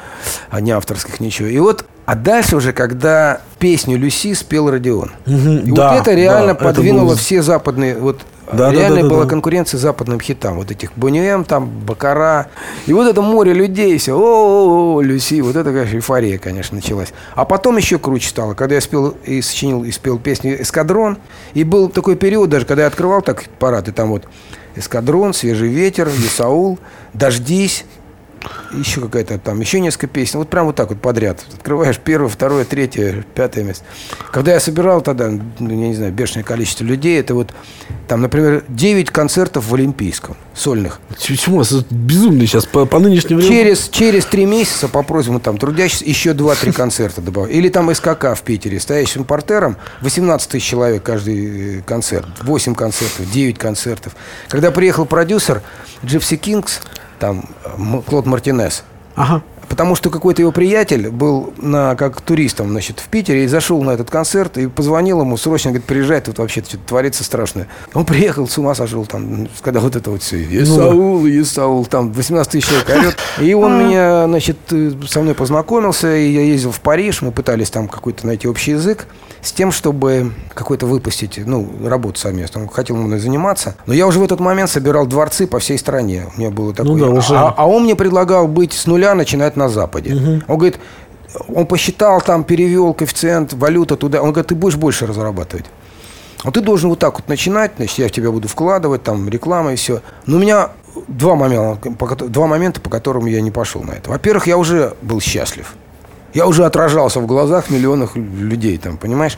а 0.51 0.61
не 0.61 0.69
авторских 0.69 1.19
ничего. 1.19 1.47
И 1.47 1.57
вот 1.57 1.87
а 2.05 2.15
дальше 2.15 2.57
уже, 2.57 2.73
когда 2.73 3.41
песню 3.59 3.97
Люси 3.97 4.33
спел 4.33 4.69
Родион. 4.69 5.11
Угу, 5.25 5.35
и 5.35 5.71
да, 5.71 5.93
вот 5.93 6.01
это 6.01 6.13
реально 6.13 6.53
да, 6.53 6.65
подвинуло 6.65 7.03
это 7.03 7.07
было... 7.07 7.15
все 7.15 7.41
западные... 7.41 7.97
Вот 7.97 8.21
да, 8.51 8.71
реально 8.71 8.97
да, 8.97 9.01
да, 9.03 9.09
была 9.09 9.23
да. 9.23 9.29
конкуренция 9.29 9.77
западным 9.77 10.19
хитам. 10.19 10.57
Вот 10.57 10.69
этих 10.69 10.91
Бонюэм, 10.97 11.45
там, 11.45 11.69
Бакара. 11.69 12.47
И 12.87 12.93
вот 12.93 13.07
это 13.07 13.21
море 13.21 13.53
людей 13.53 13.97
все. 13.97 14.17
О, 14.17 14.99
-о, 14.99 15.01
-о, 15.01 15.03
Люси. 15.03 15.39
Вот 15.39 15.55
это, 15.55 15.71
конечно, 15.71 15.95
эйфория, 15.95 16.37
конечно, 16.37 16.75
началась. 16.75 17.13
А 17.35 17.45
потом 17.45 17.77
еще 17.77 17.97
круче 17.99 18.27
стало, 18.27 18.53
когда 18.53 18.75
я 18.75 18.81
спел 18.81 19.15
и 19.23 19.41
сочинил, 19.41 19.85
и 19.85 19.91
спел 19.91 20.19
песню 20.19 20.61
«Эскадрон». 20.61 21.17
И 21.53 21.63
был 21.63 21.87
такой 21.87 22.17
период 22.17 22.49
даже, 22.49 22.65
когда 22.65 22.83
я 22.83 22.87
открывал 22.87 23.21
так 23.21 23.45
парад, 23.59 23.87
и 23.87 23.91
там 23.91 24.09
вот 24.09 24.25
«Эскадрон», 24.75 25.33
«Свежий 25.33 25.69
ветер», 25.69 26.09
«Исаул», 26.09 26.79
«Дождись», 27.13 27.85
еще 28.71 29.01
какая-то 29.01 29.37
там, 29.39 29.59
еще 29.59 29.79
несколько 29.79 30.07
песен. 30.07 30.39
Вот 30.39 30.49
прям 30.49 30.65
вот 30.65 30.75
так 30.75 30.89
вот 30.89 31.01
подряд. 31.01 31.43
Открываешь 31.53 31.97
первое, 31.97 32.29
второе, 32.29 32.65
третье, 32.65 33.25
пятое 33.35 33.63
место. 33.63 33.85
Когда 34.31 34.53
я 34.53 34.59
собирал 34.59 35.01
тогда, 35.01 35.29
ну, 35.29 35.69
я 35.69 35.87
не 35.87 35.95
знаю, 35.95 36.11
бешеное 36.11 36.43
количество 36.43 36.83
людей, 36.83 37.19
это 37.19 37.35
вот 37.35 37.53
там, 38.07 38.21
например, 38.21 38.63
9 38.67 39.09
концертов 39.11 39.67
в 39.67 39.73
Олимпийском, 39.75 40.35
сольных. 40.53 40.99
Почему? 41.09 41.61
Это 41.61 41.85
безумно 41.89 42.45
сейчас, 42.45 42.65
по, 42.65 42.85
по 42.85 42.99
нынешнему 42.99 43.39
времени. 43.39 43.63
Через, 43.63 43.89
через 43.89 44.25
три 44.25 44.45
месяца 44.45 44.87
по 44.87 45.03
просьбам 45.03 45.39
там 45.39 45.57
трудящихся 45.57 46.05
еще 46.05 46.31
2-3 46.31 46.73
концерта 46.75 47.21
добавил. 47.21 47.49
Или 47.49 47.69
там 47.69 47.93
СКК 47.93 48.35
в 48.35 48.41
Питере, 48.43 48.79
стоящим 48.79 49.23
портером, 49.23 49.77
18 50.01 50.49
тысяч 50.49 50.65
человек 50.65 51.03
каждый 51.03 51.79
э, 51.79 51.81
концерт, 51.81 52.27
8 52.41 52.75
концертов, 52.75 53.31
9 53.31 53.57
концертов. 53.57 54.15
Когда 54.49 54.71
приехал 54.71 55.05
продюсер 55.05 55.61
Джипси 56.05 56.37
Кингс, 56.37 56.81
там 57.23 57.41
Клод 58.05 58.25
Мартинес. 58.25 58.83
Ага. 59.15 59.41
Потому 59.73 59.95
что 59.95 60.11
какой-то 60.11 60.39
его 60.39 60.51
приятель 60.51 61.09
был 61.09 61.51
на, 61.57 61.95
как 61.95 62.21
туристом 62.21 62.69
значит, 62.69 62.99
в 62.99 63.09
Питере 63.09 63.45
и 63.45 63.47
зашел 63.47 63.81
на 63.81 63.89
этот 63.89 64.07
концерт 64.07 64.55
и 64.59 64.67
позвонил 64.67 65.21
ему 65.21 65.35
срочно, 65.35 65.71
говорит, 65.71 65.87
приезжай, 65.87 66.21
тут 66.21 66.37
вообще 66.37 66.61
что-то 66.61 66.83
творится 66.85 67.23
страшное. 67.23 67.67
Он 67.95 68.05
приехал, 68.05 68.47
с 68.47 68.55
ума 68.59 68.75
сошел 68.75 69.03
там, 69.07 69.47
когда 69.63 69.79
вот 69.79 69.95
это 69.95 70.11
вот 70.11 70.21
все, 70.21 70.43
Исаул, 70.61 71.25
Исаул, 71.25 71.87
там 71.87 72.11
18 72.11 72.51
тысяч 72.51 72.67
человек 72.67 72.87
орет. 72.87 73.17
И 73.41 73.51
он 73.55 73.79
меня, 73.79 74.27
значит, 74.27 74.57
э, 74.69 74.91
со 75.07 75.21
мной 75.21 75.33
познакомился, 75.33 76.15
и 76.15 76.31
я 76.31 76.41
ездил 76.41 76.71
в 76.71 76.79
Париж, 76.79 77.23
мы 77.23 77.31
пытались 77.31 77.71
там 77.71 77.87
какой-то 77.87 78.27
найти 78.27 78.47
общий 78.47 78.73
язык 78.73 79.07
с 79.43 79.51
тем, 79.51 79.71
чтобы 79.71 80.31
какой-то 80.53 80.85
выпустить, 80.85 81.39
ну, 81.45 81.69
работу 81.83 82.19
совместно. 82.19 82.61
Он 82.61 82.69
хотел 82.69 82.95
мной 82.95 83.19
заниматься. 83.19 83.75
Но 83.85 83.93
я 83.93 84.07
уже 84.07 84.19
в 84.19 84.23
этот 84.23 84.39
момент 84.39 84.69
собирал 84.69 85.05
дворцы 85.05 85.47
по 85.47 85.59
всей 85.59 85.77
стране. 85.77 86.27
У 86.35 86.39
меня 86.39 86.49
было 86.49 86.73
такое. 86.73 86.99
да, 86.99 87.09
уже. 87.09 87.35
А, 87.35 87.53
а 87.55 87.67
он 87.67 87.83
мне 87.83 87.95
предлагал 87.95 88.47
быть 88.47 88.71
с 88.71 88.85
нуля, 88.85 89.13
начинать 89.15 89.57
на 89.57 89.62
Западе. 89.69 90.41
Он 90.47 90.57
говорит, 90.57 90.79
он 91.47 91.65
посчитал 91.65 92.21
там, 92.21 92.43
перевел 92.43 92.93
коэффициент, 92.93 93.53
валюта 93.53 93.95
туда. 93.95 94.21
Он 94.21 94.31
говорит, 94.31 94.47
ты 94.47 94.55
будешь 94.55 94.75
больше 94.75 95.05
разрабатывать. 95.05 95.65
А 96.43 96.51
ты 96.51 96.61
должен 96.61 96.89
вот 96.89 96.99
так 96.99 97.19
вот 97.19 97.29
начинать, 97.29 97.73
значит, 97.77 97.97
я 97.99 98.07
в 98.07 98.11
тебя 98.11 98.29
буду 98.29 98.47
вкладывать, 98.47 99.03
там, 99.03 99.29
реклама 99.29 99.73
и 99.73 99.75
все. 99.75 100.01
Но 100.25 100.37
у 100.37 100.39
меня 100.39 100.71
два 101.07 101.35
момента, 101.35 101.91
по, 101.91 102.15
два 102.15 102.47
момента, 102.47 102.81
по 102.81 102.89
которым 102.89 103.25
я 103.27 103.39
не 103.41 103.51
пошел 103.51 103.81
на 103.81 103.91
это. 103.91 104.09
Во-первых, 104.09 104.47
я 104.47 104.57
уже 104.57 104.93
был 105.01 105.21
счастлив. 105.21 105.73
Я 106.33 106.45
уже 106.47 106.65
отражался 106.65 107.19
в 107.19 107.27
глазах 107.27 107.69
миллионов 107.69 108.15
людей, 108.15 108.77
там, 108.77 108.97
понимаешь? 108.97 109.37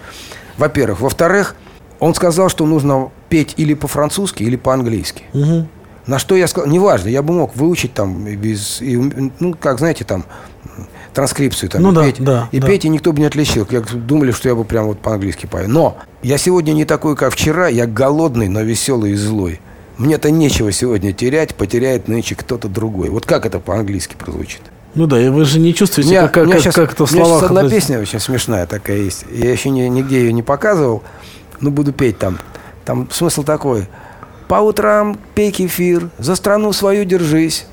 Во-первых. 0.57 1.01
Во-вторых, 1.01 1.55
он 1.99 2.15
сказал, 2.15 2.49
что 2.49 2.65
нужно 2.65 3.11
петь 3.29 3.53
или 3.57 3.73
по-французски, 3.73 4.43
или 4.43 4.55
по-английски. 4.55 5.23
На 6.07 6.19
что 6.19 6.35
я 6.35 6.47
сказал, 6.47 6.69
неважно, 6.69 7.09
я 7.09 7.21
бы 7.23 7.33
мог 7.33 7.55
выучить 7.55 7.93
там 7.93 8.23
без, 8.25 8.81
и, 8.81 8.95
ну, 9.39 9.55
как 9.59 9.79
знаете, 9.79 10.03
там, 10.03 10.23
транскрипцию 11.13 11.69
там, 11.69 11.81
Ну 11.81 11.91
и 11.91 11.95
да, 11.95 12.03
петь, 12.03 12.15
да, 12.23 12.49
и 12.51 12.59
да. 12.59 12.67
петь, 12.67 12.85
и 12.85 12.89
никто 12.89 13.11
бы 13.13 13.19
не 13.19 13.25
отличил. 13.25 13.65
Я 13.71 13.81
думали, 13.81 14.31
что 14.31 14.49
я 14.49 14.55
бы 14.55 14.63
прям 14.65 14.85
вот 14.85 14.99
по-английски 14.99 15.45
пою. 15.45 15.67
Но 15.69 15.97
я 16.21 16.37
сегодня 16.37 16.73
не 16.73 16.85
такой, 16.85 17.15
как 17.15 17.33
вчера, 17.33 17.67
я 17.67 17.87
голодный, 17.87 18.47
но 18.49 18.61
веселый 18.61 19.11
и 19.11 19.15
злой. 19.15 19.61
Мне-то 19.97 20.29
нечего 20.29 20.71
сегодня 20.71 21.13
терять, 21.13 21.55
потеряет 21.55 22.07
нынче 22.09 22.35
кто-то 22.35 22.67
другой. 22.67 23.09
Вот 23.09 23.25
как 23.25 23.45
это 23.45 23.59
по-английски 23.59 24.15
прозвучит? 24.17 24.61
Ну 24.93 25.07
да, 25.07 25.19
и 25.19 25.29
вы 25.29 25.45
же 25.45 25.59
не 25.59 25.73
чувствуете, 25.73 26.09
Меня- 26.11 26.21
как, 26.23 26.33
как, 26.33 26.43
меня 26.45 26.55
как- 26.55 26.63
щас- 26.63 26.75
как 26.75 26.91
это 26.93 27.05
в 27.05 27.11
у 27.11 27.15
меня 27.15 27.25
щас 27.25 27.39
словах. 27.39 27.51
одна 27.57 27.69
песня 27.69 27.99
очень 27.99 28.19
смешная 28.19 28.65
такая 28.65 28.97
есть. 28.97 29.25
Я 29.31 29.51
еще 29.51 29.69
не- 29.69 29.89
нигде 29.89 30.19
ее 30.19 30.33
не 30.33 30.43
показывал, 30.43 31.03
но 31.61 31.71
буду 31.71 31.93
петь 31.93 32.17
там. 32.17 32.39
Там 32.83 33.09
смысл 33.11 33.43
такой. 33.43 33.87
По 34.47 34.55
утрам 34.55 35.17
пей 35.33 35.51
кефир, 35.51 36.09
за 36.19 36.35
страну 36.35 36.71
свою 36.73 37.03
держись. 37.05 37.65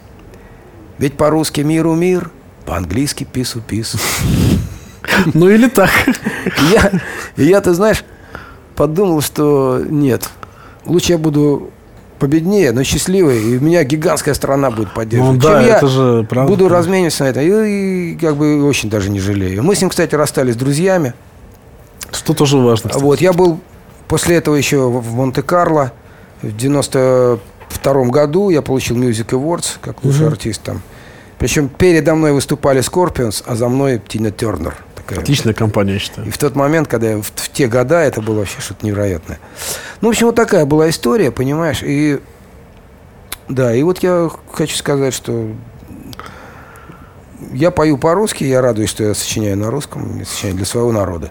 Ведь 0.98 1.16
по-русски 1.16 1.60
миру 1.60 1.94
мир, 1.94 2.30
по-английски 2.64 3.24
пису 3.24 3.60
пис. 3.60 3.96
Ну 5.34 5.48
или 5.48 5.68
так. 5.68 5.90
Я, 6.72 6.92
я, 7.36 7.60
ты 7.60 7.74
знаешь, 7.74 8.04
подумал, 8.76 9.20
что 9.20 9.82
нет. 9.84 10.28
Лучше 10.86 11.12
я 11.12 11.18
буду 11.18 11.70
победнее, 12.20 12.70
но 12.70 12.84
счастливый, 12.84 13.42
и 13.42 13.58
меня 13.58 13.82
гигантская 13.82 14.32
страна 14.32 14.70
будет 14.70 14.94
поддерживать. 14.94 15.34
Ну 15.34 15.40
да, 15.40 15.58
Чем 15.58 15.68
я 15.68 15.76
это 15.76 15.86
же 15.88 16.26
правда. 16.30 16.48
буду 16.50 16.68
размениваться 16.68 17.24
на 17.24 17.28
это. 17.28 17.40
И, 17.42 18.12
и 18.12 18.16
как 18.16 18.36
бы 18.36 18.64
очень 18.64 18.88
даже 18.88 19.10
не 19.10 19.18
жалею. 19.18 19.64
Мы 19.64 19.74
с 19.74 19.80
ним, 19.80 19.90
кстати, 19.90 20.14
расстались 20.14 20.54
с 20.54 20.56
друзьями. 20.56 21.14
Что 22.12 22.32
тоже 22.32 22.58
важно. 22.58 22.90
кстати. 22.90 23.02
Вот, 23.02 23.20
я 23.20 23.32
был 23.32 23.58
после 24.06 24.36
этого 24.36 24.54
еще 24.54 24.88
в 24.88 25.14
Монте-Карло 25.14 25.92
в 26.42 26.56
92 26.56 28.04
году. 28.06 28.50
Я 28.50 28.62
получил 28.62 28.96
Music 28.96 29.28
Awards 29.28 29.78
как 29.80 30.04
лучший 30.04 30.26
артист 30.26 30.62
там. 30.62 30.82
Причем 31.38 31.68
передо 31.68 32.14
мной 32.14 32.32
выступали 32.32 32.80
Scorpions, 32.82 33.42
а 33.46 33.56
за 33.56 33.68
мной 33.68 34.00
Тина 34.06 34.30
Тернер. 34.30 34.76
Такая 34.94 35.18
Отличная 35.18 35.54
компания, 35.54 35.94
я 35.94 35.98
считаю. 35.98 36.28
и 36.28 36.30
в 36.30 36.38
тот 36.38 36.54
момент, 36.54 36.86
когда 36.86 37.10
я 37.10 37.16
в, 37.18 37.26
в 37.26 37.48
те 37.48 37.66
года, 37.66 37.98
это 38.00 38.20
было 38.20 38.40
вообще 38.40 38.60
что-то 38.60 38.86
невероятное. 38.86 39.40
Ну, 40.00 40.08
в 40.08 40.10
общем, 40.10 40.26
вот 40.26 40.36
такая 40.36 40.66
была 40.66 40.88
история, 40.88 41.32
понимаешь? 41.32 41.82
И 41.82 42.20
да, 43.48 43.74
и 43.74 43.82
вот 43.82 43.98
я 43.98 44.30
хочу 44.52 44.76
сказать, 44.76 45.12
что 45.12 45.48
я 47.52 47.70
пою 47.70 47.98
по-русски, 47.98 48.44
я 48.44 48.60
радуюсь, 48.62 48.90
что 48.90 49.02
я 49.02 49.14
сочиняю 49.14 49.56
на 49.56 49.70
русском, 49.70 50.18
я 50.20 50.24
сочиняю 50.24 50.56
для 50.56 50.66
своего 50.66 50.92
народа. 50.92 51.30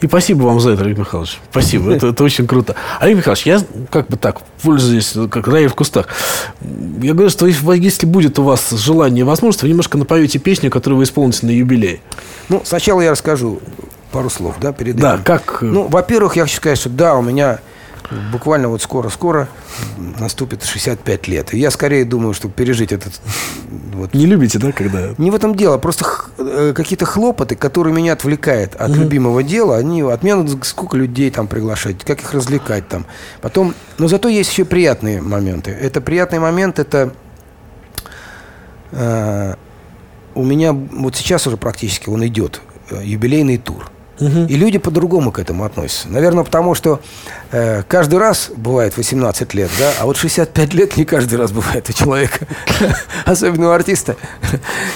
И 0.00 0.06
спасибо 0.06 0.44
вам 0.44 0.60
за 0.60 0.70
это, 0.72 0.84
Олег 0.84 0.98
Михайлович. 0.98 1.38
Спасибо, 1.50 1.92
это, 1.92 2.08
это 2.08 2.24
очень 2.24 2.46
круто. 2.46 2.74
Олег 3.00 3.16
Михайлович, 3.18 3.46
я 3.46 3.60
как 3.90 4.08
бы 4.08 4.16
так, 4.16 4.40
пользуясь, 4.62 5.14
как 5.30 5.48
рай 5.48 5.66
в 5.66 5.74
кустах, 5.74 6.08
я 7.02 7.12
говорю, 7.12 7.30
что 7.30 7.46
если- 7.46 8.06
будет 8.06 8.38
у 8.38 8.42
вас 8.42 8.70
желание 8.70 9.20
и 9.20 9.24
возможность, 9.24 9.62
вы 9.62 9.68
немножко 9.68 9.98
напоете 9.98 10.38
песню, 10.38 10.70
которую 10.70 10.98
вы 10.98 11.04
исполните 11.04 11.46
на 11.46 11.50
юбилее. 11.50 12.00
Ну, 12.48 12.62
сначала 12.64 13.00
я 13.00 13.10
расскажу 13.10 13.60
пару 14.12 14.30
слов, 14.30 14.56
да, 14.60 14.72
перед 14.72 14.96
Да, 14.96 15.14
этим. 15.14 15.24
как... 15.24 15.58
э, 15.62 15.66
Ну, 15.66 15.88
во-первых, 15.88 16.36
я 16.36 16.44
хочу 16.44 16.56
сказать, 16.56 16.78
что 16.78 16.88
да, 16.88 17.16
у 17.16 17.22
меня 17.22 17.58
буквально 18.32 18.68
вот 18.68 18.80
скоро-скоро 18.82 19.48
наступит 20.20 20.64
65 20.64 21.26
лет. 21.28 21.52
И 21.52 21.58
я 21.58 21.70
скорее 21.72 22.04
думаю, 22.04 22.34
что 22.34 22.48
пережить 22.48 22.92
этот 22.92 23.20
вот, 23.92 24.14
Не 24.14 24.26
любите, 24.26 24.58
да, 24.60 24.70
когда... 24.72 25.08
Не 25.18 25.30
в 25.30 25.34
этом 25.34 25.56
дело, 25.56 25.76
просто 25.78 26.04
какие-то 26.36 27.06
хлопоты, 27.06 27.56
которые 27.56 27.94
меня 27.94 28.12
отвлекают 28.12 28.74
от 28.74 28.90
любимого 28.90 29.42
дела, 29.42 29.76
они 29.76 30.02
от 30.02 30.22
меня 30.22 30.36
надо 30.36 30.64
сколько 30.64 30.96
людей 30.96 31.30
там 31.30 31.48
приглашать, 31.48 32.04
как 32.04 32.20
их 32.20 32.32
развлекать 32.34 32.88
там. 32.88 33.06
Потом, 33.40 33.74
но 33.98 34.08
зато 34.08 34.28
есть 34.28 34.50
еще 34.50 34.64
приятные 34.64 35.22
моменты. 35.22 35.70
Это 35.70 36.00
приятный 36.00 36.38
момент, 36.38 36.78
это 36.78 37.12
э, 38.92 39.54
у 40.34 40.44
меня 40.44 40.72
вот 40.72 41.16
сейчас 41.16 41.46
уже 41.46 41.56
практически 41.56 42.08
он 42.08 42.26
идет 42.26 42.60
э, 42.90 43.00
юбилейный 43.02 43.56
тур. 43.56 43.90
И 44.18 44.56
люди 44.56 44.78
по-другому 44.78 45.30
к 45.30 45.38
этому 45.38 45.64
относятся. 45.64 46.08
Наверное, 46.08 46.44
потому 46.44 46.74
что 46.74 47.00
э, 47.50 47.82
каждый 47.86 48.18
раз 48.18 48.50
бывает 48.56 48.96
18 48.96 49.54
лет, 49.54 49.70
да, 49.78 49.92
а 50.00 50.06
вот 50.06 50.16
65 50.16 50.74
лет 50.74 50.96
не 50.96 51.04
каждый 51.04 51.34
раз 51.38 51.52
бывает 51.52 51.88
у 51.90 51.92
человека, 51.92 52.46
особенно 53.26 53.68
у 53.68 53.70
артиста. 53.72 54.16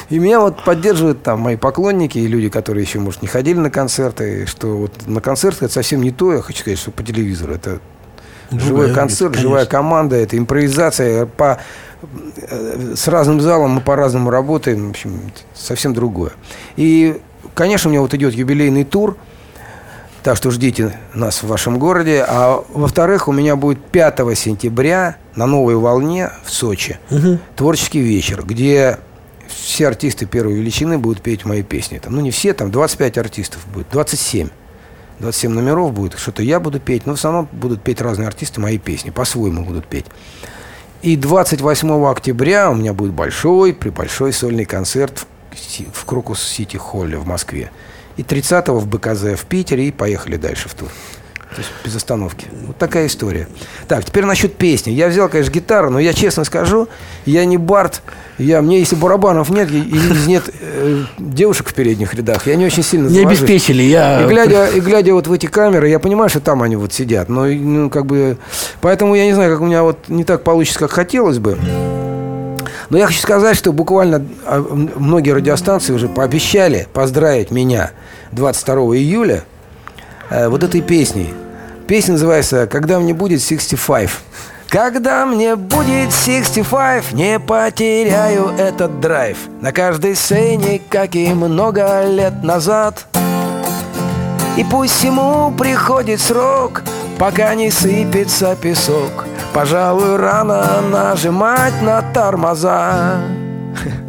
И 0.09 0.19
меня 0.19 0.41
вот 0.41 0.65
поддерживают 0.65 1.23
там 1.23 1.41
мои 1.41 1.57
поклонники 1.57 2.19
и 2.19 2.27
люди, 2.27 2.49
которые 2.49 2.85
еще, 2.85 2.99
может, 2.99 3.21
не 3.21 3.29
ходили 3.29 3.59
на 3.59 3.71
концерты, 3.71 4.47
что 4.47 4.77
вот 4.77 5.07
на 5.07 5.21
концерты 5.21 5.67
это 5.67 5.75
совсем 5.75 6.03
не 6.03 6.13
то, 6.13 6.33
я 6.33 6.41
хочу 6.41 6.61
сказать, 6.61 6.79
что 6.79 6.91
по 6.91 7.03
телевизору. 7.03 7.55
Это 7.55 7.81
живой 8.51 8.89
да, 8.89 8.95
концерт, 8.95 9.33
конечно. 9.33 9.43
живая 9.43 9.67
команда, 9.67 10.17
это 10.17 10.37
импровизация. 10.37 11.27
По, 11.27 11.61
э, 12.37 12.95
с 12.97 13.07
разным 13.09 13.41
залом 13.41 13.73
мы 13.73 13.81
по-разному 13.81 14.31
работаем. 14.31 14.89
В 14.89 14.91
общем, 14.91 15.21
совсем 15.55 15.95
другое. 15.95 16.33
И, 16.77 17.21
конечно, 17.55 17.89
у 17.89 17.93
меня 17.93 18.01
вот 18.01 18.15
идет 18.15 18.35
юбилейный 18.35 18.85
тур. 18.85 19.17
Так 20.23 20.37
что 20.37 20.51
ждите 20.51 20.99
нас 21.15 21.43
в 21.43 21.47
вашем 21.47 21.79
городе. 21.79 22.25
А 22.29 22.63
во-вторых, 22.69 23.27
у 23.29 23.33
меня 23.33 23.57
будет 23.57 23.83
5 23.83 24.37
сентября 24.37 25.17
на 25.35 25.47
новой 25.47 25.77
волне 25.77 26.31
в 26.45 26.51
Сочи 26.51 26.99
творческий 27.57 28.01
вечер, 28.01 28.45
где 28.45 28.99
все 29.49 29.89
артисты 29.89 30.27
первой 30.27 30.55
величины 30.55 30.99
будут 30.99 31.23
петь 31.23 31.45
мои 31.45 31.63
песни. 31.63 31.99
Там, 31.99 32.15
ну, 32.15 32.21
не 32.21 32.31
все, 32.31 32.53
там 32.53 32.71
25 32.71 33.19
артистов 33.19 33.67
будет, 33.73 33.87
27. 33.91 34.49
27 35.21 35.51
номеров 35.53 35.93
будет, 35.93 36.19
что-то 36.19 36.43
я 36.43 36.61
буду 36.61 36.81
петь, 36.81 37.07
но 37.07 37.15
в 37.15 37.19
основном 37.19 37.49
будут 37.53 37.83
петь 37.83 38.01
разные 38.01 38.27
артисты 38.27 38.61
мои 38.61 38.79
песни, 38.79 39.11
по-своему 39.11 39.65
будут 39.65 39.87
петь. 39.87 40.07
И 41.03 41.17
28 41.17 42.05
октября 42.07 42.71
у 42.71 42.75
меня 42.75 42.93
будет 42.93 43.13
большой, 43.13 43.73
при 43.73 43.89
большой 43.89 44.33
сольный 44.33 44.67
концерт 44.67 45.19
в 45.19 45.27
в 45.93 46.05
Крокус 46.05 46.43
Сити 46.43 46.77
Холле 46.77 47.19
в 47.19 47.27
Москве. 47.27 47.71
И 48.17 48.23
30 48.23 48.69
в 48.69 48.87
БКЗ 48.87 49.39
в 49.39 49.45
Питере, 49.47 49.89
и 49.89 49.91
поехали 49.91 50.37
дальше 50.37 50.69
в 50.69 50.75
тур. 50.75 50.89
То 51.55 51.57
есть 51.59 51.71
без 51.85 51.97
остановки. 51.97 52.47
Вот 52.67 52.77
такая 52.77 53.07
история. 53.07 53.49
Так, 53.89 54.05
теперь 54.05 54.25
насчет 54.25 54.55
песни. 54.55 54.93
Я 54.93 55.09
взял, 55.09 55.29
конечно, 55.29 55.51
гитару, 55.51 55.91
но 55.91 55.99
я 55.99 56.13
честно 56.13 56.45
скажу, 56.45 56.87
я 57.27 57.45
не 57.45 57.57
бард. 57.57 58.03
Я, 58.39 58.63
мне 58.63 58.79
если 58.79 58.95
барабанов 58.95 59.51
нет, 59.51 59.69
и, 59.71 59.81
и 59.81 60.29
нет 60.29 60.45
э, 60.61 61.03
девушек 61.19 61.69
в 61.69 61.75
передних 61.75 62.15
рядах, 62.15 62.47
я 62.47 62.55
не 62.55 62.65
очень 62.65 62.85
сильно 62.85 63.09
Не 63.09 63.17
завожусь. 63.17 63.41
обеспечили, 63.41 63.83
я... 63.83 64.23
И 64.23 64.29
глядя, 64.29 64.69
и 64.69 64.81
глядя 64.81 65.13
вот 65.13 65.27
в 65.27 65.33
эти 65.33 65.47
камеры, 65.47 65.89
я 65.89 65.99
понимаю, 65.99 66.31
что 66.31 66.41
там 66.41 66.63
они 66.63 66.77
вот 66.77 66.93
сидят. 66.93 67.29
Но, 67.29 67.47
ну, 67.47 67.91
как 67.91 68.07
бы... 68.07 68.39
Поэтому 68.81 69.17
я 69.17 69.27
не 69.27 69.35
знаю, 69.35 69.53
как 69.53 69.61
у 69.61 69.67
меня 69.67 69.83
вот 69.83 70.09
не 70.09 70.23
так 70.23 70.45
получится, 70.45 70.79
как 70.79 70.93
хотелось 70.93 71.39
бы. 71.39 71.59
Но 72.91 72.99
я 72.99 73.07
хочу 73.07 73.21
сказать, 73.21 73.57
что 73.57 73.73
буквально 73.73 74.25
а, 74.45 74.61
многие 74.61 75.31
радиостанции 75.31 75.93
уже 75.93 76.09
пообещали 76.09 76.89
поздравить 76.93 77.51
меня 77.51 77.93
22 78.33 78.97
июля 78.97 79.45
э, 80.29 80.49
вот 80.49 80.63
этой 80.63 80.81
песней. 80.81 81.33
Песня 81.87 82.13
называется 82.13 82.67
«Когда 82.67 83.01
мне 83.01 83.15
будет 83.15 83.41
65». 83.41 84.11
Когда 84.69 85.27
мне 85.27 85.57
будет 85.57 86.13
65, 86.13 87.13
не 87.13 87.41
потеряю 87.41 88.53
этот 88.57 89.01
драйв 89.01 89.37
На 89.61 89.73
каждой 89.73 90.15
сцене, 90.15 90.81
как 90.89 91.17
и 91.17 91.35
много 91.35 92.05
лет 92.07 92.45
назад 92.45 93.07
и 94.57 94.65
пусть 94.65 95.03
ему 95.05 95.53
приходит 95.53 96.21
срок, 96.21 96.83
пока 97.21 97.55
не 97.55 97.71
сыпется 97.71 98.57
песок. 98.57 99.27
Пожалуй, 99.53 100.17
рано 100.17 100.81
нажимать 100.91 101.83
на 101.83 102.01
тормоза. 102.01 103.21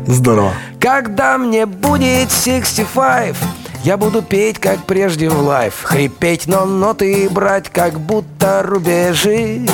Здорово. 0.07 0.53
Когда 0.79 1.37
мне 1.37 1.65
будет 1.65 2.31
65 2.31 3.35
Я 3.83 3.97
буду 3.97 4.21
петь, 4.23 4.59
как 4.59 4.79
прежде 4.85 5.29
в 5.29 5.39
лайф 5.39 5.83
Хрипеть, 5.83 6.47
но 6.47 6.65
ноты 6.65 7.29
брать, 7.29 7.69
как 7.69 7.99
будто 7.99 8.63
рубежи 8.63 9.67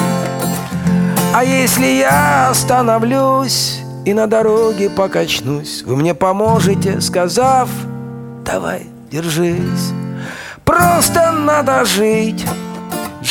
А 1.33 1.45
если 1.45 1.85
я 1.85 2.49
остановлюсь 2.49 3.79
И 4.03 4.13
на 4.13 4.27
дороге 4.27 4.89
покачнусь 4.89 5.83
Вы 5.83 5.95
мне 5.95 6.13
поможете, 6.13 6.99
сказав 6.99 7.69
Давай, 8.43 8.87
держись 9.09 9.93
Просто 10.65 11.31
надо 11.31 11.85
жить 11.85 12.45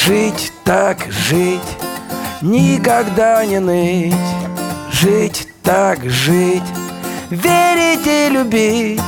Жить 0.07 0.52
так 0.62 0.98
жить 1.11 1.61
Никогда 2.40 3.44
не 3.44 3.59
ныть. 3.59 4.14
Жить 4.92 5.48
так 5.64 5.98
жить 6.09 6.62
Верить 7.28 8.07
и 8.07 8.28
любить. 8.30 9.00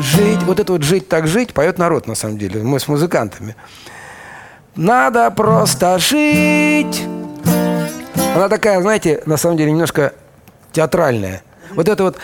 Жить 0.00 0.42
Вот 0.44 0.58
это 0.58 0.72
вот 0.72 0.84
«Жить 0.84 1.06
так 1.06 1.26
жить» 1.26 1.52
поет 1.52 1.76
народ 1.76 2.06
на 2.06 2.14
самом 2.14 2.38
деле 2.38 2.62
Мы 2.62 2.80
с 2.80 2.88
музыкантами. 2.88 3.56
Надо 4.74 5.30
просто 5.32 5.98
жить. 5.98 7.02
Она 8.34 8.48
такая, 8.48 8.80
знаете, 8.80 9.22
на 9.26 9.36
самом 9.36 9.58
деле 9.58 9.70
немножко 9.70 10.14
театральная. 10.72 11.42
Вот 11.74 11.90
это 11.90 12.04
вот, 12.04 12.16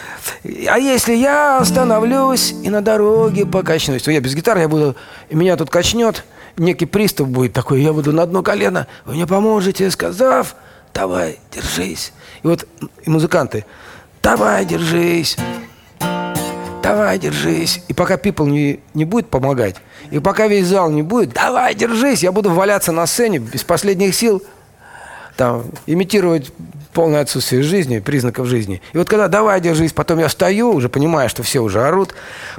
а 0.45 0.79
если 0.79 1.15
я 1.15 1.59
остановлюсь 1.59 2.53
и 2.53 2.71
на 2.71 2.81
дороге 2.81 3.45
покачнусь, 3.45 4.03
то 4.03 4.11
я 4.11 4.21
без 4.21 4.35
гитары, 4.35 4.61
я 4.61 4.69
буду, 4.69 4.97
меня 5.31 5.57
тут 5.57 5.69
качнет, 5.69 6.25
некий 6.59 6.87
приступ 6.87 7.29
будет 7.29 7.53
такой, 7.53 7.83
я 7.83 7.93
буду 7.93 8.13
на 8.13 8.23
одно 8.23 8.43
колено, 8.43 8.87
вы 9.05 9.15
мне 9.15 9.27
поможете, 9.27 9.91
сказав, 9.91 10.55
давай, 10.95 11.39
держись. 11.55 12.13
И 12.43 12.47
вот 12.47 12.67
и 13.05 13.11
музыканты, 13.11 13.65
давай, 14.23 14.65
держись, 14.65 15.37
давай, 16.83 17.19
держись. 17.19 17.83
И 17.89 17.95
пока 17.95 18.17
people 18.17 18.49
не, 18.49 18.81
не 18.95 19.05
будет 19.05 19.29
помогать, 19.29 19.77
и 20.11 20.19
пока 20.19 20.47
весь 20.47 20.67
зал 20.67 20.91
не 20.91 21.03
будет, 21.03 21.33
давай, 21.33 21.75
держись, 21.75 22.23
я 22.23 22.33
буду 22.33 22.51
валяться 22.51 22.93
на 22.93 23.07
сцене 23.07 23.39
без 23.39 23.65
последних 23.65 24.15
сил, 24.15 24.43
там, 25.37 25.67
имитировать 25.87 26.53
полное 26.93 27.21
отсутствие 27.21 27.63
жизни, 27.63 28.01
признаков 28.01 28.49
жизни. 28.49 28.83
И 28.93 28.99
вот 28.99 29.09
когда 29.09 29.29
давай, 29.29 29.61
держись, 29.61 29.93
потом 29.93 30.19
я 30.19 30.29
стою, 30.29 30.73
уже 30.73 30.89
понимая, 30.89 31.29
что 31.29 31.45
все 31.45 31.61
уже 31.61 31.81
орут. 31.81 32.13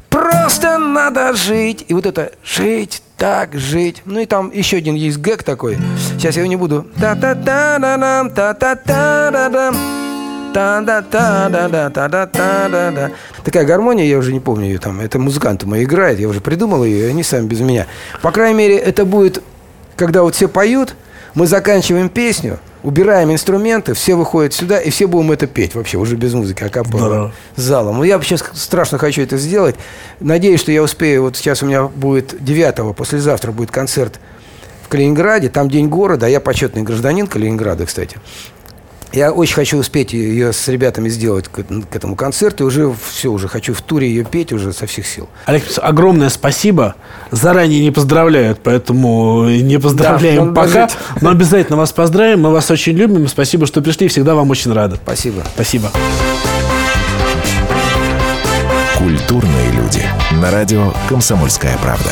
Просто 0.08 0.78
надо 0.78 1.34
жить. 1.34 1.84
И 1.89 1.93
вот 1.93 2.06
это 2.06 2.32
жить, 2.41 3.04
так 3.20 3.54
жить. 3.54 4.02
Ну 4.06 4.22
и 4.22 4.26
там 4.26 4.50
еще 4.52 4.78
один 4.78 4.96
есть 4.96 5.20
гэг 5.20 5.44
такой. 5.44 5.78
Сейчас 6.14 6.36
я 6.36 6.42
его 6.42 6.50
не 6.50 6.56
буду. 6.56 6.88
Та-та-та-да-дам, 7.00 8.32
та-та-та-да-дам. 8.32 9.76
Та-да-та-да-да-та-да-та-да-да. 10.54 13.12
Такая 13.44 13.66
гармония, 13.66 14.06
я 14.06 14.18
уже 14.18 14.34
не 14.34 14.40
помню 14.40 14.66
ее 14.66 14.80
там. 14.80 15.00
Это 15.02 15.20
музыканты 15.20 15.68
мои 15.68 15.84
играют, 15.84 16.20
я 16.20 16.28
уже 16.28 16.42
придумал 16.42 16.84
ее, 16.84 17.06
и 17.08 17.10
они 17.10 17.22
сами 17.22 17.46
без 17.46 17.60
меня. 17.60 17.86
По 18.24 18.32
крайней 18.32 18.58
мере, 18.58 18.78
это 18.78 19.06
будет, 19.06 19.44
когда 19.96 20.24
вот 20.24 20.34
все 20.34 20.48
поют, 20.48 20.96
мы 21.36 21.46
заканчиваем 21.46 22.10
песню, 22.10 22.58
убираем 22.84 23.32
инструменты, 23.32 23.94
все 23.94 24.16
выходят 24.16 24.54
сюда, 24.54 24.80
и 24.80 24.90
все 24.90 25.08
будем 25.08 25.32
это 25.32 25.48
петь 25.48 25.76
вообще, 25.76 25.98
уже 25.98 26.16
без 26.16 26.34
музыки, 26.34 26.64
а 26.64 26.70
капелла, 26.70 27.32
с 27.56 27.62
залом. 27.62 27.98
Ну, 27.98 28.04
я 28.04 28.16
вообще 28.16 28.38
страшно 28.38 28.98
хочу 28.98 29.22
это 29.22 29.38
сделать. 29.38 29.76
Надеюсь, 30.20 30.60
что 30.60 30.72
я 30.72 30.84
успею. 30.84 31.24
Вот 31.24 31.38
сейчас 31.38 31.64
у 31.64 31.66
меня 31.66 31.84
будет 31.84 32.44
9 32.44 32.96
послезавтра 32.96 33.52
будет 33.52 33.72
концерт 33.72 34.20
в 34.84 34.88
Калининграде, 34.88 35.50
там 35.50 35.70
День 35.70 35.88
города, 35.88 36.26
а 36.26 36.30
я 36.30 36.40
почетный 36.40 36.82
гражданин 36.84 37.28
Калининграда, 37.28 37.86
кстати. 37.86 38.18
Я 39.12 39.32
очень 39.32 39.55
хочу 39.55 39.78
успеть 39.78 40.14
ее 40.14 40.53
с 40.53 40.68
ребятами 40.68 41.10
сделать 41.10 41.47
к, 41.47 41.64
к 41.64 41.95
этому 41.95 42.16
концерту. 42.16 42.64
И 42.64 42.68
уже 42.68 42.93
все, 43.10 43.32
уже 43.32 43.47
хочу 43.47 43.74
в 43.74 43.82
туре 43.82 44.07
ее 44.07 44.24
петь 44.24 44.53
уже 44.53 44.72
со 44.72 44.86
всех 44.86 45.07
сил. 45.07 45.28
Олег, 45.45 45.64
огромное 45.78 46.30
спасибо. 46.30 46.95
Заранее 47.32 47.82
не 47.82 47.91
поздравляют, 47.91 48.60
поэтому 48.64 49.49
не 49.49 49.80
поздравляем 49.80 50.53
да, 50.53 50.62
пока. 50.62 50.89
Но 51.22 51.30
обязательно 51.32 51.78
вас 51.78 51.91
поздравим. 51.91 52.41
Мы 52.41 52.51
вас 52.51 52.70
очень 52.70 52.93
любим. 52.93 53.28
Спасибо, 53.28 53.66
что 53.66 53.82
пришли. 53.82 54.07
Всегда 54.07 54.36
вам 54.36 54.49
очень 54.51 54.72
рады. 54.74 54.97
Спасибо. 54.97 55.43
Спасибо. 55.55 55.91
Культурные 58.97 59.72
люди. 59.72 60.03
На 60.41 60.51
радио 60.51 60.93
«Комсомольская 61.07 61.78
правда». 61.82 62.12